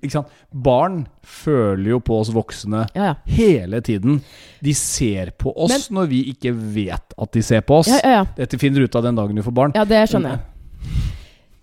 Barn 0.53 1.07
føler 1.23 1.89
jo 1.91 1.99
på 1.99 2.19
oss 2.19 2.29
voksne 2.33 2.87
Ja, 2.95 3.03
ja. 3.11 3.13
hele 3.25 3.81
tiden. 3.81 4.21
De 4.63 4.73
ser 4.73 5.31
på 5.37 5.53
oss 5.55 5.89
når 5.89 6.07
vi 6.09 6.23
ikke 6.33 6.53
vet 6.55 7.13
at 7.21 7.31
de 7.31 7.41
ser 7.41 7.61
på 7.61 7.79
oss. 7.79 7.87
Ja, 7.87 7.99
ja, 8.03 8.09
ja. 8.09 8.25
Dette 8.35 8.57
finner 8.57 8.79
du 8.79 8.85
ut 8.85 8.95
av 8.95 9.03
den 9.03 9.15
dagen 9.15 9.35
du 9.35 9.43
får 9.43 9.53
barn. 9.53 9.71
ja 9.75 9.83
det 9.85 10.09
skjønner 10.09 10.29
jeg. 10.37 10.39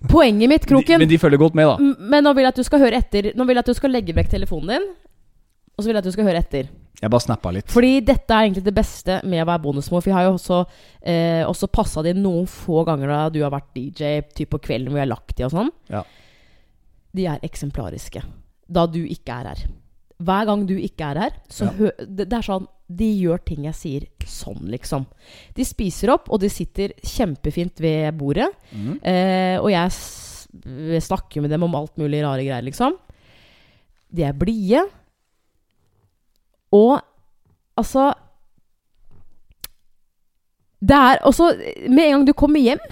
Poenget 0.09 0.49
mitt, 0.49 0.63
De, 0.67 0.69
Kroken 0.71 0.99
men 1.03 1.09
de 1.09 1.19
følger 1.19 1.39
godt 1.41 1.55
med, 1.59 1.67
da. 1.67 1.77
Men 1.99 2.23
nå 2.25 2.35
vil 2.37 2.45
jeg 2.45 2.53
at 2.55 2.61
du 2.61 2.63
skal 2.67 2.79
høre 2.85 3.01
etter. 3.01 3.33
Nå 3.35 3.47
vil 3.49 3.57
jeg 3.57 3.65
at 3.65 3.71
du 3.73 3.75
skal 3.75 3.91
legge 3.91 4.15
vekk 4.15 4.29
telefonen 4.31 4.69
din. 4.77 4.87
Og 5.77 5.85
så 5.85 5.89
vil 5.89 5.95
jeg 5.99 6.03
at 6.05 6.09
du 6.09 6.15
skal 6.15 6.29
høre 6.29 6.41
etter. 6.41 6.69
Jeg 6.97 7.13
bare 7.13 7.21
snappa 7.27 7.51
litt. 7.53 7.69
Fordi 7.69 7.99
dette 8.09 8.33
er 8.33 8.47
egentlig 8.47 8.65
det 8.65 8.73
beste 8.77 9.19
med 9.29 9.43
å 9.43 9.49
være 9.51 9.63
bonusmor. 9.67 10.01
For 10.01 10.09
jeg 10.09 10.17
har 10.17 10.25
jo 10.31 10.37
også, 10.39 10.61
eh, 11.05 11.43
også 11.45 11.69
passa 11.69 12.03
det 12.03 12.15
noen 12.17 12.47
få 12.49 12.85
ganger 12.89 13.13
da 13.13 13.19
du 13.29 13.43
har 13.43 13.53
vært 13.53 13.75
DJ 13.77 14.23
typ 14.33 14.55
på 14.55 14.63
kvelden 14.65 14.89
hvor 14.89 15.03
jeg 15.03 15.05
har 15.05 15.13
lagt 15.13 15.37
de 15.37 15.45
og 15.45 15.53
sånn. 15.53 15.73
Ja. 15.93 16.03
De 17.17 17.27
er 17.29 17.45
eksemplariske. 17.45 18.25
Da 18.73 18.87
du 18.89 19.03
ikke 19.05 19.37
er 19.43 19.51
her. 19.53 19.67
Hver 20.17 20.47
gang 20.49 20.65
du 20.65 20.73
ikke 20.81 21.11
er 21.13 21.21
her, 21.27 21.31
så 21.53 21.67
Ja. 21.67 21.73
hø 21.77 21.91
det, 21.99 22.29
det 22.31 22.33
er 22.33 22.43
sånn 22.43 22.67
De 22.89 23.05
gjør 23.21 23.45
ting 23.45 23.65
jeg 23.65 23.75
sier 23.75 24.07
sånn, 24.25 24.69
liksom. 24.71 25.07
De 25.55 25.65
spiser 25.65 26.09
opp, 26.09 26.31
og 26.31 26.39
de 26.41 26.49
sitter 26.49 26.93
kjempefint 27.03 27.81
ved 27.83 28.17
bordet. 28.17 28.47
Mm. 28.73 29.01
Eh, 29.03 29.59
og 29.59 29.69
jeg 29.73 29.91
s 29.91 30.47
snakker 31.03 31.43
med 31.43 31.51
dem 31.51 31.65
om 31.65 31.75
alt 31.75 31.97
mulig 31.99 32.23
rare 32.23 32.45
greier, 32.47 32.63
liksom. 32.63 32.95
De 34.15 34.23
er 34.23 34.33
blide. 34.33 34.87
Og 36.77 37.01
altså 37.81 38.11
Det 40.85 40.97
er 40.97 41.21
også 41.27 41.51
Med 41.89 42.05
en 42.05 42.15
gang 42.17 42.25
du 42.29 42.33
kommer 42.37 42.63
hjem, 42.63 42.83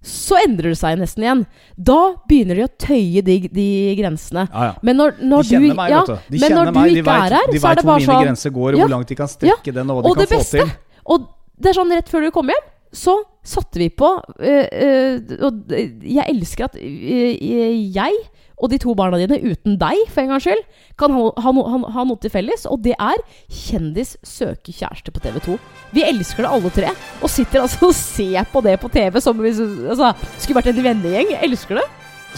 så 0.00 0.38
endrer 0.40 0.72
det 0.72 0.78
seg 0.80 0.96
nesten 0.96 1.24
igjen. 1.26 1.40
Da 1.76 1.98
begynner 2.28 2.56
de 2.56 2.62
å 2.64 2.70
tøye 2.80 3.20
de, 3.24 3.34
de 3.52 3.66
grensene. 3.98 4.46
Ja, 4.48 4.70
ja. 4.70 4.78
Men 4.86 4.96
når, 4.96 5.18
når 5.20 5.44
de 5.44 5.50
kjenner 5.50 5.74
du 5.74 5.76
meg, 5.76 5.92
ja, 5.92 5.98
vet 6.00 6.08
du. 6.08 6.30
De 6.30 6.40
men 6.40 6.54
kjenner 6.54 6.70
meg, 6.72 6.94
de 6.94 7.02
vet, 7.02 7.10
er 7.12 7.36
her, 7.36 7.50
de 7.50 7.60
så 7.60 7.66
vet 7.66 7.82
hvor 7.84 7.98
mine 7.98 8.06
sånn 8.08 8.24
grenser 8.24 8.54
går, 8.54 8.70
og 8.70 8.80
hvor 8.80 8.92
langt 8.94 9.12
de 9.12 9.18
kan 9.18 9.28
strekke 9.28 9.74
den, 9.76 9.92
og 9.92 9.98
hva 9.98 10.06
de 10.06 10.08
Og 10.08 10.16
kan 10.16 10.30
få 10.30 10.38
beste 10.38 10.62
til. 10.62 10.72
Og 11.12 11.26
det 11.60 11.72
er 11.72 11.76
sånn 11.76 11.92
rett 11.92 12.08
før 12.08 12.24
du 12.24 12.30
kommer 12.32 12.56
hjem, 12.56 12.70
så 12.96 13.18
satte 13.46 13.78
vi 13.78 13.90
på 13.94 14.08
øh, 14.18 14.66
øh, 14.82 15.34
Og 15.46 15.68
jeg 15.70 16.24
elsker 16.32 16.66
at 16.66 16.80
øh, 16.80 17.94
jeg 17.94 18.16
og 18.60 18.70
de 18.72 18.78
to 18.80 18.94
barna 18.96 19.18
dine, 19.20 19.40
uten 19.40 19.78
deg 19.80 20.04
for 20.12 20.22
en 20.22 20.34
gangs 20.34 20.46
skyld, 20.46 20.62
kan 21.00 21.14
ha, 21.16 21.26
ha, 21.40 21.52
ha, 21.72 21.80
ha 21.96 22.04
noe 22.06 22.20
til 22.20 22.32
felles. 22.32 22.66
Og 22.70 22.82
det 22.84 22.94
er 22.96 23.20
Kjendis 23.48 24.16
søker 24.26 24.76
kjæreste 24.76 25.14
på 25.14 25.22
TV2. 25.24 25.56
Vi 25.96 26.04
elsker 26.06 26.44
det 26.44 26.52
alle 26.52 26.72
tre. 26.74 26.94
Og 27.20 27.32
sitter 27.32 27.64
altså 27.64 27.90
og 27.90 27.96
ser 27.96 28.48
på 28.52 28.62
det 28.66 28.76
på 28.82 28.92
TV 28.92 29.20
som 29.24 29.40
hvis 29.40 29.60
altså, 29.62 30.12
skulle 30.38 30.60
vært 30.60 30.72
en 30.74 30.82
vennegjeng. 30.90 31.34
Elsker 31.40 31.80
det. 31.80 31.86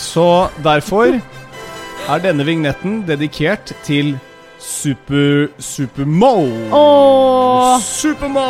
Så 0.00 0.26
derfor 0.64 1.18
er 2.11 2.22
denne 2.22 2.46
vignetten 2.46 3.02
dedikert 3.06 3.74
til 3.87 4.16
Super 4.62 5.48
Supermo. 5.59 6.46
Åh. 6.70 7.81
Supermo! 7.83 8.44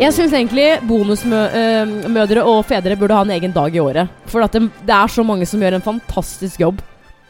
Jeg 0.00 0.14
syns 0.16 0.32
egentlig 0.32 0.66
bonusmødre 0.88 2.44
og 2.48 2.62
fedre 2.68 2.96
burde 2.96 3.18
ha 3.18 3.26
en 3.26 3.34
egen 3.36 3.52
dag 3.52 3.76
i 3.76 3.82
året. 3.82 4.08
For 4.32 4.44
at 4.46 4.56
det, 4.56 4.70
det 4.88 4.94
er 4.96 5.12
så 5.12 5.24
mange 5.26 5.44
som 5.48 5.60
gjør 5.60 5.76
en 5.76 5.84
fantastisk 5.84 6.62
jobb. 6.64 6.80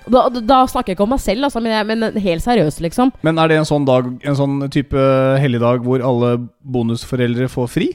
Da, 0.09 0.29
da, 0.31 0.61
snakker 0.71 0.93
jeg 0.93 0.97
ikke 0.97 1.05
om 1.05 1.11
meg 1.13 1.21
selv, 1.21 1.49
altså, 1.49 1.61
men, 1.61 1.75
jeg, 1.75 1.87
men 1.91 2.23
helt 2.23 2.45
seriøst, 2.45 2.81
liksom. 2.87 3.11
Men 3.27 3.43
er 3.43 3.51
det 3.51 3.59
en 3.61 3.69
sånn 3.69 3.89
dag, 3.89 4.07
en 4.25 4.39
sånn 4.39 4.61
type 4.73 5.09
helligdag 5.43 5.83
hvor 5.85 6.05
alle 6.07 6.37
bonusforeldre 6.63 7.51
får 7.53 7.69
fri? 7.73 7.91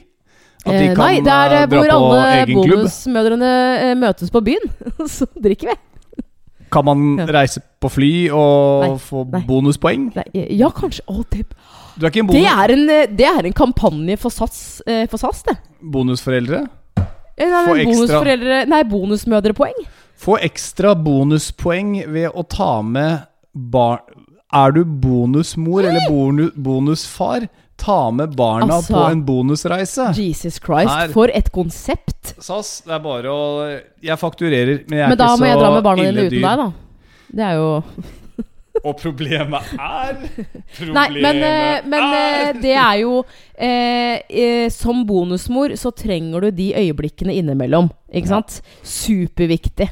At 0.64 0.76
de 0.78 0.84
Eh, 0.90 0.92
kan 0.94 1.02
nei, 1.02 1.24
det 1.24 1.32
er 1.32 1.56
eh, 1.56 1.64
eh, 1.64 1.72
hvor 1.72 1.96
alle 1.96 2.44
bonusmødrene 2.52 3.50
eh, 3.88 3.96
møtes 3.98 4.30
på 4.32 4.44
byen. 4.44 4.70
så 5.16 5.26
drikker 5.32 5.72
vi. 5.72 5.80
Kan 6.74 6.84
man 6.88 7.02
Ja. 7.20 7.26
reise 7.38 7.60
på 7.80 7.88
fly 7.92 8.12
og 8.34 8.82
Nei, 8.84 8.92
få 8.98 9.24
nei. 9.30 9.40
bonuspoeng? 9.46 10.08
Nei, 10.16 10.24
eh, 10.34 10.48
ja, 10.58 10.68
kanskje. 10.74 11.04
Å, 11.06 11.22
det, 11.30 11.44
Du 11.96 12.06
er 12.06 12.10
ikke 12.10 12.24
en 12.24 12.32
det, 12.32 12.44
er 12.50 12.72
en, 12.74 12.84
eh, 12.90 13.06
det 13.06 13.26
er 13.30 13.46
en 13.46 13.52
kampanje 13.54 14.16
for 14.18 14.34
SAS, 14.34 14.82
eh, 14.86 15.04
for 15.06 15.16
SAS 15.22 15.44
det. 15.46 15.56
bonusforeldre? 15.80 16.64
Nei, 17.38 17.64
Få 17.66 17.74
bonusforeldre 17.84 18.66
Nei, 18.70 18.82
bonusmødrepoeng. 18.90 19.78
Få 20.18 20.36
ekstra 20.40 20.94
bonuspoeng 20.94 22.04
ved 22.12 22.30
å 22.34 22.44
ta 22.48 22.80
med 22.82 23.24
barn 23.54 24.00
Er 24.54 24.70
du 24.70 24.84
bonusmor 24.84 25.82
eller 25.82 26.04
bonu, 26.08 26.50
bonusfar? 26.54 27.48
Ta 27.84 28.10
med 28.16 28.32
barna 28.36 28.78
Altså, 28.78 28.94
på 28.96 29.04
en 29.12 29.22
bonusreise. 29.26 30.08
Jesus 30.16 30.56
Christ, 30.62 30.88
Her. 30.90 31.12
for 31.12 31.28
et 31.34 31.50
konsept. 31.52 32.34
SAS, 32.40 32.78
det 32.86 32.94
er 32.96 33.02
bare 33.04 33.28
å 33.32 33.40
Jeg 34.02 34.18
fakturerer, 34.20 34.84
men 34.88 34.98
jeg 34.98 35.04
er 35.06 35.12
Men 35.12 35.18
da 35.20 35.30
må 35.36 35.48
jeg 35.50 35.58
dra 35.60 35.70
med 35.74 35.84
barna 35.84 36.04
dine 36.08 36.26
uten 36.28 36.40
deg, 36.40 36.62
da. 36.64 36.68
Det 37.34 37.48
er 37.50 37.56
jo 37.60 37.70
Og 38.84 38.96
problemet 38.98 39.68
er 39.78 40.16
Problemet 40.74 40.94
Nei, 40.98 41.04
men, 41.22 41.42
eh, 41.46 41.84
men 41.86 42.06
eh, 42.08 42.48
er 42.48 42.58
det 42.64 42.72
er 42.74 42.96
jo 43.04 43.12
eh, 43.54 44.16
eh, 44.28 44.64
Som 44.74 45.04
bonusmor 45.08 45.76
så 45.80 45.92
trenger 45.94 46.48
du 46.48 46.50
de 46.50 46.72
øyeblikkene 46.80 47.36
innimellom. 47.38 47.90
Ikke 48.10 48.26
Ja. 48.28 48.40
sant? 48.40 48.58
Superviktig. 48.82 49.90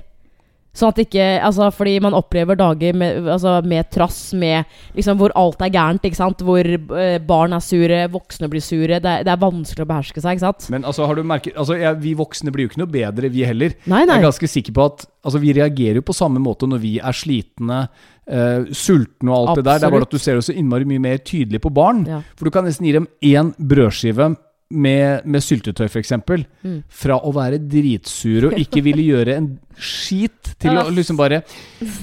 Sånn 0.73 0.89
at 0.89 1.01
ikke 1.03 1.25
Altså, 1.45 1.67
fordi 1.75 1.99
man 2.01 2.15
opplever 2.17 2.57
dager 2.57 2.97
med, 2.97 3.27
altså, 3.29 3.59
med 3.69 3.91
trass, 3.93 4.33
med 4.39 4.69
liksom 4.97 5.19
hvor 5.21 5.35
alt 5.37 5.61
er 5.65 5.73
gærent, 5.75 6.05
ikke 6.09 6.19
sant? 6.19 6.45
Hvor 6.47 6.65
eh, 6.65 7.19
barn 7.29 7.53
er 7.53 7.65
sure, 7.65 7.99
voksne 8.13 8.49
blir 8.53 8.65
sure. 8.65 9.01
Det 9.03 9.11
er, 9.11 9.27
det 9.27 9.33
er 9.35 9.43
vanskelig 9.43 9.85
å 9.85 9.91
beherske 9.91 10.23
seg, 10.23 10.39
ikke 10.39 10.47
sant? 10.47 10.69
Men 10.73 10.87
altså, 10.89 11.05
har 11.09 11.19
du 11.19 11.27
merket 11.29 11.59
altså, 11.61 11.77
jeg, 11.81 11.99
Vi 12.03 12.15
voksne 12.19 12.55
blir 12.55 12.67
jo 12.67 12.73
ikke 12.73 12.83
noe 12.85 12.93
bedre, 12.95 13.33
vi 13.33 13.45
heller. 13.49 13.77
Nei, 13.91 14.05
Jeg 14.07 14.15
er 14.17 14.25
ganske 14.25 14.51
sikker 14.55 14.77
på 14.79 14.87
at 14.89 15.05
altså, 15.27 15.43
vi 15.43 15.53
reagerer 15.59 16.01
jo 16.01 16.07
på 16.09 16.17
samme 16.17 16.41
måte 16.43 16.69
når 16.71 16.81
vi 16.83 16.95
er 17.03 17.17
slitne, 17.17 17.83
eh, 18.25 18.71
sultne 18.73 19.33
og 19.35 19.37
alt 19.37 19.61
det 19.61 19.67
der. 19.69 19.83
Det 19.83 19.91
er 19.91 19.97
bare 19.99 20.09
at 20.09 20.17
du 20.17 20.23
ser 20.23 20.41
det 20.41 20.47
så 20.49 20.57
innmari 20.57 20.89
mye 20.89 21.05
mer 21.05 21.21
tydelig 21.21 21.61
på 21.67 21.75
barn. 21.75 22.07
Ja. 22.09 22.23
For 22.39 22.49
du 22.49 22.55
kan 22.55 22.65
nesten 22.69 22.89
gi 22.89 22.97
dem 22.97 23.11
én 23.21 23.53
brødskive 23.61 24.33
med, 24.73 25.27
med 25.29 25.45
syltetøy, 25.45 25.87
f.eks. 25.89 26.15
Mm. 26.63 26.79
Fra 27.03 27.19
å 27.21 27.33
være 27.37 27.61
dritsure 27.61 28.51
og 28.51 28.59
ikke 28.61 28.83
ville 28.85 29.05
gjøre 29.05 29.37
en 29.39 29.53
skit, 29.77 30.53
til 30.63 30.77
å 30.79 30.85
liksom 30.93 31.17
bare 31.19 31.41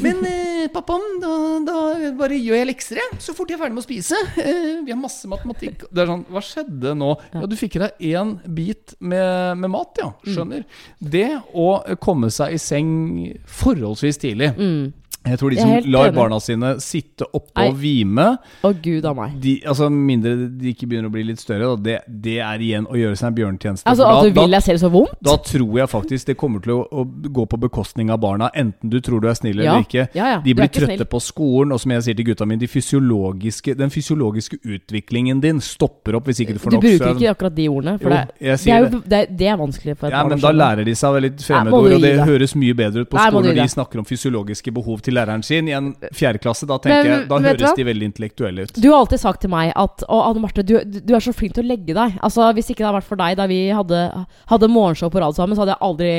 Men 0.04 0.24
eh, 0.28 0.66
pappa, 0.74 0.98
da, 1.22 1.34
da 1.64 2.12
bare 2.18 2.38
gjør 2.38 2.60
jeg 2.60 2.70
lekser, 2.72 3.00
jeg. 3.00 3.20
Så 3.24 3.36
fort 3.38 3.52
jeg 3.52 3.60
er 3.60 3.64
ferdig 3.64 3.78
med 3.78 3.84
å 3.84 3.88
spise. 3.88 4.20
Eh, 4.40 4.80
vi 4.86 4.94
har 4.94 5.00
masse 5.00 5.28
matematikk. 5.30 5.86
Det 5.92 6.04
er 6.04 6.10
sånn, 6.10 6.26
Hva 6.32 6.42
skjedde 6.44 6.94
nå? 6.98 7.12
Ja, 7.36 7.44
du 7.50 7.56
fikk 7.60 7.78
i 7.78 7.84
deg 7.84 8.06
én 8.12 8.34
bit 8.56 8.96
med, 9.00 9.60
med 9.62 9.74
mat, 9.74 10.00
ja. 10.02 10.12
Mm. 10.26 10.66
Det 11.00 11.28
å 11.54 11.70
komme 12.02 12.32
seg 12.34 12.56
i 12.56 12.62
seng 12.62 12.92
forholdsvis 13.60 14.22
tidlig. 14.24 14.52
Mm. 14.58 14.90
Jeg 15.28 15.38
tror 15.38 15.52
de 15.52 15.58
som 15.60 15.92
lar 15.92 16.12
barna 16.16 16.38
sine 16.42 16.70
sitte 16.80 17.26
oppe 17.36 17.66
og 17.68 17.74
hvime 17.78 18.24
Å, 18.66 18.70
gud 18.82 19.04
av 19.06 19.18
meg. 19.18 19.34
de, 19.44 19.58
altså 19.68 19.90
Mindre 19.92 20.32
de 20.48 20.72
ikke 20.72 20.88
begynner 20.88 21.10
å 21.10 21.14
bli 21.14 21.26
litt 21.28 21.42
større, 21.44 21.68
da, 21.68 21.76
det, 21.86 21.96
det 22.24 22.38
er 22.40 22.64
igjen 22.64 22.88
å 22.88 22.96
gjøre 22.98 23.18
seg 23.20 23.28
en 23.28 23.36
bjørnetjeneste. 23.38 23.84
Altså 23.92 24.08
At 24.08 24.16
da, 24.16 24.22
du 24.24 24.30
vil 24.40 24.48
da, 24.48 24.58
deg 24.58 24.64
selv 24.66 24.80
så 24.86 24.90
vondt? 24.94 25.18
da 25.28 25.36
tror 25.44 25.76
jeg 25.82 25.92
faktisk 25.92 26.32
det 26.32 26.38
kommer 26.40 26.64
til 26.64 26.72
å, 26.78 26.80
å 26.88 27.04
gå 27.36 27.46
på 27.52 27.60
bekostning 27.68 28.10
av 28.16 28.22
barna, 28.24 28.48
enten 28.58 28.90
du 28.90 28.98
tror 29.04 29.20
du 29.22 29.28
er 29.30 29.36
snill 29.38 29.60
Ja. 29.60 29.74
eller 29.76 29.86
ikke. 29.86 30.08
Ja, 30.16 30.30
ja. 30.36 30.40
De 30.46 30.56
blir 30.56 30.70
ikke 30.72 30.80
trøtte 30.86 30.96
snill. 31.04 31.12
på 31.12 31.22
skolen, 31.28 31.76
og 31.76 31.84
som 31.84 31.92
jeg 31.98 32.08
sier 32.08 32.16
til 32.22 32.30
gutta 32.32 32.48
mine, 32.48 32.64
de 32.64 32.72
fysiologiske, 32.72 33.76
den 33.78 33.90
fysiologiske 33.94 34.58
utviklingen 34.64 35.42
din 35.44 35.60
stopper 35.64 36.16
opp 36.20 36.32
hvis 36.32 36.42
ikke 36.46 36.56
du 36.56 36.62
får 36.64 36.72
nok 36.78 36.82
Du 36.82 36.88
bruker 36.88 37.14
ikke 37.18 37.34
akkurat 37.36 37.56
de 37.60 37.68
ordene. 37.70 37.98
For 38.00 38.10
Jo, 38.10 38.24
det, 38.40 38.72
er 38.72 38.88
jo, 38.88 39.04
det, 39.04 39.20
er- 39.20 39.36
det 39.44 39.52
er 39.52 39.60
vanskelig 39.60 39.98
for 40.00 40.08
et 40.08 40.16
Ja, 40.16 40.24
barn 40.24 40.30
men 40.38 40.44
da 40.48 40.52
lærer 40.56 40.88
de 40.88 40.96
seg 40.96 41.20
litt 41.28 41.44
fremmedord, 41.44 41.92
og 42.00 42.02
det 42.08 42.16
høres 42.24 42.56
mye 42.56 42.74
bedre 42.78 43.04
ut 43.06 43.12
på 43.12 43.20
skolen 43.20 43.50
når 43.52 43.60
de 43.62 43.68
snakker 43.76 44.00
om 44.00 44.08
fysiologiske 44.08 44.72
behov 44.80 45.02
til 45.06 45.09
læreren 45.14 45.44
sin. 45.46 45.68
I 45.70 45.76
en 45.78 45.92
fjerde 46.16 46.42
klasse, 46.44 46.68
da 46.70 46.78
tenker 46.82 47.04
Men 47.04 47.12
jeg, 47.12 47.28
da 47.30 47.40
høres 47.44 47.76
de 47.78 47.86
veldig 47.88 48.08
intellektuelle 48.10 48.66
ut. 48.68 48.74
Du 48.80 48.88
har 48.92 49.00
alltid 49.02 49.22
sagt 49.22 49.42
til 49.46 49.52
meg 49.54 49.72
at 49.76 50.04
Å, 50.08 50.20
Anne 50.30 50.44
Marte, 50.44 50.64
du, 50.66 50.76
du 50.84 51.14
er 51.16 51.24
så 51.24 51.34
flink 51.36 51.56
til 51.58 51.66
å 51.66 51.70
legge 51.72 51.96
deg. 51.98 52.18
Altså, 52.26 52.48
Hvis 52.58 52.70
ikke 52.72 52.84
det 52.84 52.88
hadde 52.90 53.00
vært 53.00 53.10
for 53.10 53.22
deg 53.22 53.38
da 53.40 53.48
vi 53.52 53.60
hadde, 53.76 54.02
hadde 54.52 54.72
morgenshow 54.74 55.12
på 55.14 55.22
rad 55.24 55.38
sammen, 55.38 55.58
så 55.58 55.66
hadde 55.66 55.76
jeg 55.76 55.86
aldri 55.90 56.12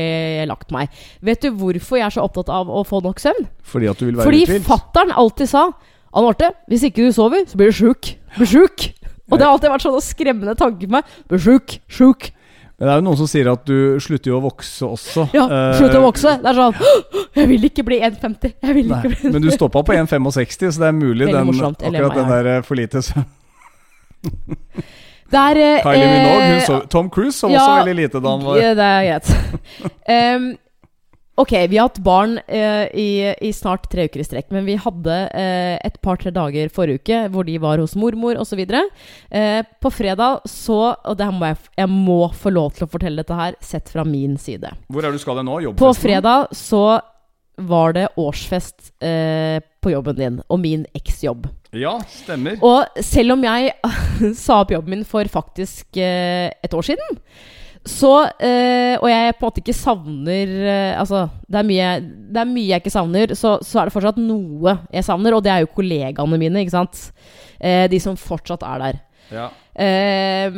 lagt 0.51 0.75
meg. 0.75 0.91
Vet 1.25 1.45
du 1.47 1.51
hvorfor 1.61 2.01
jeg 2.01 2.07
er 2.09 2.17
så 2.17 2.25
opptatt 2.27 2.51
av 2.53 2.71
å 2.71 2.85
få 2.87 3.03
nok 3.05 3.21
søvn? 3.23 3.47
Fordi 3.63 3.91
at 3.91 4.01
du 4.01 4.09
vil 4.09 4.17
være 4.21 4.29
Fordi 4.31 4.43
uthvilt. 4.47 4.67
fattern 4.69 5.15
alltid 5.15 5.51
sa 5.53 5.67
Anne 6.11 6.27
Marte, 6.27 6.51
hvis 6.71 6.89
ikke 6.89 7.07
du 7.07 7.15
sover, 7.15 7.45
så 7.47 7.59
blir 7.61 7.71
du 7.71 7.77
sjuk. 7.77 8.15
Blir 8.37 8.51
sjuk. 8.51 8.89
Og 9.31 9.39
det 9.39 9.47
har 9.47 9.55
alltid 9.55 9.71
vært 9.71 9.85
sånne 9.87 10.03
skremmende 10.03 10.57
tanker 10.59 10.89
på 10.91 10.97
meg. 10.97 11.11
Blir 11.31 11.43
sjuk, 11.45 11.77
sjuk. 11.87 12.31
Men 12.81 12.89
det 12.89 12.93
er 12.95 13.01
jo 13.03 13.05
noen 13.05 13.19
som 13.21 13.29
sier 13.29 13.49
at 13.53 13.67
du 13.69 13.99
slutter 14.01 14.31
jo 14.31 14.39
å 14.39 14.43
vokse 14.47 14.87
også. 14.87 15.27
Ja, 15.37 15.43
slutter 15.77 15.99
å 15.99 16.07
vokse. 16.07 16.33
Det 16.41 16.49
er 16.49 16.57
sånn 16.57 16.79
Jeg 17.37 17.51
vil 17.51 17.67
ikke 17.69 17.85
bli 17.85 17.99
1,50. 18.07 18.55
Jeg 18.57 18.77
vil 18.79 18.89
Nei, 18.89 19.03
ikke 19.03 19.11
bli 19.13 19.33
men 19.35 19.45
du 19.45 19.51
stoppa 19.59 19.83
på 19.85 19.99
1,65, 19.99 20.73
så 20.73 20.81
det 20.81 20.89
er 20.89 20.97
mulig 20.97 21.29
den, 21.29 21.45
morsomt. 21.51 21.85
Akkurat 21.85 22.17
den 22.17 22.33
der 22.33 22.49
eh, 22.55 22.63
for 22.65 22.81
lite 22.81 23.05
søvn. 23.05 23.29
Er 25.31 25.61
eh, 25.61 25.83
Kylie 25.85 26.09
Minogue, 26.09 26.57
eh, 26.57 26.89
Tom 26.91 27.13
Cruise 27.13 27.37
sov 27.37 27.53
ja, 27.53 27.61
også 27.63 27.85
veldig 27.85 27.97
lite 28.01 28.25
da 28.25 28.33
han 28.33 28.49
var 28.49 28.59
Ja, 28.59 28.73
det 28.75 28.89
er 28.89 29.05
greit. 29.11 29.29
Em, 30.17 30.49
ok, 31.41 31.53
vi 31.71 31.79
har 31.79 31.89
hatt 31.89 32.01
barn 32.05 32.39
eh, 32.47 32.87
i, 32.97 33.09
i 33.41 33.53
snart 33.57 33.89
tre 33.93 34.07
uker 34.09 34.23
i 34.23 34.27
strekk, 34.27 34.51
men 34.55 34.67
vi 34.69 34.77
hadde 34.81 35.19
eh, 35.37 35.77
et 35.87 36.01
par-tre 36.05 36.33
dager 36.35 36.73
forrige 36.73 37.03
uke 37.03 37.21
hvor 37.33 37.49
de 37.49 37.57
var 37.63 37.83
hos 37.83 37.97
mormor 37.99 38.41
osv. 38.41 38.61
Eh, 38.61 39.61
på 39.81 39.93
fredag 39.95 40.45
så 40.49 40.81
Og 41.09 41.23
må 41.35 41.51
jeg, 41.51 41.59
jeg 41.79 41.91
må 41.91 42.21
få 42.37 42.53
lov 42.53 42.75
til 42.77 42.87
å 42.87 42.91
fortelle 42.91 43.23
dette 43.23 43.37
her, 43.37 43.57
sett 43.61 43.89
fra 43.93 44.05
min 44.05 44.37
side. 44.41 44.71
Hvor 44.89 45.07
er 45.07 45.13
du 45.13 45.21
skal 45.23 45.41
nå? 45.45 45.61
nå? 45.61 45.75
På 45.79 45.93
fredag 45.97 46.51
så 46.57 47.01
var 47.61 47.93
det 47.93 48.09
årsfest 48.17 48.93
eh, 49.05 49.61
på 49.81 49.93
jobben 49.93 50.17
din, 50.17 50.41
og 50.49 50.61
min 50.63 50.85
eksjobb. 50.97 51.49
Ja, 51.77 51.99
stemmer. 52.09 52.59
Og 52.67 53.03
selv 53.05 53.37
om 53.37 53.45
jeg 53.47 53.73
sa 54.45 54.63
opp 54.65 54.73
jobben 54.75 55.01
min 55.01 55.09
for 55.09 55.29
faktisk 55.31 56.01
eh, 56.01 56.49
et 56.51 56.77
år 56.77 56.87
siden, 56.93 57.21
så 57.89 58.11
eh, 58.45 58.97
Og 59.01 59.09
jeg 59.09 59.35
på 59.39 59.41
en 59.41 59.47
måte 59.49 59.61
ikke 59.63 59.75
savner 59.77 60.51
eh, 60.69 60.99
Altså, 61.01 61.23
det 61.49 61.63
er, 61.63 61.67
mye, 61.69 61.91
det 62.35 62.43
er 62.43 62.51
mye 62.51 62.67
jeg 62.75 62.83
ikke 62.83 62.93
savner, 62.93 63.33
så, 63.39 63.55
så 63.65 63.81
er 63.81 63.89
det 63.89 63.95
fortsatt 63.95 64.21
noe 64.21 64.75
jeg 64.93 65.07
savner, 65.07 65.37
og 65.37 65.45
det 65.47 65.53
er 65.55 65.63
jo 65.65 65.71
kollegaene 65.75 66.39
mine, 66.41 66.61
ikke 66.61 66.75
sant? 66.77 67.07
Eh, 67.59 67.87
de 67.91 68.01
som 68.03 68.19
fortsatt 68.21 68.63
er 68.69 68.85
der. 68.85 69.01
Ja. 69.33 69.49
Eh, 69.81 70.51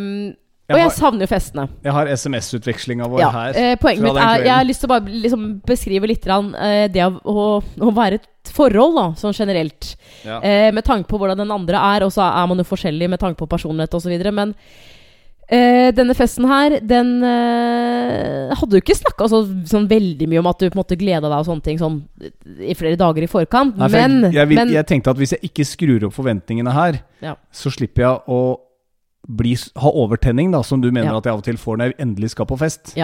og 0.73 0.79
Jeg 0.79 0.87
jeg 0.87 0.93
savner 0.97 1.27
jo 1.27 1.29
festene. 1.29 1.65
jeg 1.85 1.93
har 1.93 2.09
SMS-utvekslinga 2.09 3.09
vår 3.11 3.21
Ja, 3.21 3.31
her. 3.35 3.57
eh, 3.59 3.75
poenget 3.77 4.03
mitt 4.07 4.17
er 4.23 4.45
Jeg 4.47 4.55
har 4.55 4.65
lyst 4.65 4.81
til 4.81 4.89
å 4.89 4.93
bare 4.95 5.17
liksom 5.25 5.49
beskrive 5.69 6.09
litt 6.09 6.27
eh, 6.27 6.89
det 6.89 7.03
å, 7.05 7.19
å, 7.29 7.63
å 7.83 7.91
være 7.93 8.15
et 8.21 8.53
forhold, 8.55 8.97
da, 8.97 9.07
sånn 9.19 9.35
generelt. 9.37 9.95
Ja. 10.25 10.41
Eh, 10.41 10.71
med 10.73 10.85
tanke 10.85 11.09
på 11.11 11.19
hvordan 11.19 11.39
den 11.39 11.51
andre 11.55 11.77
er, 11.79 12.03
og 12.07 12.13
så 12.15 12.23
er 12.25 12.47
man 12.49 12.59
jo 12.59 12.65
forskjellig 12.65 13.11
med 13.11 13.21
tanke 13.21 13.39
på 13.39 13.47
personlighet 13.51 13.95
osv. 13.95 14.15
Men 14.33 14.55
eh, 15.53 15.91
denne 15.95 16.15
festen 16.17 16.47
her, 16.49 16.79
den 16.81 17.12
eh, 17.29 18.55
hadde 18.59 18.79
jo 18.79 18.83
ikke 18.83 18.97
snakka 18.99 19.29
så, 19.31 19.43
sånn 19.69 19.87
veldig 19.91 20.29
mye 20.31 20.41
om 20.43 20.49
at 20.51 20.59
du 20.62 20.67
på 20.71 20.77
en 20.79 20.83
måte 20.83 20.99
gleda 21.01 21.29
deg 21.29 21.37
og 21.38 21.49
sånne 21.51 21.67
ting 21.67 21.79
sånn 21.81 22.01
i 22.62 22.75
flere 22.79 22.99
dager 23.01 23.27
i 23.27 23.31
forkant. 23.31 23.77
Nei, 23.79 23.88
for 23.93 23.99
men, 24.01 24.19
jeg, 24.31 24.38
jeg, 24.41 24.51
vil, 24.53 24.61
men 24.62 24.75
jeg 24.79 24.88
tenkte 24.91 25.15
at 25.15 25.23
hvis 25.23 25.37
jeg 25.37 25.51
ikke 25.53 25.69
skrur 25.69 26.09
opp 26.09 26.17
forventningene 26.19 26.75
her, 26.77 27.01
Ja. 27.23 27.37
så 27.55 27.71
slipper 27.73 28.03
jeg 28.09 28.23
å 28.33 28.43
bli, 29.23 29.53
ha 29.79 29.91
overtenning, 30.03 30.51
da, 30.51 30.65
som 30.67 30.81
du 30.83 30.88
mener 30.91 31.12
Ja. 31.12 31.19
at 31.21 31.25
jeg 31.29 31.33
av 31.37 31.38
og 31.38 31.45
til 31.47 31.59
får 31.61 31.77
når 31.79 31.93
jeg 31.93 31.99
endelig 32.03 32.31
skal 32.33 32.47
på 32.51 32.57
fest. 32.59 32.97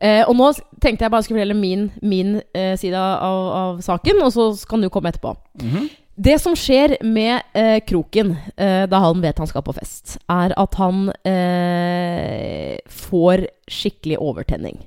eh, 0.00 0.24
Og 0.26 0.34
nå 0.34 0.48
tenkte 0.82 1.04
jeg 1.06 1.10
bare 1.12 1.22
skulle 1.22 1.38
fortelle 1.38 1.54
min, 1.60 1.90
min 2.02 2.40
eh, 2.52 2.74
side 2.76 2.94
av, 2.98 3.44
av 3.60 3.78
saken, 3.86 4.18
og 4.24 4.32
så 4.34 4.48
kan 4.68 4.80
du 4.82 4.88
komme 4.90 5.12
etterpå. 5.12 5.36
Mhm. 5.62 5.90
Det 6.20 6.36
som 6.42 6.56
skjer 6.58 6.98
med 7.06 7.40
eh, 7.56 7.78
Kroken 7.86 8.34
eh, 8.56 8.84
da 8.90 9.00
han 9.06 9.22
vet 9.24 9.38
han 9.40 9.48
skal 9.48 9.64
på 9.64 9.72
fest, 9.78 10.18
er 10.28 10.52
at 10.58 10.76
han 10.76 11.08
eh, 11.24 12.76
får 12.92 13.46
skikkelig 13.70 14.18
overtenning. 14.20 14.82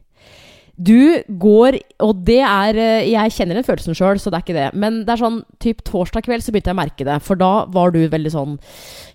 Du 0.73 1.21
går 1.27 1.75
Og 2.01 2.23
det 2.25 2.39
er 2.41 2.77
eh, 2.81 3.05
Jeg 3.11 3.33
kjenner 3.35 3.59
den 3.59 3.65
følelsen 3.65 3.93
sjøl, 3.93 4.17
så 4.17 4.31
det 4.33 4.39
er 4.39 4.45
ikke 4.45 4.57
det. 4.57 4.69
Men 4.73 5.03
det 5.05 5.13
er 5.13 5.21
sånn 5.21 5.41
typ 5.61 5.83
torsdag 5.85 6.25
kveld 6.25 6.45
så 6.45 6.53
begynte 6.53 6.71
jeg 6.71 6.77
å 6.77 6.81
merke 6.81 7.05
det. 7.07 7.17
For 7.25 7.37
da 7.39 7.65
var 7.69 7.93
du 7.93 7.99
veldig 8.09 8.31
sånn 8.33 8.55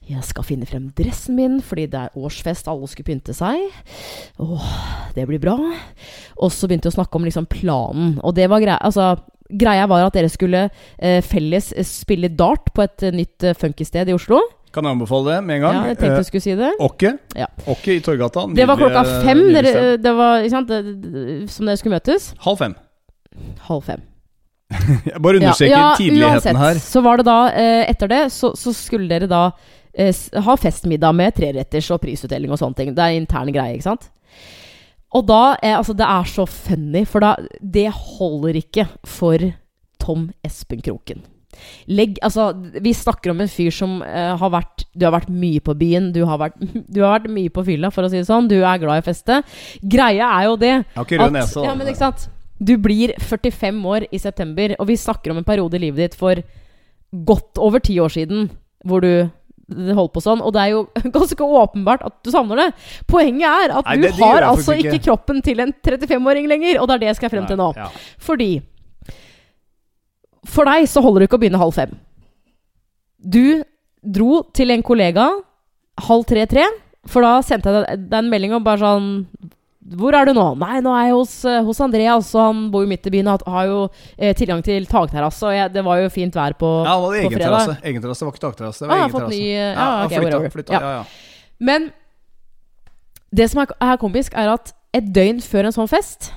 Jeg 0.06 0.22
skal 0.26 0.46
finne 0.46 0.68
frem 0.70 0.90
dressen 0.98 1.38
min, 1.38 1.58
fordi 1.62 1.88
det 1.90 2.04
er 2.04 2.18
årsfest, 2.18 2.70
alle 2.70 2.86
skulle 2.90 3.10
pynte 3.10 3.34
seg. 3.36 3.58
Åh, 4.42 4.68
det 5.18 5.26
blir 5.28 5.42
bra. 5.42 5.58
Og 6.38 6.54
så 6.54 6.70
begynte 6.70 6.88
vi 6.88 6.94
å 6.94 6.98
snakke 7.00 7.18
om 7.18 7.26
liksom 7.26 7.50
planen. 7.50 8.16
Og 8.22 8.38
det 8.38 8.46
var 8.50 8.62
greia 8.62 8.78
Altså, 8.78 9.16
greia 9.48 9.86
var 9.88 10.06
at 10.06 10.16
dere 10.16 10.30
skulle 10.32 10.66
eh, 10.68 11.20
felles 11.24 11.72
eh, 11.72 11.86
spille 11.86 12.30
dart 12.36 12.72
på 12.74 12.84
et 12.84 13.08
eh, 13.08 13.14
nytt 13.14 13.46
eh, 13.48 13.56
funkysted 13.58 14.10
i 14.10 14.16
Oslo. 14.16 14.40
Kan 14.74 14.84
jeg 14.84 14.98
anbefale 14.98 15.32
det 15.32 15.38
med 15.46 15.56
en 15.56 15.64
gang? 15.64 15.78
Ja, 15.78 15.86
jeg 15.92 15.98
tenkte 15.98 16.12
Eh, 16.12 16.18
jeg 16.20 16.28
skulle 16.28 16.44
si 16.44 16.56
det. 16.58 16.74
Åkke. 16.84 17.14
Ja. 17.38 17.46
Åkke 17.72 17.94
i 17.96 18.02
Torgata. 18.04 18.44
Det 18.54 18.66
var 18.68 18.76
klokka 18.80 19.04
fem 19.24 19.40
dere, 19.54 19.96
det 19.96 20.12
var, 20.18 20.44
ikke 20.44 20.54
sant, 20.58 20.68
det, 20.68 21.48
som 21.54 21.68
dere 21.70 21.80
skulle 21.80 21.96
møtes. 21.96 22.30
Halv 22.44 22.60
fem. 22.60 22.76
Halv 23.70 23.82
fem. 23.86 24.04
Jeg 25.08 25.22
bare 25.24 25.40
understreker 25.40 25.72
Ja, 25.72 25.80
ja, 25.80 25.96
tidligheten 25.96 26.34
uansett, 26.34 26.60
her. 26.60 26.80
Så 26.84 27.00
var 27.04 27.20
det 27.20 27.26
da, 27.30 27.38
eh, 27.56 27.82
etter 27.88 28.10
det, 28.12 28.22
så, 28.34 28.52
så 28.58 28.74
skulle 28.76 29.08
dere 29.08 29.30
da 29.30 29.46
eh, 29.96 30.12
ha 30.44 30.56
festmiddag 30.60 31.16
med 31.16 31.36
treretters 31.38 31.88
og 31.94 32.02
prisutdeling 32.04 32.52
og 32.52 32.60
sånne 32.60 32.76
ting. 32.76 32.92
Det 32.96 33.06
er 33.06 33.16
interne 33.16 33.54
greier, 33.54 33.78
ikke 33.78 33.88
sant? 33.88 34.10
Og 35.16 35.24
da 35.28 35.56
er, 35.62 35.78
Altså, 35.78 35.94
det 35.96 36.06
er 36.06 36.28
så 36.28 36.44
funny, 36.46 37.04
for 37.08 37.24
da 37.24 37.34
Det 37.60 37.88
holder 37.92 38.60
ikke 38.60 38.86
for 39.08 39.50
Tom 40.02 40.30
Espen 40.46 40.82
Kroken. 40.84 41.24
Legg 41.90 42.18
Altså, 42.22 42.50
vi 42.80 42.92
snakker 42.94 43.32
om 43.32 43.40
en 43.42 43.50
fyr 43.50 43.72
som 43.74 43.98
uh, 44.02 44.36
har 44.38 44.52
vært 44.52 44.84
Du 44.94 45.06
har 45.06 45.14
vært 45.16 45.30
mye 45.32 45.62
på 45.64 45.74
byen, 45.78 46.10
du 46.14 46.24
har 46.28 46.40
vært, 46.40 46.58
du 46.94 47.02
har 47.02 47.18
vært 47.18 47.30
mye 47.34 47.52
på 47.52 47.64
fylla, 47.66 47.92
for 47.94 48.06
å 48.06 48.12
si 48.12 48.20
det 48.20 48.28
sånn. 48.28 48.50
Du 48.50 48.58
er 48.60 48.82
glad 48.82 49.00
i 49.00 49.04
å 49.04 49.08
feste. 49.08 49.40
Greia 49.82 50.32
er 50.38 50.48
jo 50.50 50.58
det 50.60 50.74
Jeg 50.74 50.86
har 50.94 51.08
ikke 51.08 51.22
rød 51.24 51.36
nese. 51.38 51.56
da. 51.58 51.66
ja, 51.70 51.74
men 51.78 51.90
ikke 51.92 52.04
sant? 52.04 52.28
Du 52.58 52.74
blir 52.82 53.12
45 53.22 53.84
år 53.86 54.08
i 54.10 54.18
september, 54.18 54.74
og 54.82 54.88
vi 54.90 54.96
snakker 54.98 55.30
om 55.30 55.38
en 55.38 55.46
periode 55.46 55.78
i 55.78 55.84
livet 55.86 56.08
ditt 56.08 56.16
for 56.18 56.40
godt 57.28 57.60
over 57.62 57.80
ti 57.80 57.94
år 58.02 58.10
siden 58.12 58.48
hvor 58.86 59.02
du 59.02 59.28
holdt 59.68 60.12
på 60.14 60.22
sånn, 60.24 60.40
og 60.40 60.52
det 60.56 60.62
er 60.62 60.70
jo 60.72 60.82
ganske 61.18 61.44
åpenbart 61.44 62.02
at 62.06 62.14
du 62.24 62.30
savner 62.32 62.56
det. 62.56 62.68
Poenget 63.10 63.48
er 63.48 63.74
at 63.78 63.84
Nei, 63.90 63.96
du 63.96 64.02
det- 64.06 64.14
det 64.16 64.24
har 64.24 64.42
altså 64.48 64.72
ikke. 64.78 64.94
ikke. 64.96 65.04
kroppen 65.10 65.42
til 65.44 65.60
en 65.60 65.72
35-åring 65.84 66.48
lenger, 66.48 66.80
og 66.80 66.88
det 66.88 66.94
er 66.94 66.98
det 67.04 67.10
jeg 67.12 67.16
skal 67.20 67.30
frem 67.36 67.46
til 67.46 67.56
nå. 67.60 67.72
Ja. 67.76 67.88
Fordi 68.18 68.50
For 70.48 70.64
deg 70.64 70.86
så 70.88 71.02
holder 71.04 71.20
det 71.20 71.28
ikke 71.28 71.36
å 71.36 71.42
begynne 71.42 71.60
halv 71.60 71.74
fem. 71.76 71.90
Du 73.20 73.62
dro 74.02 74.42
til 74.54 74.70
en 74.70 74.82
kollega 74.86 75.26
halv 76.08 76.24
tre-tre, 76.30 76.64
for 77.08 77.20
da 77.26 77.40
sendte 77.44 77.72
jeg 77.74 77.98
deg 78.08 78.18
en 78.22 78.30
melding 78.30 78.54
om 78.56 78.64
bare 78.64 78.78
sånn 78.80 79.08
hvor 79.96 80.12
er 80.14 80.26
du 80.28 80.32
nå? 80.36 80.44
Nei, 80.60 80.80
nå 80.84 80.90
er 80.92 81.06
jeg 81.08 81.14
hos, 81.16 81.44
eh, 81.48 81.62
hos 81.64 81.78
Andreas, 81.80 82.34
og 82.34 82.42
han 82.44 82.70
bor 82.70 82.82
jo 82.84 82.88
midt 82.90 83.06
i 83.06 83.10
byen 83.14 83.28
og 83.32 83.42
har 83.46 83.66
jo 83.70 83.78
eh, 84.18 84.34
tilgang 84.36 84.62
til 84.64 84.84
takterrasse. 84.86 85.42
Og 85.48 85.54
jeg, 85.56 85.72
det 85.72 85.84
var 85.86 86.02
jo 86.02 86.08
fint 86.12 86.34
vær 86.36 86.52
på, 86.60 86.72
Ja, 86.84 86.92
han 86.92 87.02
hadde 87.06 87.08
på 87.08 87.20
egen 87.22 87.32
fredag. 87.32 87.46
terrasse. 87.46 87.76
Egen 87.84 88.02
terrasse, 88.02 88.20
det 88.20 88.26
var 88.28 88.34
ikke 88.36 88.44
takterrasse. 88.46 88.80
Det 88.84 88.88
var 88.90 88.96
Ah, 88.96 89.06
egen 89.06 89.14
terrasse. 89.16 89.40
eh, 89.40 89.72
ja, 89.72 90.04
okay, 90.04 90.16
han 90.16 90.26
ok, 90.26 90.32
flytta, 90.32 90.50
flytta, 90.56 90.72
Ja. 90.72 90.80
ja, 90.80 90.90
ja. 90.98 91.04
Men 91.60 91.88
det 93.34 93.50
som 93.50 93.62
er, 93.62 93.72
er 93.80 93.96
komisk, 94.00 94.34
er 94.34 94.52
at 94.52 94.72
et 94.94 95.08
døgn 95.14 95.40
før 95.44 95.68
en 95.68 95.72
sånn 95.76 95.88
fest, 95.90 96.30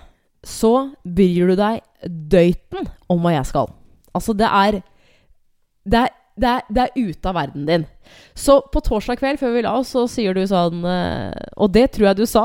så 0.44 0.72
bryr 1.06 1.52
du 1.52 1.56
deg 1.60 1.82
døyten 2.08 2.88
om 3.10 3.20
hva 3.22 3.36
jeg 3.36 3.46
skal. 3.52 3.70
Altså, 4.16 4.34
det 4.36 4.48
er 4.48 4.82
Det 5.88 5.98
er, 5.98 6.10
det 6.40 6.48
er, 6.48 6.64
det 6.72 6.84
er 6.86 7.10
ute 7.12 7.30
av 7.30 7.36
verden 7.36 7.66
din. 7.68 7.86
Så 8.38 8.58
på 8.72 8.82
torsdag 8.84 9.20
kveld 9.20 9.40
før 9.42 9.54
vi 9.56 9.64
la 9.66 9.76
oss, 9.80 9.92
så 9.94 10.06
sier 10.10 10.36
du 10.36 10.42
sånn 10.48 10.84
eh, 10.88 11.36
Og 11.64 11.72
det 11.76 11.86
tror 11.96 12.10
jeg 12.10 12.20
du 12.22 12.26
sa, 12.28 12.44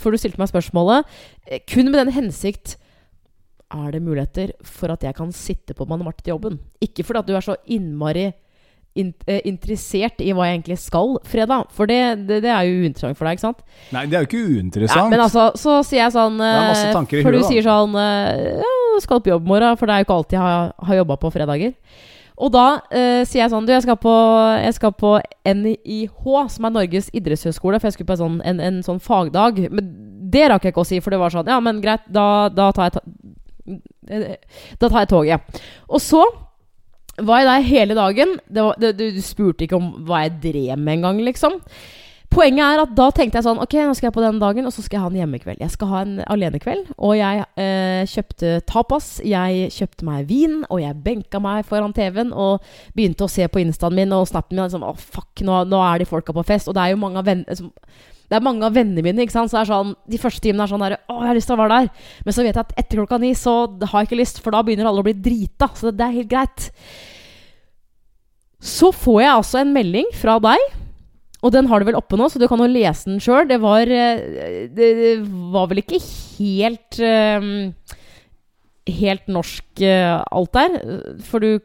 for 0.00 0.14
du 0.14 0.18
stilte 0.18 0.40
meg 0.40 0.50
spørsmålet, 0.50 1.06
eh, 1.46 1.60
kun 1.68 1.90
med 1.92 2.00
den 2.00 2.14
hensikt 2.16 2.76
Er 3.74 3.92
det 3.94 4.02
muligheter 4.02 4.54
for 4.66 4.94
at 4.94 5.02
jeg 5.06 5.14
kan 5.18 5.30
sitte 5.34 5.74
på 5.78 5.86
Manne 5.90 6.06
Marte 6.06 6.22
til 6.24 6.34
jobben? 6.36 6.58
Ikke 6.82 7.06
fordi 7.06 7.22
at 7.22 7.30
du 7.30 7.36
er 7.38 7.44
så 7.46 7.58
innmari 7.66 8.32
in, 8.96 9.12
eh, 9.28 9.42
interessert 9.44 10.22
i 10.24 10.32
hva 10.32 10.46
jeg 10.48 10.56
egentlig 10.56 10.78
skal 10.80 11.18
fredag. 11.28 11.66
For 11.76 11.90
det, 11.90 12.00
det, 12.26 12.40
det 12.46 12.50
er 12.50 12.64
jo 12.64 12.86
uinteressant 12.86 13.18
for 13.18 13.28
deg, 13.28 13.36
ikke 13.36 13.44
sant? 13.44 13.62
Nei, 13.92 14.06
det 14.08 14.16
er 14.16 14.24
jo 14.24 14.30
ikke 14.30 14.40
Ja, 14.40 14.56
uinteressant. 14.56 15.10
men 15.12 15.22
altså, 15.26 15.50
så 15.60 15.78
sier 15.84 16.06
jeg 16.06 16.14
sånn 16.16 16.40
er 16.40 16.60
masse 16.70 16.88
eh, 16.88 16.94
tanker 16.96 17.20
i 17.20 17.26
For 17.26 17.36
huet, 17.36 17.44
du 17.44 17.50
sier 17.52 17.66
sånn 17.66 17.98
Ja, 18.00 18.74
skal 19.04 19.20
på 19.20 19.34
jobb 19.34 19.44
i 19.44 19.52
morgen, 19.52 19.76
for 19.76 19.86
det 19.86 19.94
er 19.94 20.02
jo 20.02 20.08
ikke 20.08 20.20
alltid 20.22 20.38
jeg 20.38 20.46
har, 20.46 20.70
har 20.88 21.00
jobba 21.02 21.18
på 21.20 21.32
fredager. 21.34 21.74
Og 22.36 22.52
da 22.52 22.64
eh, 22.92 23.22
sier 23.24 23.42
jeg 23.42 23.52
sånn 23.52 23.64
Du, 23.64 23.72
jeg 23.72 23.84
skal 23.86 23.96
på, 24.00 24.14
jeg 24.60 24.76
skal 24.76 24.92
på 24.96 25.12
NIH, 25.48 26.24
som 26.52 26.68
er 26.68 26.74
Norges 26.74 27.08
idrettshøgskole, 27.16 27.80
for 27.80 27.88
jeg 27.88 27.96
skulle 27.96 28.10
på 28.10 28.18
sånn, 28.20 28.40
en, 28.44 28.60
en 28.60 28.82
sånn 28.84 29.00
fagdag. 29.02 29.62
Men 29.72 29.92
det 30.32 30.48
rakk 30.52 30.66
jeg 30.66 30.74
ikke 30.74 30.84
å 30.84 30.88
si, 30.88 31.00
for 31.00 31.14
det 31.14 31.20
var 31.22 31.32
sånn 31.32 31.48
Ja, 31.48 31.60
men 31.64 31.80
greit, 31.84 32.04
da, 32.12 32.48
da 32.52 32.70
tar 32.76 32.90
jeg 32.90 32.96
ta, 32.98 33.04
eh, 34.12 34.58
Da 34.82 34.90
tar 34.90 35.04
jeg 35.04 35.12
toget. 35.14 35.62
Og 35.88 36.02
så 36.04 36.24
var 37.16 37.40
jeg 37.40 37.48
der 37.48 37.68
hele 37.70 37.96
dagen. 37.96 38.34
Var, 38.52 38.82
du, 38.82 39.06
du 39.16 39.22
spurte 39.24 39.64
ikke 39.64 39.78
om 39.78 39.94
hva 40.04 40.26
jeg 40.26 40.36
drev 40.42 40.76
med 40.76 40.98
engang, 40.98 41.22
liksom. 41.24 41.56
Poenget 42.36 42.60
er 42.66 42.82
at 42.82 42.90
da 42.92 43.06
tenkte 43.16 43.38
jeg 43.38 43.46
sånn 43.46 43.60
Ok, 43.64 43.74
nå 43.80 43.94
skal 43.96 44.10
jeg 44.10 44.14
på 44.16 44.24
den 44.24 44.40
dagen, 44.42 44.66
og 44.68 44.74
så 44.74 44.82
skal 44.84 44.98
jeg 44.98 45.04
ha 45.06 45.08
en 45.08 45.20
hjemmekveld. 45.22 45.60
Jeg 45.62 45.72
skal 45.72 45.88
ha 45.88 46.00
en 46.04 46.16
alenekveld. 46.26 46.90
Og 47.00 47.14
jeg 47.16 47.46
eh, 47.62 48.02
kjøpte 48.12 48.50
tapas, 48.68 49.06
jeg 49.24 49.70
kjøpte 49.72 50.08
meg 50.08 50.26
vin, 50.28 50.58
og 50.68 50.82
jeg 50.82 50.98
benka 51.06 51.40
meg 51.40 51.64
foran 51.68 51.96
TV-en 51.96 52.34
og 52.36 52.66
begynte 52.96 53.24
å 53.24 53.32
se 53.32 53.48
på 53.48 53.62
instaen 53.62 53.96
min 53.96 54.12
og 54.12 54.28
snappen 54.28 54.58
min. 54.58 54.66
Liksom, 54.66 54.84
å 54.84 54.92
fuck, 55.00 55.32
nå, 55.46 55.62
nå 55.70 55.80
er 55.86 56.04
de 56.04 56.10
folka 56.10 56.36
på 56.36 56.44
fest. 56.46 56.68
Og 56.68 56.76
det 56.76 56.84
er 56.84 56.92
jo 56.92 57.00
mange 57.00 57.22
av 57.22 57.30
vennene 57.30 57.48
liksom, 57.56 57.72
det 58.26 58.34
er 58.36 58.42
mange 58.42 58.66
av 58.66 58.74
vennene 58.74 59.04
mine. 59.06 59.22
ikke 59.22 59.36
sant? 59.36 59.48
Så 59.48 59.56
det 59.56 59.64
er 59.64 59.72
sånn, 59.72 59.92
De 60.10 60.18
første 60.18 60.42
timene 60.42 60.64
er 60.66 60.72
sånn 60.72 60.82
der, 60.82 60.96
Å, 61.06 61.20
jeg 61.22 61.30
har 61.30 61.36
lyst 61.38 61.48
til 61.48 61.56
å 61.56 61.60
være 61.62 61.76
der. 61.76 62.08
Men 62.26 62.34
så 62.36 62.44
vet 62.44 62.56
jeg 62.56 62.64
at 62.66 62.80
etter 62.82 63.00
klokka 63.00 63.20
ni 63.22 63.34
så 63.38 63.58
har 63.80 64.02
jeg 64.02 64.10
ikke 64.10 64.20
lyst, 64.20 64.40
for 64.44 64.52
da 64.52 64.64
begynner 64.66 64.90
alle 64.90 65.04
å 65.04 65.06
bli 65.06 65.14
drita. 65.14 65.70
Så 65.78 65.94
det 65.94 66.04
er 66.04 66.18
helt 66.18 66.32
greit. 66.32 66.72
Så 68.60 68.90
får 68.92 69.22
jeg 69.22 69.36
altså 69.36 69.62
en 69.62 69.72
melding 69.72 70.10
fra 70.18 70.40
deg. 70.42 70.74
Og 71.46 71.52
den 71.54 71.68
har 71.70 71.78
du 71.82 71.86
vel 71.86 71.98
oppe 72.00 72.18
nå, 72.18 72.26
så 72.32 72.40
du 72.42 72.48
kan 72.50 72.58
jo 72.64 72.66
lese 72.72 73.06
den 73.12 73.20
sjøl. 73.22 73.46
Det 73.46 73.60
var 73.62 73.86
eh, 73.86 74.66
Det 74.74 74.90
var 75.54 75.68
vel 75.70 75.84
ikke 75.84 76.00
helt 76.02 76.98
eh, 76.98 77.46
Helt 78.86 79.24
norsk 79.26 79.80
eh, 79.82 80.12
alt 80.30 80.52
der. 80.54 80.74
For 81.26 81.42
du 81.42 81.56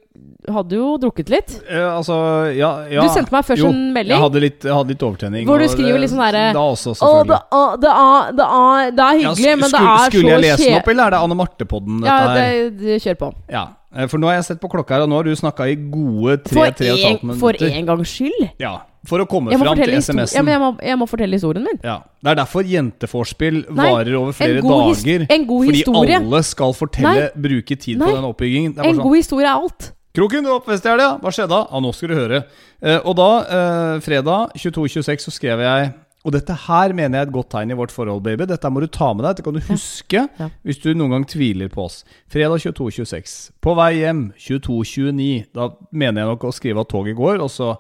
hadde 0.49 0.73
jo 0.73 0.95
drukket 0.97 1.27
litt. 1.29 1.51
Eh, 1.69 1.84
altså, 1.86 2.15
ja, 2.57 2.71
ja. 2.89 3.03
Du 3.05 3.13
sendte 3.13 3.29
meg 3.36 3.45
først 3.45 3.61
Jo, 3.61 3.69
en 3.69 3.91
melding. 3.93 4.15
Jeg 4.15 4.23
hadde 4.23 4.41
litt, 4.41 4.65
jeg 4.65 4.73
hadde 4.73 4.89
litt 4.95 5.03
overtenning. 5.05 5.45
Hvor 5.45 5.61
du 5.61 5.67
skriver 5.69 6.01
litt 6.01 6.09
sånn 6.09 6.23
derre, 6.23 6.47
det, 6.49 6.57
er- 6.57 7.77
det, 7.86 7.91
er, 7.93 8.34
det, 8.34 8.47
er, 8.47 8.89
det 8.97 9.05
er 9.05 9.19
Ja, 9.21 9.36
hyggelig, 9.36 9.38
sk- 9.38 9.61
men 9.61 9.61
det 9.61 9.69
skulle, 9.69 9.93
kjedelig. 9.93 10.15
skulle 10.17 10.34
jeg 10.34 10.43
lese 10.47 10.65
den 10.65 10.79
opp, 10.79 10.89
eller 10.95 11.03
er 11.05 11.13
det 11.13 11.19
Anne 11.27 11.38
Marte-podden? 11.43 12.01
Ja, 12.09 12.17
det, 12.34 12.47
det, 12.82 12.97
kjør 13.05 13.19
på. 13.21 13.29
Ja, 13.53 13.63
for 14.09 14.17
nå 14.23 14.32
har 14.32 14.39
jeg 14.39 14.47
sett 14.49 14.63
på 14.65 14.71
klokka 14.73 14.97
her, 14.97 15.05
og 15.05 15.13
nå 15.13 15.21
har 15.21 15.29
du 15.29 15.36
snakka 15.38 15.69
i 15.69 15.77
gode 15.93 16.39
For 16.49 16.57
tre-tre 16.57 16.89
og 16.89 16.97
et 16.97 17.05
halvt 17.05 17.27
minutter. 17.29 17.43
for 17.45 17.69
en 17.69 17.91
gangs 17.93 18.15
skyld. 18.17 18.49
Ja, 18.65 18.73
for 19.08 19.24
å 19.24 19.26
komme 19.30 19.56
fram 19.58 19.78
til 19.80 19.93
SMS-en. 19.97 20.36
ja, 20.38 20.41
men 20.45 20.54
jeg, 20.54 20.62
må, 20.62 20.70
jeg 20.86 20.97
må 21.02 21.08
fortelle 21.10 21.34
historien 21.39 21.64
min. 21.66 21.80
Ja, 21.84 21.99
Det 22.22 22.30
er 22.34 22.36
derfor 22.41 22.62
jenteforspill 22.70 23.64
Nei, 23.72 23.88
varer 23.93 24.18
over 24.20 24.32
flere 24.38 24.62
dager. 24.62 25.26
en 25.30 25.47
god 25.49 25.72
fordi 25.72 26.14
alle 26.20 26.43
skal 26.43 26.74
fortelle, 26.78 27.32
bruke 27.36 27.76
tid 27.80 27.97
Nei. 27.97 28.06
på 28.12 28.16
den 28.20 28.30
oppbyggingen. 28.30 28.78
En 28.78 28.95
sånn, 28.95 29.02
god 29.02 29.16
historie 29.18 29.47
er 29.49 29.56
alt. 29.58 29.91
Kroken, 30.14 30.43
du 30.43 30.49
var 30.52 30.60
på 30.60 30.74
fest 30.74 30.86
i 30.86 30.89
helga. 30.91 31.18
Hva 31.24 31.32
skjedde 31.32 31.49
da? 31.56 31.64
Ja, 31.72 31.80
nå 31.80 31.93
skal 31.95 32.10
du 32.12 32.16
høre. 32.20 32.43
Eh, 32.84 32.99
og 33.08 33.16
da, 33.16 33.30
eh, 33.47 33.99
fredag 34.04 34.52
22.26, 34.60 35.24
så 35.30 35.32
skrev 35.32 35.60
jeg 35.64 35.93
Og 36.24 36.32
dette 36.36 36.54
her 36.54 36.91
mener 36.93 37.18
jeg 37.18 37.26
er 37.26 37.30
et 37.32 37.34
godt 37.34 37.47
tegn 37.49 37.72
i 37.72 37.74
vårt 37.74 37.89
forhold, 37.89 38.22
baby. 38.22 38.45
Dette 38.45 38.70
må 38.70 38.80
du 38.84 38.86
ta 38.86 39.08
med 39.16 39.24
deg. 39.26 39.38
Dette 39.39 39.43
kan 39.47 39.56
du 39.56 39.60
huske 39.66 40.28
Ja. 40.38 40.49
hvis 40.64 40.78
du 40.84 40.93
noen 40.93 41.10
gang 41.10 41.26
tviler 41.26 41.68
på 41.68 41.86
oss. 41.88 42.04
Fredag 42.30 42.60
22.26. 42.62 43.49
På 43.60 43.74
vei 43.76 44.04
hjem 44.04 44.32
22.29. 44.38 45.47
Da 45.52 45.70
mener 45.91 46.22
jeg 46.22 46.30
nok 46.30 46.43
å 46.45 46.54
skrive 46.54 46.84
at 46.84 46.89
toget 46.93 47.16
går, 47.18 47.41
og 47.41 47.49
så 47.49 47.72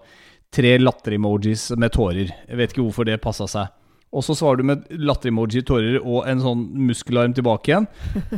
tre 0.51 0.77
latter-emojis 0.81 1.69
med 1.79 1.93
tårer. 1.95 2.31
Jeg 2.49 2.57
vet 2.59 2.73
ikke 2.73 2.83
hvorfor 2.83 3.07
det 3.07 3.19
passa 3.23 3.47
seg. 3.47 3.69
Og 4.11 4.25
så 4.27 4.35
svarer 4.35 4.59
du 4.59 4.65
med 4.67 4.81
latter-emoji, 4.91 5.61
tårer 5.63 6.01
og 6.01 6.25
en 6.27 6.41
sånn 6.43 6.65
muskelarm 6.89 7.31
tilbake 7.37 7.71
igjen. 7.71 7.87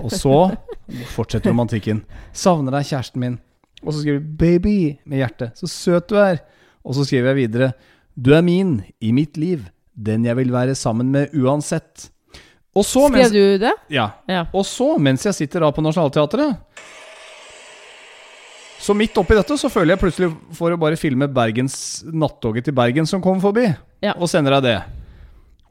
Og 0.04 0.12
så 0.14 0.36
fortsetter 1.16 1.50
romantikken. 1.50 2.04
Savner 2.38 2.76
deg, 2.78 2.86
kjæresten 2.92 3.24
min. 3.24 3.40
Og 3.84 3.92
så 3.96 4.04
skriver 4.04 4.20
du 4.22 4.28
'baby' 4.38 4.98
med 5.10 5.18
hjertet. 5.24 5.58
Så 5.58 5.68
søt 5.68 6.08
du 6.08 6.16
er. 6.22 6.38
Og 6.86 6.94
så 6.96 7.06
skriver 7.06 7.34
jeg 7.34 7.50
videre 7.50 7.74
'Du 8.16 8.34
er 8.38 8.42
min, 8.46 8.84
i 9.02 9.12
mitt 9.12 9.36
liv. 9.38 9.66
Den 9.98 10.26
jeg 10.26 10.36
vil 10.38 10.52
være 10.52 10.76
sammen 10.76 11.12
med 11.12 11.34
uansett'. 11.34 12.10
Og 12.76 12.86
så, 12.86 13.10
mens, 13.10 13.28
Skrev 13.30 13.58
du 13.60 13.66
det? 13.66 13.74
ja, 13.90 14.10
Ja. 14.28 14.46
og 14.54 14.66
så, 14.66 14.98
mens 15.00 15.24
jeg 15.26 15.34
sitter 15.34 15.60
da 15.60 15.72
på 15.72 15.82
Nationaltheatret 15.82 16.58
Så 18.84 18.92
midt 18.98 19.16
oppi 19.20 19.36
dette 19.38 19.56
så 19.60 19.70
føler 19.72 19.94
jeg 19.94 20.02
plutselig 20.02 20.28
for 20.58 20.74
å 20.74 20.80
bare 20.80 20.98
filme 21.00 21.30
Bergens 21.32 21.76
nattoget 22.12 22.68
til 22.68 22.76
Bergen 22.76 23.08
som 23.08 23.22
kommer 23.24 23.40
forbi, 23.44 23.70
Ja. 24.04 24.14
og 24.18 24.28
sender 24.28 24.58
deg 24.60 24.64
det. 24.64 24.80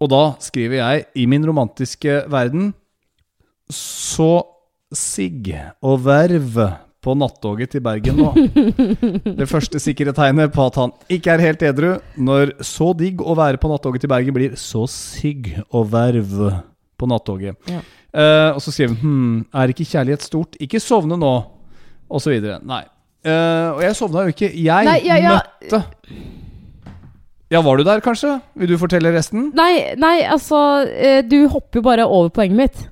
Og 0.00 0.08
da 0.10 0.22
skriver 0.40 0.80
jeg 0.80 1.04
i 1.14 1.26
min 1.30 1.44
romantiske 1.46 2.24
verden 2.32 2.72
Så 3.70 4.42
sigg 4.92 5.52
og 5.80 6.00
verv 6.04 6.56
på 7.02 7.14
nattoget 7.18 7.70
til 7.74 7.82
Bergen 7.84 8.18
nå. 8.18 8.32
Det 9.40 9.46
første 9.50 9.80
sikre 9.82 10.12
tegnet 10.14 10.52
på 10.54 10.66
at 10.66 10.76
han 10.78 10.92
ikke 11.10 11.32
er 11.34 11.44
helt 11.46 11.62
edru, 11.66 11.92
når 12.16 12.52
så 12.66 12.92
digg 12.98 13.22
å 13.22 13.36
være 13.38 13.58
på 13.62 13.70
nattoget 13.70 14.04
til 14.04 14.12
Bergen 14.12 14.36
blir 14.36 14.56
så 14.60 14.84
sigg 14.90 15.52
og 15.70 15.88
verv 15.92 16.36
på 16.98 17.08
nattoget. 17.10 17.56
Ja. 17.70 17.80
Uh, 18.12 18.50
og 18.56 18.60
så 18.60 18.74
skriver 18.74 18.92
han 18.94 19.00
hm, 19.02 19.38
er 19.62 19.72
ikke 19.72 19.88
kjærlighet 19.88 20.26
stort? 20.26 20.58
Ikke 20.62 20.82
sovne 20.82 21.16
nå. 21.18 21.32
Og 22.12 22.20
så 22.20 22.34
videre. 22.34 22.58
Nei. 22.68 22.82
Eh, 23.22 23.68
og 23.76 23.82
jeg 23.84 23.96
sovna 23.98 24.24
jo 24.26 24.34
ikke. 24.34 24.48
Jeg 24.50 24.88
Nei, 24.88 24.98
ja, 25.06 25.18
ja. 25.22 25.34
møtte 25.38 25.84
Ja, 27.52 27.60
var 27.62 27.76
du 27.78 27.84
der, 27.84 28.00
kanskje? 28.02 28.38
Vil 28.58 28.72
du 28.72 28.78
fortelle 28.80 29.12
resten? 29.14 29.50
Nei, 29.54 29.92
nei, 30.00 30.22
altså 30.24 30.86
eh, 30.88 31.20
Du 31.22 31.44
hopper 31.52 31.82
jo 31.82 31.84
bare 31.86 32.06
over 32.08 32.32
poenget 32.34 32.58
mitt. 32.58 32.82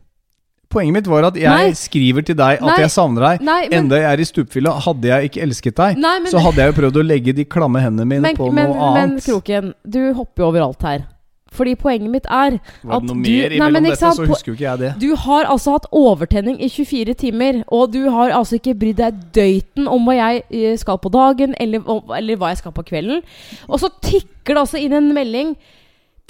Poenget 0.71 1.01
mitt 1.01 1.09
var 1.11 1.27
at 1.27 1.39
jeg 1.41 1.51
Nei. 1.51 1.73
skriver 1.75 2.23
til 2.23 2.37
deg 2.39 2.61
at 2.61 2.69
Nei. 2.69 2.77
jeg 2.85 2.93
savner 2.95 3.25
deg. 3.27 3.41
Nei, 3.43 3.63
men, 3.73 3.79
Enda 3.81 3.99
jeg 3.99 4.07
er 4.13 4.21
i 4.23 4.27
stupfylla. 4.29 4.75
Hadde 4.85 5.09
jeg 5.11 5.31
ikke 5.31 5.41
elsket 5.49 5.81
deg, 5.81 5.97
men, 5.99 6.29
så 6.31 6.43
hadde 6.45 6.63
jeg 6.63 6.71
jo 6.71 6.77
prøvd 6.77 7.01
å 7.01 7.07
legge 7.09 7.35
de 7.35 7.47
klamme 7.51 7.83
hendene 7.83 8.07
mine 8.07 8.23
men, 8.29 8.39
på 8.39 8.53
noe 8.53 8.69
noe 8.69 8.93
men 8.95 9.09
annet. 9.17 9.25
Kroken, 9.27 9.73
du 9.83 9.99
hopper 10.15 10.45
jo 10.45 10.51
overalt 10.53 10.87
her. 10.87 11.09
Fordi 11.51 11.73
poenget 11.75 12.11
mitt 12.13 12.27
er 12.31 12.61
Var 12.85 12.95
at 12.97 13.03
det 13.03 13.09
noe 13.11 13.23
du- 13.25 13.59
Nei, 13.59 13.71
men 13.75 13.83
dette, 13.83 13.99
så 13.99 14.27
husker 14.27 14.53
jo 14.53 14.55
ikke 14.55 14.69
jeg 14.69 14.79
det. 14.79 14.91
Du 15.03 15.17
har 15.17 15.45
altså 15.51 15.73
hatt 15.75 15.87
overtenning 15.91 16.61
i 16.63 16.69
24 16.71 17.15
timer, 17.19 17.65
og 17.69 17.91
du 17.93 18.05
har 18.11 18.31
altså 18.31 18.55
ikke 18.61 18.77
brydd 18.79 19.01
deg 19.03 19.19
døyten 19.35 19.89
om 19.91 20.07
hva 20.07 20.15
jeg 20.15 20.45
eh, 20.51 20.77
skal 20.79 20.99
på 21.03 21.11
dagen, 21.11 21.57
eller, 21.59 21.83
eller 22.17 22.37
hva 22.39 22.53
jeg 22.53 22.59
skal 22.63 22.73
på 22.73 22.85
kvelden. 22.87 23.23
Og 23.69 23.81
så 23.83 23.91
tikker 24.01 24.55
det 24.55 24.63
altså 24.63 24.79
inn 24.79 24.95
en 24.95 25.11
melding 25.13 25.57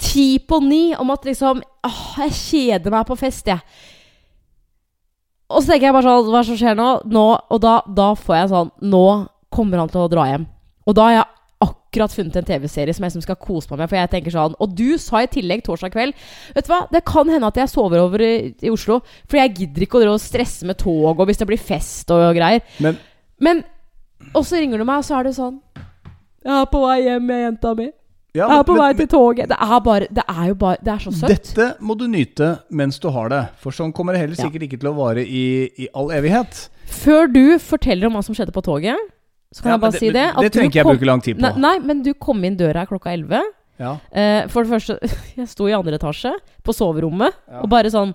ti 0.01 0.39
på 0.39 0.57
ni 0.65 0.95
om 0.97 1.11
at 1.13 1.23
liksom 1.29 1.61
Åh, 1.85 2.01
jeg 2.25 2.31
kjeder 2.31 2.91
meg 2.93 3.05
på 3.05 3.15
fest, 3.17 3.45
jeg. 3.45 3.61
Og 5.51 5.61
så 5.61 5.71
tenker 5.73 5.89
jeg 5.89 5.93
bare 5.93 6.07
sånn 6.07 6.31
Hva 6.31 6.41
som 6.47 6.57
skjer 6.57 6.77
nå? 6.79 6.89
nå 7.11 7.25
og 7.51 7.61
da, 7.61 7.81
da 7.85 8.11
får 8.17 8.35
jeg 8.37 8.51
sånn 8.53 8.71
Nå 8.93 9.05
kommer 9.51 9.81
han 9.83 9.89
til 9.91 10.05
å 10.05 10.09
dra 10.11 10.25
hjem. 10.29 10.45
Og 10.87 10.95
da 10.95 11.07
har 11.09 11.15
jeg 11.17 11.25
akkurat 11.91 12.13
funnet 12.15 12.35
en 12.39 12.45
TV-serie 12.47 12.93
som 12.95 13.03
jeg 13.03 13.11
som 13.17 13.23
skal 13.25 13.35
kose 13.35 13.67
meg 13.71 13.81
med. 13.83 13.89
For 13.91 13.99
jeg 13.99 14.09
tenker 14.13 14.31
sånn 14.33 14.55
Og 14.63 14.75
du 14.77 14.97
sa 15.01 15.21
i 15.21 15.27
tillegg 15.31 15.63
torsdag 15.65 15.91
kveld 15.91 16.13
Vet 16.55 16.65
du 16.67 16.71
hva, 16.71 16.87
det 16.91 17.03
kan 17.05 17.27
hende 17.29 17.47
at 17.51 17.57
jeg 17.59 17.67
sover 17.71 17.99
over 17.99 18.21
i, 18.23 18.53
i 18.63 18.71
Oslo. 18.71 19.01
For 19.27 19.37
jeg 19.41 19.53
gidder 19.57 19.83
ikke 19.85 20.03
å 20.07 20.17
stresse 20.21 20.65
med 20.69 20.77
tog 20.79 21.19
og 21.19 21.27
hvis 21.27 21.41
det 21.41 21.47
blir 21.49 21.59
fest 21.59 22.09
og 22.15 22.31
greier. 22.37 22.61
Men 22.79 22.97
Men 23.39 23.63
Og 24.35 24.45
så 24.45 24.59
ringer 24.61 24.77
du 24.77 24.85
meg, 24.85 25.01
og 25.01 25.03
så 25.07 25.19
er 25.19 25.23
det 25.27 25.35
sånn 25.35 25.59
Jeg 26.45 26.53
er 26.61 26.65
på 26.71 26.81
vei 26.87 27.01
hjem 27.03 27.25
med 27.27 27.43
jenta 27.43 27.75
mi. 27.75 27.89
ja, 28.33 28.47
Jeg 28.47 28.59
er 28.59 28.63
på 28.63 28.73
men- 28.77 28.81
vei 28.81 28.93
til 28.93 29.07
toget. 29.07 29.47
Det 29.49 29.57
er 29.59 29.79
bare 29.81 30.07
Det 30.09 30.23
er 30.29 30.47
jo 30.47 30.55
bare 30.55 30.77
Det 30.81 30.93
er 30.93 30.97
så 30.99 31.11
søtt. 31.11 31.27
Dette 31.27 31.75
må 31.81 31.97
du 31.97 32.07
nyte 32.07 32.59
mens 32.69 32.99
du 32.99 33.09
har 33.09 33.27
det, 33.29 33.49
for 33.59 33.71
sånn 33.71 33.91
kommer 33.93 34.13
det 34.13 34.21
heller 34.21 34.35
Ja. 34.39 34.45
sikkert 34.47 34.63
ikke 34.69 34.79
til 34.79 34.89
å 34.89 34.95
vare 34.95 35.25
i, 35.27 35.69
i 35.77 35.87
all 35.93 36.07
evighet. 36.11 36.69
Før 36.87 37.27
du 37.31 37.57
forteller 37.59 38.05
om 38.07 38.13
hva 38.13 38.23
som 38.23 38.33
skjedde 38.35 38.51
på 38.55 38.63
toget, 38.63 38.95
så 39.51 39.61
kan 39.63 39.69
Ja, 39.71 39.75
jeg 39.75 39.81
bare 39.81 39.91
bare 39.91 39.99
si 39.99 40.09
det. 40.11 40.13
Det, 40.35 40.43
det 40.45 40.51
trenger 40.55 40.69
ikke 40.71 40.79
jeg 40.79 40.85
kom- 40.87 40.95
bruke 40.97 41.09
lang 41.09 41.21
tid 41.25 41.35
på. 41.37 41.41
Nei, 41.41 41.51
nei, 41.59 41.79
men 41.79 42.03
du 42.03 42.13
kom 42.13 42.43
inn 42.47 42.55
døra 42.57 42.85
klokka 42.87 43.11
11. 43.13 43.41
Ja. 43.81 43.95
Uh, 44.13 44.47
for 44.47 44.63
det 44.63 44.71
første, 44.71 44.97
jeg 45.39 45.47
sto 45.49 45.67
i 45.67 45.73
andre 45.75 45.97
etasje, 45.99 46.31
på 46.63 46.73
soverommet, 46.75 47.33
Ja. 47.49 47.61
og 47.63 47.69
bare 47.69 47.89
sånn 47.91 48.13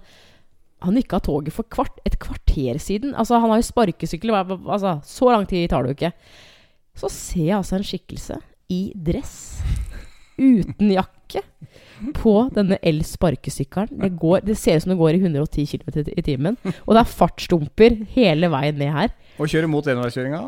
Han 0.84 0.93
nikka 0.95 1.18
toget 1.24 1.55
for 1.57 1.64
kvart, 1.64 1.97
et 2.05 2.18
kvarter 2.20 2.76
siden. 2.78 3.14
Altså, 3.16 3.41
han 3.41 3.49
har 3.49 3.57
jo 3.62 3.64
sparkesykkel. 3.64 4.30
Altså, 4.37 5.01
så 5.09 5.30
lang 5.32 5.47
tid 5.49 5.70
tar 5.72 5.82
det 5.82 5.95
jo 5.95 5.97
ikke. 5.97 6.12
Så 7.01 7.09
ser 7.11 7.47
jeg 7.47 7.57
altså 7.57 7.76
en 7.78 7.82
skikkelse 7.89 8.37
i 8.68 8.93
dress, 8.95 9.62
uten 10.39 10.91
jakke, 10.93 11.15
på 12.14 12.33
denne 12.55 12.77
el-sparkesykkelen. 12.85 13.89
Det, 14.03 14.11
går- 14.20 14.45
det 14.45 14.57
ser 14.61 14.77
ut 14.77 14.83
som 14.85 14.91
det 14.93 14.99
går 14.99 15.16
i 15.16 15.20
110 15.22 15.66
km 15.66 16.05
i 16.16 16.22
timen. 16.22 16.57
Og 16.87 16.95
det 16.95 17.01
er 17.01 17.09
fartsdumper 17.09 17.97
hele 18.12 18.51
veien 18.53 18.77
ned 18.79 18.93
her. 18.93 19.14
Og 19.41 19.49
kjøre 19.53 19.68
mot 19.68 19.85
enveiskjøringa. 19.85 20.43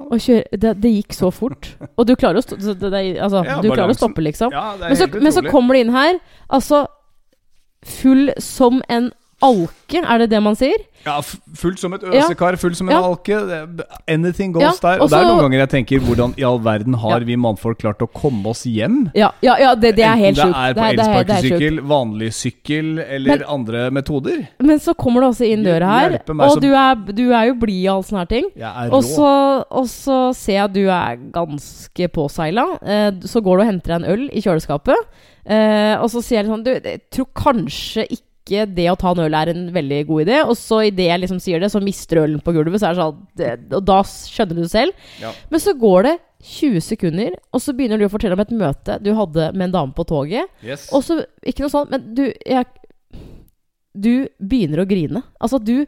Det, 0.61 0.75
det 0.83 0.93
gikk 0.95 1.13
så 1.17 1.31
fort. 1.33 1.71
Og 1.97 2.07
du 2.09 2.15
klarer 2.17 2.41
å, 2.41 2.45
sto, 2.45 2.57
det, 2.57 3.19
altså, 3.21 3.45
Ja, 3.45 3.61
du 3.61 3.69
klarer 3.73 3.93
å 3.93 3.97
stoppe, 3.97 4.23
liksom. 4.25 4.53
Ja, 4.53 4.77
Men 4.81 4.97
så, 4.97 5.09
men 5.13 5.33
så 5.33 5.43
kommer 5.51 5.75
det 5.77 5.81
inn 5.87 5.93
her, 5.97 6.21
altså 6.49 6.87
full 7.85 8.31
som 8.43 8.83
en 8.89 9.11
alke, 9.43 10.01
er 10.03 10.19
det 10.19 10.31
det 10.31 10.41
man 10.43 10.57
sier? 10.59 10.79
Ja, 11.07 11.21
fullt 11.23 11.79
som 11.79 11.93
et 11.95 12.03
Ja. 12.03 12.25
øsekar, 12.27 12.57
fullt 12.59 12.77
som 12.77 12.89
en 12.89 12.97
Ja. 12.97 13.03
alke. 13.07 13.37
Anything 14.09 14.53
goes 14.53 14.63
Ja, 14.63 14.73
der. 14.97 15.01
Og 15.03 15.09
det 15.11 15.19
er 15.19 15.25
noen 15.25 15.41
ganger 15.47 15.59
jeg 15.63 15.69
tenker 15.71 16.01
hvordan 16.01 16.35
i 16.37 16.43
all 16.45 16.59
verden 16.59 16.95
har 16.95 17.21
vi 17.21 17.37
mannfolk 17.37 17.79
klart 17.79 17.99
å 18.03 18.09
komme 18.13 18.45
oss 18.51 18.65
hjem? 18.65 19.11
Ja, 19.15 19.31
ja, 19.41 19.57
ja 19.59 19.75
det, 19.75 19.95
det 19.97 20.05
er 20.05 20.17
helt 20.17 20.37
sjukt. 20.37 20.53
Enten 20.55 20.75
det 20.75 20.77
er 20.77 20.83
på 20.83 20.89
elsparkesykkel, 20.99 21.81
vanlig 21.87 22.33
sykkel 22.35 22.99
eller 23.09 23.39
Men- 23.39 23.45
andre 23.49 23.91
metoder. 23.91 24.49
Men 24.61 24.79
så 24.81 24.95
kommer 24.97 25.21
det 25.23 25.31
også 25.31 25.47
inn 25.53 25.63
døra 25.65 25.87
her, 26.01 26.21
og 26.29 26.61
du 26.61 26.73
er, 26.75 26.95
du 27.13 27.33
er 27.33 27.47
jo 27.47 27.55
blid 27.55 27.89
og 27.89 27.95
all 27.95 28.03
sånne 28.03 28.19
her 28.19 28.27
ting. 28.27 28.45
Og 28.93 29.03
så, 29.05 29.65
og 29.71 29.87
så 29.87 30.35
ser 30.35 30.53
jeg 30.53 30.65
at 30.65 30.73
du 30.73 30.89
er 30.89 31.17
ganske 31.33 32.09
påseila. 32.13 32.67
Eh, 32.83 33.11
så 33.23 33.41
går 33.41 33.57
du 33.59 33.63
og 33.63 33.67
henter 33.71 33.87
deg 33.95 34.03
en 34.03 34.11
øl 34.13 34.29
i 34.33 34.41
kjøleskapet. 34.43 34.97
Eh, 35.49 35.97
og 36.03 36.11
så 36.11 36.21
sier 36.23 36.43
jeg 36.43 36.47
sånn 36.51 36.63
Du, 36.63 36.71
jeg 36.75 37.01
tror 37.11 37.27
kanskje 37.35 38.05
ikke 38.11 38.21
det 38.49 38.87
å 38.91 38.97
ta 38.99 39.13
en 39.13 39.25
øl 39.27 39.35
er 39.37 39.51
en 39.53 39.67
veldig 39.75 39.99
god 40.09 40.25
idé. 40.25 40.39
Og 40.45 40.57
så 40.59 40.81
idet 40.89 41.11
jeg 41.11 41.21
liksom 41.23 41.41
sier 41.43 41.61
det, 41.61 41.69
så 41.73 41.83
mister 41.85 42.17
du 42.19 42.23
ølen 42.23 42.41
på 42.45 42.55
gulvet. 42.57 42.81
Så 42.81 42.89
er 42.89 42.97
det 42.97 43.03
sånn 43.05 43.77
Og 43.79 43.85
da 43.85 43.99
skjønner 44.09 44.59
du 44.59 44.63
det 44.65 44.73
selv. 44.73 44.93
Ja. 45.23 45.33
Men 45.53 45.63
så 45.63 45.75
går 45.79 46.09
det 46.09 46.15
20 46.49 46.81
sekunder, 46.87 47.35
og 47.51 47.63
så 47.63 47.73
begynner 47.75 47.99
du 47.99 48.05
å 48.07 48.13
fortelle 48.13 48.37
om 48.37 48.43
et 48.45 48.53
møte 48.55 48.99
du 49.03 49.11
hadde 49.19 49.49
med 49.57 49.69
en 49.69 49.73
dame 49.75 49.97
på 49.97 50.05
toget. 50.07 50.47
Yes. 50.63 50.87
Og 50.95 51.03
så 51.03 51.21
Ikke 51.43 51.65
noe 51.65 51.73
sånt, 51.73 51.91
men 51.91 52.15
du 52.15 52.29
jeg, 52.31 52.67
Du 53.99 54.29
begynner 54.39 54.85
å 54.85 54.89
grine. 54.89 55.25
Altså, 55.41 55.59
du 55.59 55.87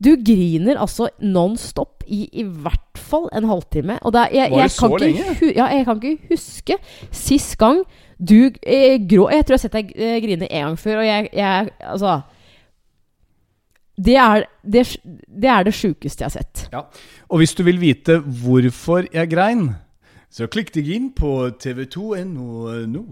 Du 0.00 0.14
griner 0.16 0.78
altså 0.80 1.10
non 1.20 1.58
stop 1.60 2.06
i 2.08 2.22
i 2.32 2.42
hvert 2.42 2.96
fall 2.96 3.28
en 3.36 3.44
halvtime. 3.44 3.98
Og 4.02 4.14
det 4.16 4.22
er, 4.30 4.32
jeg, 4.32 4.50
Var 4.50 4.56
det 4.56 4.62
jeg, 4.62 4.70
kan 4.70 4.78
så 4.78 4.88
ikke 4.88 5.04
lenge? 5.04 5.34
hu, 5.40 5.46
ja, 5.54 5.66
jeg 5.76 5.84
kan 5.84 6.00
ikke 6.00 6.30
huske 6.32 6.78
sist 7.12 7.58
gang 7.60 7.82
du 8.20 8.52
eh, 8.62 8.98
grå 9.08 9.30
Jeg 9.32 9.46
tror 9.46 9.54
jeg 9.54 9.58
har 9.58 9.64
sett 9.64 9.76
deg 9.78 9.92
eh, 9.96 10.18
grine 10.20 10.48
en 10.50 10.66
gang 10.68 10.78
før, 10.78 11.00
og 11.00 11.06
jeg, 11.08 11.30
jeg 11.32 11.70
Altså 11.80 12.20
det 14.00 14.16
er 14.16 14.46
det, 14.64 14.86
det 15.28 15.50
er 15.52 15.66
det 15.66 15.74
sjukeste 15.76 16.24
jeg 16.24 16.30
har 16.30 16.32
sett. 16.32 16.62
Ja. 16.72 16.80
Og 17.28 17.42
hvis 17.42 17.52
du 17.52 17.62
vil 17.66 17.80
vite 17.82 18.16
hvorfor 18.22 19.04
jeg 19.12 19.28
grein, 19.28 19.66
så 20.32 20.48
klikk 20.48 20.72
deg 20.72 20.88
inn 20.88 21.10
på 21.12 21.50
tv2.no 21.60 22.86
nå. 22.88 23.04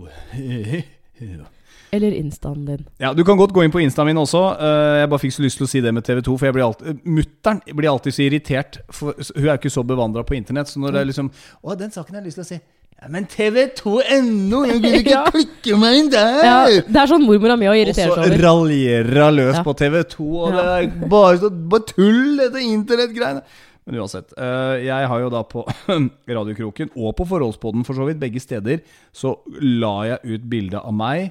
Eller 1.91 2.13
instaen 2.13 2.65
din. 2.67 2.87
Ja, 3.01 3.15
Du 3.15 3.25
kan 3.25 3.37
godt 3.37 3.53
gå 3.53 3.63
inn 3.65 3.73
på 3.73 3.81
instaen 3.81 4.07
min 4.11 4.21
også. 4.21 4.43
Eh, 4.61 4.97
jeg 5.03 5.11
bare 5.13 5.23
fikk 5.23 5.37
så 5.37 5.45
lyst 5.45 5.61
til 5.61 5.69
å 5.69 5.71
si 5.71 5.81
det 5.85 5.93
med 5.97 6.05
TV2. 6.05 6.35
For 6.37 6.49
jeg 6.49 6.57
blir 6.57 6.67
alltid 6.67 7.05
Mutter'n 7.09 7.63
blir 7.73 7.91
alltid 7.91 8.15
så 8.17 8.25
irritert, 8.27 8.81
for 8.93 9.17
hun 9.17 9.49
er 9.49 9.57
ikke 9.57 9.73
så 9.73 9.85
bevandra 9.89 10.25
på 10.25 10.37
internett. 10.37 10.69
Så 10.69 10.83
når 10.83 10.95
det 10.95 11.01
er 11.01 11.09
liksom 11.13 11.31
Å, 11.33 11.79
den 11.81 11.95
saken 11.95 12.15
har 12.15 12.23
jeg 12.23 12.31
lyst 12.31 12.41
til 12.43 12.47
å 12.47 12.51
se. 12.51 12.61
Ja, 12.99 13.09
men 13.15 13.27
TV2.no! 13.31 14.65
Jeg 14.67 14.81
vil 14.83 14.97
ikke 14.99 15.13
Ja. 15.19 15.23
klikke 15.31 15.77
meg 15.79 15.99
inn 16.01 16.09
der! 16.11 16.41
Ja, 16.43 16.57
det 16.67 16.99
er 16.99 17.11
sånn 17.11 17.23
mormora 17.29 17.55
mi 17.61 17.69
òg 17.71 17.79
irriterer 17.85 18.11
seg 18.11 18.17
over. 18.17 18.27
Og 18.27 18.35
så 18.35 18.43
raljerer 18.43 19.21
hun 19.29 19.37
løs 19.39 19.55
Ja. 19.61 19.63
på 19.67 19.75
TV2, 19.79 20.27
og 20.43 20.57
det 20.57 20.65
er 20.73 20.89
bare, 21.13 21.39
så, 21.45 21.51
bare 21.75 21.87
tull, 21.93 22.37
dette 22.41 22.65
internettgreiene. 22.65 23.45
Men 23.89 24.01
uansett. 24.03 24.35
eh, 24.37 24.83
jeg 24.85 25.07
har 25.09 25.23
jo 25.23 25.31
da 25.33 25.45
på 25.49 25.63
Radiokroken, 26.37 26.91
og 26.99 27.15
på 27.17 27.25
Forholdspodden 27.31 27.87
for 27.87 27.97
så 27.97 28.05
vidt, 28.11 28.19
begge 28.21 28.43
steder, 28.43 28.83
så 29.17 29.37
la 29.63 29.95
jeg 30.11 30.35
ut 30.35 30.51
bilde 30.51 30.83
av 30.83 30.93
meg 30.99 31.31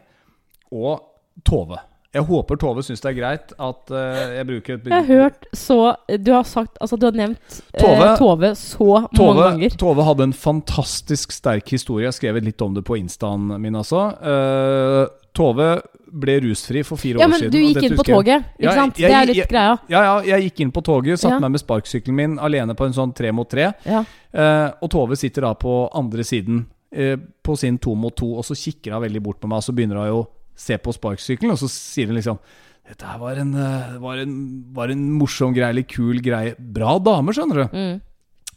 og 0.74 1.04
Tove. 1.46 1.78
Jeg 2.18 2.26
håper 2.26 2.58
Tove 2.62 2.82
syns 2.86 3.04
det 3.04 3.12
er 3.12 3.18
greit 3.20 3.52
at 3.56 3.92
uh, 3.94 4.22
jeg 4.38 4.48
bruker 4.50 4.78
et 4.80 4.88
Jeg 4.90 4.96
har 4.98 5.08
hørt 5.12 5.46
så 5.56 5.78
Du 6.24 6.32
har 6.34 6.48
sagt 6.50 6.80
Altså, 6.82 6.98
du 6.98 7.06
har 7.10 7.16
nevnt 7.18 7.60
Tove, 7.78 8.08
uh, 8.08 8.16
Tove 8.18 8.50
så 8.58 8.88
mange 9.18 9.44
ganger. 9.44 9.78
Tove 9.78 10.06
hadde 10.08 10.28
en 10.32 10.34
fantastisk 10.34 11.32
sterk 11.36 11.70
historie. 11.76 12.08
Jeg 12.08 12.14
har 12.14 12.18
skrevet 12.18 12.48
litt 12.48 12.62
om 12.66 12.74
det 12.78 12.84
på 12.88 12.98
instaen 13.00 13.48
min, 13.62 13.76
altså. 13.78 14.08
Uh, 14.18 15.06
Tove 15.38 15.70
ble 16.08 16.38
rusfri 16.48 16.82
for 16.88 16.98
fire 16.98 17.20
Ja, 17.20 17.28
år 17.28 17.34
men 17.36 17.52
du 17.52 17.58
gikk 17.60 17.84
inn 17.84 17.98
på 18.00 18.06
toget, 18.08 18.46
ikke 18.58 18.64
Ja, 18.64 18.72
sant? 18.74 18.96
jeg- 18.98 19.10
det 19.12 19.16
er 19.16 19.26
jeg- 19.26 19.36
litt 19.36 19.50
greia. 19.52 19.74
Ja, 19.92 20.02
ja, 20.08 20.14
jeg 20.38 20.48
gikk 20.50 20.62
inn 20.64 20.72
på 20.72 20.82
toget, 20.88 21.20
satte 21.20 21.36
Ja. 21.36 21.40
meg 21.44 21.52
med 21.52 21.62
sparkesykkelen 21.62 22.16
min 22.16 22.38
alene 22.40 22.74
på 22.76 22.86
en 22.88 22.94
sånn 22.94 23.14
tre 23.14 23.32
mot 23.32 23.48
tre. 23.50 23.74
Ja. 23.86 24.04
Eh, 24.34 24.72
og 24.82 24.90
Tove 24.90 25.16
sitter 25.18 25.42
da 25.42 25.54
på 25.54 25.90
andre 25.94 26.24
siden 26.24 26.66
eh, 26.96 27.18
på 27.44 27.58
sin 27.58 27.78
to 27.78 27.94
mot 27.96 28.16
to, 28.16 28.38
og 28.38 28.44
så 28.46 28.56
kikker 28.56 28.94
hun 28.94 29.04
veldig 29.04 29.22
bort 29.22 29.40
på 29.42 29.48
meg, 29.50 29.58
og 29.58 29.64
så 29.64 29.76
begynner 29.76 29.98
hun 30.00 30.08
jo 30.08 30.28
se 30.58 30.78
på 30.82 30.94
sparkesykkelen, 30.96 31.54
og 31.54 31.62
så 31.62 31.70
sier 31.72 32.10
hun 32.10 32.18
liksom 32.20 32.42
dette 32.88 33.04
her 33.04 33.18
var 33.20 33.36
en, 33.36 33.50
eh, 33.60 33.96
var, 34.00 34.20
en, 34.24 34.36
var 34.72 34.92
en 34.94 35.02
morsom 35.20 35.52
greie, 35.52 35.74
eller 35.74 35.84
kul 35.84 36.22
greie. 36.24 36.54
Bra 36.56 36.94
dame, 37.04 37.34
skjønner 37.36 37.66
du. 37.66 37.76
Mm. 37.76 37.98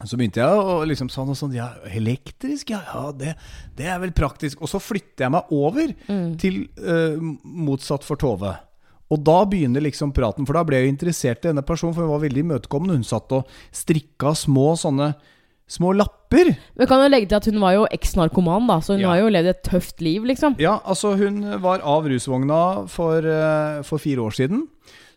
Så 0.07 0.17
begynte 0.17 0.39
jeg 0.39 0.61
å 0.63 0.77
liksom 0.87 1.11
sånn 1.13 1.29
og 1.29 1.37
sånn 1.37 1.51
Ja, 1.53 1.67
elektrisk, 1.91 2.71
ja, 2.73 2.79
ja 2.87 3.11
det, 3.11 3.35
det 3.77 3.89
er 3.91 3.99
vel 4.01 4.13
praktisk. 4.15 4.63
Og 4.63 4.71
så 4.71 4.79
flytter 4.81 5.27
jeg 5.27 5.33
meg 5.35 5.51
over 5.53 5.91
Mm. 6.07 6.37
til 6.41 6.61
uh, 6.79 7.19
motsatt 7.43 8.07
for 8.07 8.15
Tove. 8.17 8.55
Og 9.11 9.19
da 9.27 9.41
begynner 9.43 9.83
liksom 9.83 10.13
praten, 10.15 10.47
for 10.47 10.55
da 10.55 10.63
ble 10.63 10.79
jeg 10.79 10.93
interessert 10.95 11.43
i 11.43 11.51
denne 11.51 11.65
personen, 11.67 11.93
for 11.93 12.07
hun 12.07 12.15
var 12.15 12.23
veldig 12.23 12.45
imøtekommende. 12.45 12.95
Hun 13.01 13.03
satt 13.11 13.35
og 13.35 13.51
strikka 13.75 14.31
små 14.31 14.71
sånne 14.79 15.11
små 15.67 15.91
lapper. 15.99 16.20
Men 16.31 16.87
kan 16.87 17.01
jo 17.03 17.09
legge 17.11 17.27
til 17.29 17.35
at 17.41 17.45
hun 17.51 17.59
var 17.61 17.73
jo 17.75 17.87
eks-narkoman, 17.91 18.67
da, 18.69 18.79
så 18.79 18.93
hun 18.95 19.01
Ja. 19.03 19.09
har 19.11 19.19
jo 19.19 19.29
levd 19.33 19.49
et 19.51 19.63
tøft 19.67 20.01
liv, 20.01 20.23
liksom. 20.23 20.55
Ja, 20.59 20.79
altså 20.85 21.15
hun 21.17 21.41
var 21.61 21.81
av 21.83 22.07
rusvogna 22.07 22.87
for, 22.89 23.17
eh, 23.19 23.81
for 23.83 23.97
fire 23.99 24.23
år 24.23 24.31
siden. 24.37 24.67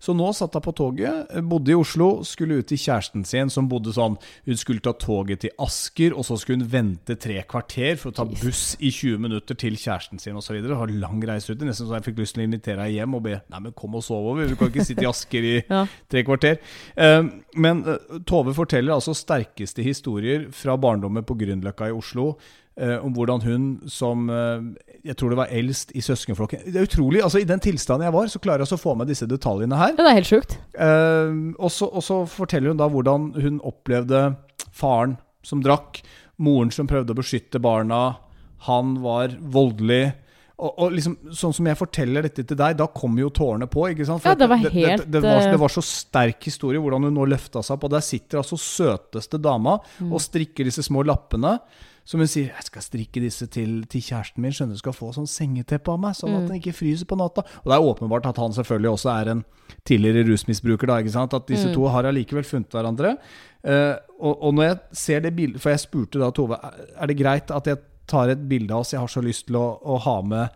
Så 0.04 0.12
nå 0.12 0.26
satt 0.36 0.52
hun 0.58 0.64
på 0.66 0.74
toget, 0.76 1.30
bodde 1.48 1.72
i 1.72 1.76
Oslo, 1.78 2.08
skulle 2.28 2.58
ut 2.60 2.68
til 2.68 2.80
kjæresten 2.82 3.22
sin, 3.24 3.48
som 3.52 3.70
bodde 3.70 3.94
sånn 3.96 4.18
Hun 4.44 4.58
skulle 4.60 4.82
ta 4.84 4.92
toget 5.00 5.40
til 5.46 5.54
Asker, 5.64 6.12
og 6.12 6.26
så 6.28 6.36
skulle 6.40 6.60
hun 6.60 6.68
vente 6.74 7.16
tre 7.20 7.38
kvarter 7.48 7.96
for 8.00 8.12
å 8.12 8.16
ta 8.18 8.26
buss 8.28 8.74
i 8.84 8.90
20 8.92 9.22
minutter 9.24 9.56
til 9.56 9.78
kjæresten 9.80 10.20
sin 10.20 10.36
osv. 10.36 10.58
Har 10.76 10.92
lang 10.92 11.22
reiserute. 11.24 11.64
Nesten 11.64 11.88
så 11.88 11.96
jeg 11.96 12.08
fikk 12.10 12.20
lyst 12.20 12.36
til 12.36 12.44
å 12.44 12.48
invitere 12.50 12.84
henne 12.84 12.92
hjem 12.98 13.16
og 13.16 13.24
be 13.24 13.38
Nei, 13.54 13.62
men 13.64 13.76
kom 13.76 13.96
og 13.96 14.04
sov 14.04 14.28
over. 14.34 14.48
Du 14.50 14.58
kan 14.60 14.68
ikke 14.68 14.84
sitte 14.84 15.06
i 15.06 15.08
Asker 15.08 15.48
i 15.48 15.54
tre 16.12 16.24
kvarter. 16.26 16.60
Eh, 16.96 17.22
Men 17.56 17.84
eh, 17.88 18.18
Tove 18.28 18.54
forteller 18.56 18.96
altså 18.96 19.14
sterkeste 19.16 19.84
historier 19.86 20.48
fra 20.54 20.76
barndommen 20.80 21.24
på 21.24 21.36
Grünerløkka 21.38 21.88
i 21.88 21.96
Oslo. 21.96 22.34
Eh, 22.80 22.96
om 23.04 23.14
hvordan 23.14 23.42
hun 23.44 23.66
som 23.90 24.28
eh, 24.30 24.64
Jeg 25.04 25.16
tror 25.20 25.34
det 25.34 25.38
var 25.38 25.52
eldst 25.52 25.92
i 25.94 26.02
søskenflokken 26.04 26.64
Det 26.66 26.80
er 26.80 26.88
utrolig. 26.88 27.22
altså 27.22 27.42
I 27.42 27.48
den 27.48 27.60
tilstanden 27.60 28.06
jeg 28.08 28.16
var, 28.16 28.26
så 28.32 28.40
klarer 28.42 28.62
jeg 28.62 28.68
altså 28.68 28.80
å 28.80 28.84
få 28.84 28.96
med 28.98 29.10
disse 29.12 29.28
detaljene 29.30 29.78
her. 29.78 29.94
Det 29.98 30.06
er 30.06 30.18
helt 30.18 30.30
sjukt. 30.30 30.58
Eh, 30.74 31.36
og, 31.58 31.70
så, 31.70 32.24
forteller 32.30 32.72
hun 32.72 32.80
da 32.80 32.88
hvordan 32.90 33.30
hun 33.38 33.62
opplevde 33.64 34.34
faren 34.74 35.18
som 35.44 35.62
drakk, 35.62 36.02
moren 36.40 36.72
som 36.72 36.88
prøvde 36.90 37.12
å 37.14 37.18
beskytte 37.18 37.60
barna, 37.62 38.16
han 38.64 38.96
var 39.04 39.34
voldelig. 39.38 40.14
Og, 40.54 40.70
og 40.78 40.94
liksom, 40.94 41.16
sånn 41.34 41.52
som 41.52 41.66
jeg 41.66 41.76
forteller 41.76 42.24
dette 42.24 42.44
til 42.46 42.56
deg, 42.56 42.76
da 42.78 42.86
kommer 42.88 43.24
jo 43.24 43.30
tårene 43.34 43.66
på. 43.70 43.88
ikke 43.90 44.06
sant? 44.08 44.22
For 44.22 44.32
Ja, 44.32 44.38
det 44.38 44.48
var 44.50 44.62
helt, 44.62 44.72
det, 44.72 44.96
det, 45.02 45.08
det, 45.18 45.22
var, 45.26 45.48
det 45.52 45.60
var 45.60 45.72
så 45.74 45.82
sterk 45.84 46.46
historie 46.46 46.80
hvordan 46.80 47.08
hun 47.08 47.16
nå 47.18 47.26
løfta 47.28 47.62
seg 47.62 47.76
opp. 47.76 47.88
Og 47.88 47.92
der 47.96 48.04
sitter 48.06 48.40
altså 48.40 48.58
søteste 48.60 49.40
dama 49.42 49.76
Mm. 49.98 50.12
og 50.14 50.22
strikker 50.22 50.66
disse 50.66 50.82
små 50.86 51.02
lappene. 51.06 51.58
Som 52.04 52.20
hun 52.20 52.26
sier 52.28 52.48
'Jeg 52.52 52.64
skal 52.64 52.82
strikke 52.82 53.20
disse 53.20 53.46
til, 53.46 53.84
til 53.88 54.00
kjæresten 54.02 54.38
min, 54.42 54.52
skjønner 54.52 54.74
du, 54.74 54.78
skal 54.78 54.92
få 54.92 55.12
sånn 55.14 55.26
sengeteppe 55.26 55.88
av 55.88 55.98
meg', 56.00 56.12
sånn 56.14 56.30
Mm. 56.30 56.36
at 56.42 56.48
den 56.48 56.60
ikke 56.60 56.74
fryser 56.76 57.06
på 57.06 57.16
natta. 57.16 57.40
Og 57.64 57.64
det 57.64 57.72
er 57.72 57.80
åpenbart 57.94 58.26
at 58.26 58.36
han 58.36 58.52
selvfølgelig 58.52 58.90
også 58.92 59.10
er 59.22 59.30
en 59.30 59.44
tidligere 59.86 60.28
rusmisbruker, 60.28 60.86
da, 60.86 60.98
ikke 61.00 61.12
sant? 61.12 61.32
At 61.34 61.46
disse 61.46 61.68
Mm. 61.68 61.74
to 61.74 61.88
har 61.88 62.02
allikevel 62.04 62.44
funnet 62.44 62.68
hverandre. 62.70 63.16
Uh, 63.64 63.96
og, 64.20 64.42
og 64.42 64.54
når 64.54 64.62
jeg 64.68 64.80
ser 64.92 65.20
det 65.20 65.34
bildet 65.34 65.60
For 65.60 65.70
jeg 65.70 65.80
spurte 65.80 66.18
da 66.20 66.30
Tove 66.30 66.52
"Er- 66.62 67.02
er 67.02 67.06
det 67.06 67.16
greit 67.16 67.50
at 67.50 67.64
jeg 67.64 67.78
tar 68.06 68.28
et 68.28 68.46
bilde 68.48 68.70
av 68.70 68.80
oss, 68.80 68.90
jeg 68.92 69.00
har 69.00 69.08
så 69.08 69.22
lyst 69.22 69.46
til 69.46 69.56
å, 69.56 69.80
å 69.82 69.98
ha 69.98 70.20
med 70.20 70.50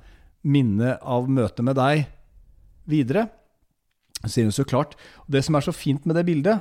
minnet 0.44 0.98
av 1.02 1.26
møtet 1.26 1.64
med 1.64 1.76
deg 1.76 2.06
videre. 2.86 3.30
Sier 4.26 4.44
hun 4.44 4.52
så 4.52 4.64
klart. 4.66 4.94
Det 5.30 5.42
som 5.44 5.54
er 5.54 5.60
så 5.60 5.72
fint 5.72 6.04
med 6.04 6.16
det 6.16 6.26
bildet, 6.26 6.60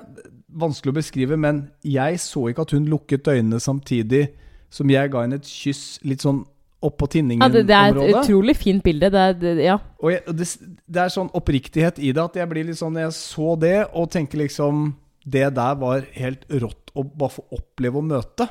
vanskelig 0.56 0.94
å 0.94 1.00
beskrive, 1.02 1.38
men 1.38 1.72
jeg 1.84 2.16
så 2.20 2.48
ikke 2.50 2.62
at 2.62 2.72
hun 2.72 2.86
lukket 2.88 3.24
øynene 3.28 3.60
samtidig 3.60 4.30
som 4.70 4.90
jeg 4.92 5.12
ga 5.14 5.24
henne 5.24 5.40
et 5.40 5.48
kyss 5.48 5.98
litt 6.08 6.24
sånn 6.26 6.44
oppå 6.84 7.08
Ja, 7.10 7.48
det, 7.50 7.64
det 7.66 7.76
er 7.76 7.98
et 7.98 8.16
utrolig 8.20 8.54
fint 8.58 8.84
bilde. 8.86 9.10
Det 9.10 9.22
er, 9.22 9.34
det, 9.34 9.54
ja. 9.66 9.80
Og 9.98 10.12
jeg, 10.14 10.22
det, 10.38 10.48
det 10.86 11.02
er 11.02 11.14
sånn 11.14 11.32
oppriktighet 11.34 12.00
i 12.00 12.12
det 12.14 12.22
at 12.22 12.38
jeg 12.38 12.50
blir 12.52 12.68
litt 12.68 12.78
sånn 12.78 13.00
Jeg 13.02 13.16
så 13.18 13.56
det 13.60 13.88
og 13.98 14.12
tenker 14.14 14.44
liksom 14.44 14.92
Det 15.26 15.48
der 15.58 15.80
var 15.82 16.06
helt 16.14 16.46
rått 16.54 16.94
å 16.94 17.04
bare 17.04 17.34
få 17.34 17.44
oppleve 17.58 18.00
å 18.00 18.06
møte. 18.06 18.48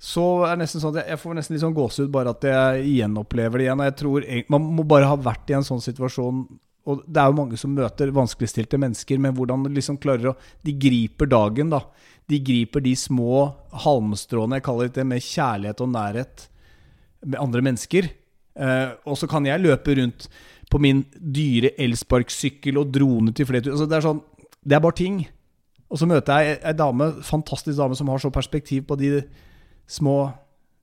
så 0.00 0.44
er 0.46 0.56
det 0.56 0.62
nesten 0.64 0.80
sånn 0.80 0.94
at 0.94 1.02
jeg, 1.02 1.12
jeg 1.12 1.20
får 1.20 1.34
nesten 1.36 1.54
litt 1.54 1.64
sånn 1.64 1.76
gåsehud 1.76 2.12
bare 2.12 2.32
at 2.32 2.44
jeg 2.44 2.84
gjenopplever 2.98 3.60
det 3.60 3.66
igjen. 3.66 3.80
Og 3.80 3.88
jeg 3.88 3.96
tror 4.00 4.28
Man 4.48 4.68
må 4.76 4.84
bare 4.88 5.08
ha 5.08 5.16
vært 5.16 5.50
i 5.50 5.56
en 5.58 5.66
sånn 5.66 5.82
situasjon. 5.84 6.44
Og 6.88 7.02
det 7.04 7.20
er 7.20 7.28
jo 7.28 7.36
mange 7.36 7.58
som 7.60 7.74
møter 7.76 8.12
vanskeligstilte 8.16 8.80
mennesker, 8.80 9.20
men 9.20 9.34
hvordan 9.36 9.68
liksom 9.76 9.98
klarer 10.00 10.32
å 10.32 10.38
De 10.64 10.72
griper 10.72 11.28
dagen, 11.28 11.72
da. 11.72 11.84
De 12.30 12.38
griper 12.46 12.82
de 12.84 12.92
små 12.98 13.48
halmstråene, 13.84 14.58
jeg 14.60 14.66
kaller 14.68 14.92
det, 14.94 15.06
med 15.06 15.24
kjærlighet 15.24 15.82
og 15.82 15.90
nærhet 15.90 16.46
med 17.26 17.40
andre 17.42 17.62
mennesker. 17.66 18.06
Eh, 18.60 18.88
og 19.06 19.18
så 19.18 19.26
kan 19.30 19.46
jeg 19.46 19.62
løpe 19.62 19.94
rundt 19.98 20.28
på 20.70 20.78
min 20.82 21.02
dyre 21.14 21.72
elsparkesykkel 21.82 22.78
og 22.78 22.92
drone 22.94 23.32
til 23.34 23.46
flere 23.48 23.70
altså, 23.72 23.86
Det 23.90 23.96
er 23.96 24.04
sånn 24.04 24.20
Det 24.62 24.76
er 24.76 24.82
bare 24.84 24.98
ting. 24.98 25.16
Og 25.90 25.98
så 25.98 26.06
møter 26.06 26.44
jeg 26.44 26.58
ei 26.62 26.74
dame, 26.78 27.08
fantastisk 27.26 27.78
dame 27.78 27.96
som 27.98 28.10
har 28.12 28.22
så 28.22 28.30
perspektiv 28.30 28.84
på 28.86 28.98
de 29.00 29.22
små 29.90 30.30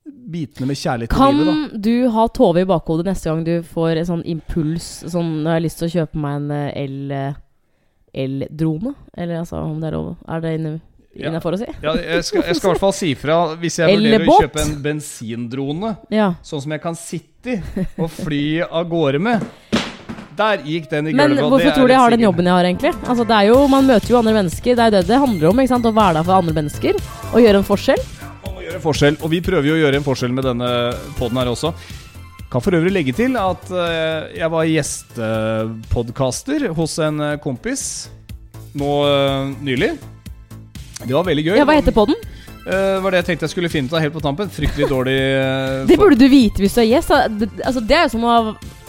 bitene 0.04 0.68
med 0.68 0.76
kjærlighet 0.80 1.12
Kan 1.12 1.36
livet. 1.36 1.48
Kan 1.72 1.82
du 1.84 2.08
ha 2.12 2.26
Tove 2.32 2.64
i 2.64 2.68
bakhodet 2.68 3.06
neste 3.08 3.30
gang 3.30 3.44
du 3.46 3.54
får 3.64 4.00
en 4.02 4.08
sånn 4.10 4.24
impuls 4.28 4.88
Sånn, 5.08 5.38
nå 5.44 5.48
har 5.52 5.58
jeg 5.60 5.66
lyst 5.68 5.80
til 5.82 5.88
å 5.88 5.94
kjøpe 5.96 6.22
meg 6.24 6.40
en 6.42 6.50
eh, 6.56 6.72
el... 6.84 6.98
eh, 7.12 7.44
El-drone? 8.18 8.94
Eller 9.16 9.42
altså, 9.42 9.60
om 9.60 9.80
det 9.82 9.90
er 9.90 9.96
lov 9.98 10.14
Er 10.24 10.40
det 10.44 10.54
inne- 10.58 10.78
Ja. 11.18 11.28
innafor 11.32 11.56
å 11.56 11.58
si? 11.58 11.66
Ja, 11.82 11.94
jeg 11.98 12.24
skal, 12.24 12.42
jeg 12.46 12.56
skal 12.56 12.68
i 12.68 12.72
hvert 12.72 12.80
fall 12.84 12.92
si 12.94 13.12
fra 13.18 13.38
hvis 13.58 13.78
jeg 13.80 13.96
vurderer 13.98 14.26
å 14.28 14.36
kjøpe 14.44 14.60
en 14.62 14.76
bensindrone, 14.84 15.96
Ja. 16.14 16.28
sånn 16.46 16.62
som 16.62 16.72
jeg 16.72 16.82
kan 16.82 16.94
sitte 16.94 17.58
i 17.58 17.86
og 17.98 18.10
fly 18.10 18.60
av 18.62 18.86
gårde 18.90 19.18
med. 19.20 19.42
Der 20.38 20.58
gikk 20.62 20.84
den 20.90 21.08
i 21.08 21.12
gulvet. 21.12 21.34
Men 21.34 21.50
hvorfor 21.50 21.72
tror 21.74 21.88
du 21.88 21.92
jeg 21.96 21.98
har 21.98 22.10
den 22.14 22.20
jobben 22.22 22.46
jeg 22.46 22.54
har, 22.54 22.64
egentlig? 22.68 22.92
Altså, 23.10 23.24
det 23.26 23.34
er 23.34 23.48
jo, 23.48 23.56
Man 23.66 23.86
møter 23.88 24.12
jo 24.12 24.18
andre 24.20 24.34
mennesker. 24.36 24.76
Det 24.78 24.84
er 24.84 24.90
det 24.94 25.06
det 25.08 25.18
handler 25.18 25.48
om. 25.50 25.58
ikke 25.58 25.68
sant? 25.72 25.84
Å 25.90 25.92
være 25.96 26.14
der 26.20 26.22
for 26.28 26.34
andre 26.38 26.54
mennesker. 26.54 26.94
Og 27.32 27.40
gjøre 27.42 27.58
en 27.58 27.66
forskjell. 27.66 27.98
Man 28.44 28.54
må 28.54 28.62
gjøre 28.62 28.78
en 28.78 28.84
forskjell, 28.84 29.16
og 29.20 29.30
vi 29.32 29.40
prøver 29.42 29.66
jo 29.66 29.74
å 29.74 29.80
gjøre 29.82 29.96
en 29.98 30.06
forskjell 30.06 30.32
med 30.36 30.44
denne 30.46 30.68
poden 31.18 31.40
her 31.42 31.50
også. 31.50 31.72
Kan 32.48 32.62
for 32.62 32.70
øvrig 32.78 32.92
legge 32.94 33.12
til 33.18 33.34
at 33.36 33.66
eh, 33.74 34.38
jeg 34.38 34.48
var 34.54 34.64
gjestepodkaster 34.70 36.68
hos 36.76 36.94
en 37.04 37.20
eh, 37.20 37.34
kompis 37.42 37.82
nå 38.78 38.92
eh, 39.08 39.50
nylig. 39.64 39.90
Det 41.04 41.14
var 41.14 41.26
veldig 41.28 41.44
gøy. 41.46 41.56
Ja, 41.60 41.66
Hva 41.68 41.76
heter 41.78 41.94
podden? 41.94 42.18
Uh, 42.68 42.98
var 43.00 43.14
det 43.14 43.22
jeg 43.22 43.28
tenkte 43.30 43.46
jeg 43.46 43.52
skulle 43.54 43.70
finne 43.72 43.88
ut 43.88 43.94
av 43.96 44.02
helt 44.02 44.12
på 44.16 44.20
tampen. 44.24 44.50
Fryktelig 44.52 44.90
dårlig 44.90 45.14
uh, 45.16 45.86
Det 45.88 45.96
burde 46.00 46.18
du 46.20 46.26
vite 46.28 46.60
hvis 46.64 46.74
du 46.76 46.82
er 46.82 46.90
gjest. 46.90 47.14
Det, 47.38 47.48
altså, 47.64 47.80
det 47.80 47.96
er 47.96 48.04
jo 48.04 48.12
som 48.16 48.26
å, 48.28 48.34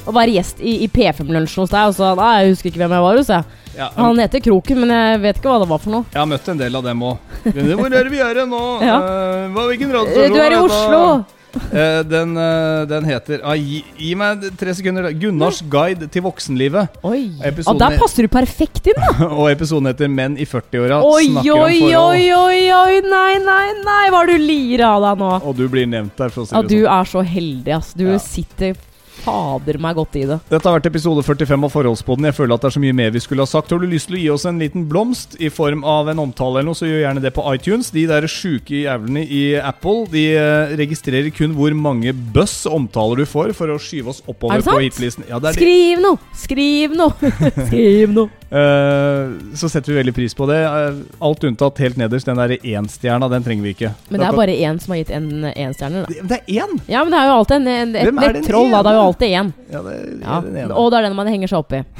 å 0.10 0.16
være 0.18 0.36
gjest 0.36 0.60
i, 0.60 0.80
i 0.84 0.90
P5-lunsjen 0.92 1.64
hos 1.64 1.72
deg. 1.72 1.94
Og 1.94 1.96
så, 1.96 2.12
nei, 2.20 2.34
jeg 2.42 2.54
husker 2.56 2.72
ikke 2.74 2.84
hvem 2.84 2.98
jeg 2.98 3.06
var 3.08 3.22
hos. 3.22 3.32
Jeg. 3.32 3.64
ja, 3.78 3.90
Han 3.96 4.20
heter 4.20 4.44
Kroken, 4.50 4.84
men 4.84 4.96
jeg 4.98 5.24
vet 5.28 5.40
ikke 5.40 5.54
hva 5.54 5.62
det 5.64 5.72
var 5.72 5.84
for 5.86 5.96
noe. 5.96 6.10
Jeg 6.12 6.20
har 6.24 6.30
møtt 6.34 6.52
en 6.52 6.64
del 6.66 6.80
av 6.82 6.88
dem 6.90 7.06
òg. 7.08 7.36
Hvor 7.46 7.88
er 7.88 7.98
det 8.00 8.14
vi 8.16 8.24
er 8.26 8.46
nå? 8.50 8.64
Ja. 8.90 8.98
uh, 9.00 9.50
hva, 9.56 9.68
hvilken 9.70 9.94
er 9.94 10.10
det? 10.10 10.32
Du 10.34 10.42
er 10.44 10.58
i 10.58 10.64
Oslo! 10.64 10.80
Oslo! 10.80 11.39
Eh, 11.50 12.02
den, 12.06 12.36
uh, 12.38 12.86
den 12.90 13.06
heter 13.10 13.42
ah, 13.44 13.56
gi, 13.58 13.80
gi 13.98 14.12
meg 14.18 14.44
tre 14.60 14.74
sekunder. 14.78 15.08
Gunnars 15.18 15.62
guide 15.70 16.06
til 16.14 16.22
voksenlivet. 16.26 17.00
Oi. 17.08 17.32
Episoden 17.46 17.76
ah, 17.76 17.80
der 17.88 17.96
er- 17.98 18.04
passer 18.04 18.28
du 18.28 18.32
perfekt 18.34 18.90
inn, 18.92 19.00
da! 19.00 19.30
Og 19.40 19.50
episoden 19.52 19.90
heter 19.90 20.12
Menn 20.14 20.38
i 20.38 20.46
40-åra. 20.50 21.02
Oi, 21.06 21.26
om 21.32 21.40
oi, 21.42 21.80
forhold. 21.80 21.96
oi, 21.96 22.28
oi, 22.36 22.62
oi! 22.76 23.00
Nei, 23.10 23.34
nei, 23.46 23.66
nei! 23.86 24.04
Hva 24.14 24.22
er 24.26 24.34
du 24.34 24.38
lirer 24.44 24.86
av 24.92 25.08
deg 25.08 25.24
nå? 25.24 25.32
Og 25.50 25.58
du 25.58 25.66
blir 25.72 25.90
nevnt 25.90 26.16
der, 26.20 26.30
for 26.34 26.46
å 26.46 26.50
si 26.50 26.56
det 26.56 26.70
du 26.70 26.78
sånn. 26.84 26.94
er 27.00 27.12
så 27.16 27.26
heldig, 27.34 27.74
ass. 27.80 27.94
Du 27.98 28.06
Ja. 28.10 28.20
sitter 28.22 28.78
fader 29.24 29.80
meg 29.82 29.98
godt 30.00 30.18
i 30.20 30.26
det. 30.30 30.40
Dette 30.50 30.66
har 30.68 30.78
vært 30.80 30.90
episode 30.90 31.24
45 31.26 31.68
av 31.68 31.74
forholdspoden 31.74 32.30
Jeg 32.30 32.38
føler 32.38 32.56
at 32.56 32.64
det 32.64 32.70
er 32.72 32.76
så 32.78 32.84
mye 32.84 32.98
mer 32.98 33.14
vi 33.16 33.22
skulle 33.24 33.46
ha 33.46 33.50
sagt. 33.50 33.74
Har 33.74 33.82
du 33.82 33.88
lyst 33.90 34.10
til 34.10 34.18
å 34.18 34.22
gi 34.22 34.30
oss 34.34 34.48
en 34.50 34.62
liten 34.62 34.88
blomst 34.90 35.38
i 35.42 35.52
form 35.54 35.86
av 35.88 36.12
en 36.12 36.24
omtale 36.26 36.60
eller 36.60 36.70
noe, 36.72 36.80
så 36.80 36.90
gjør 36.90 37.04
gjerne 37.06 37.24
det 37.26 37.34
på 37.36 37.46
iTunes. 37.54 37.92
De 37.96 38.06
der 38.10 38.28
sjuke 38.32 38.84
jævlene 38.84 39.26
i 39.26 39.44
Apple 39.60 40.08
De 40.14 40.26
eh, 40.40 40.76
registrerer 40.80 41.32
kun 41.36 41.56
hvor 41.58 41.76
mange 41.78 42.14
buzz 42.14 42.64
omtaler 42.70 43.24
du 43.24 43.30
får 43.30 43.54
for 43.58 43.74
å 43.74 43.80
skyve 43.82 44.14
oss 44.14 44.24
Er 44.24 44.34
oppover 44.34 44.66
på 44.66 44.80
hitlisten. 44.86 45.28
Ja, 45.30 45.42
det. 45.44 45.56
Skriv 45.60 46.04
noe! 46.04 46.20
Skriv 46.38 46.98
noe! 46.98 47.34
Skriv 47.70 48.16
noe! 48.16 48.39
Eh, 48.50 49.56
så 49.56 49.70
setter 49.70 49.92
vi 49.94 49.98
veldig 50.00 50.14
pris 50.16 50.34
på 50.34 50.48
det. 50.50 50.58
Eh, 50.66 51.02
alt 51.26 51.44
unntatt 51.44 51.78
helt 51.84 51.98
nederst. 52.02 52.26
Den 52.26 52.40
der 52.42 52.56
énstjerna, 52.58 53.30
den 53.30 53.44
trenger 53.46 53.64
vi 53.64 53.74
ikke. 53.76 53.92
Men 54.10 54.24
det 54.24 54.28
er 54.30 54.38
bare 54.40 54.56
én 54.58 54.80
som 54.82 54.94
har 54.96 55.02
gitt 55.04 55.12
en 55.14 55.30
énstjerne, 55.54 56.04
da. 56.04 56.10
Det 56.10 56.28
det 56.30 56.40
er 56.40 56.64
én! 56.66 56.80
Ja, 56.90 57.04
men 57.04 57.14
det 57.14 57.20
er 57.20 57.30
jo 57.30 57.36
alltid 57.38 57.56
en, 57.60 57.68
en, 57.68 57.96
et 57.96 58.20
nettroll, 58.40 58.72
da. 58.74 58.82
Det 58.82 58.92
er 58.92 58.98
jo 58.98 59.06
alltid 59.06 59.36
én. 59.42 59.54
Ja, 59.70 59.82
det 59.86 59.96
Ja. 60.24 60.42
den. 60.42 60.72
Og 60.72 60.92
det 60.92 60.98
er 61.00 61.08
den 61.08 61.16
man 61.16 61.28
henger 61.30 61.48
seg 61.54 61.60
opp 61.64 61.74
i. 61.74 61.84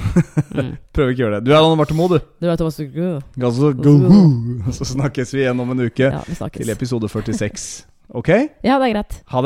Mm. 0.60 0.74
Prøver 0.92 1.14
ikke 1.14 1.22
å 1.22 1.24
gjøre 1.24 1.38
det. 1.38 1.46
Du 1.46 1.52
er 1.54 1.60
Anne 1.62 1.76
Marte 1.78 1.96
Moe, 1.96 2.10
du. 2.10 2.24
Du 2.42 2.48
er 2.50 2.58
Thomas 2.58 2.80
Altså. 2.82 3.70
Så 4.76 4.88
snakkes 4.90 5.32
vi 5.32 5.44
igjen 5.46 5.62
om 5.62 5.72
en 5.72 5.86
uke 5.86 6.10
Ja, 6.10 6.20
vi 6.26 6.36
til 6.58 6.74
episode 6.74 7.08
46. 7.08 7.86
Ok? 8.10 8.30
Ja, 8.66 8.80
det 8.82 8.88
er 8.90 8.94
greit. 8.96 9.20
Ha 9.30 9.36
det. 9.36 9.38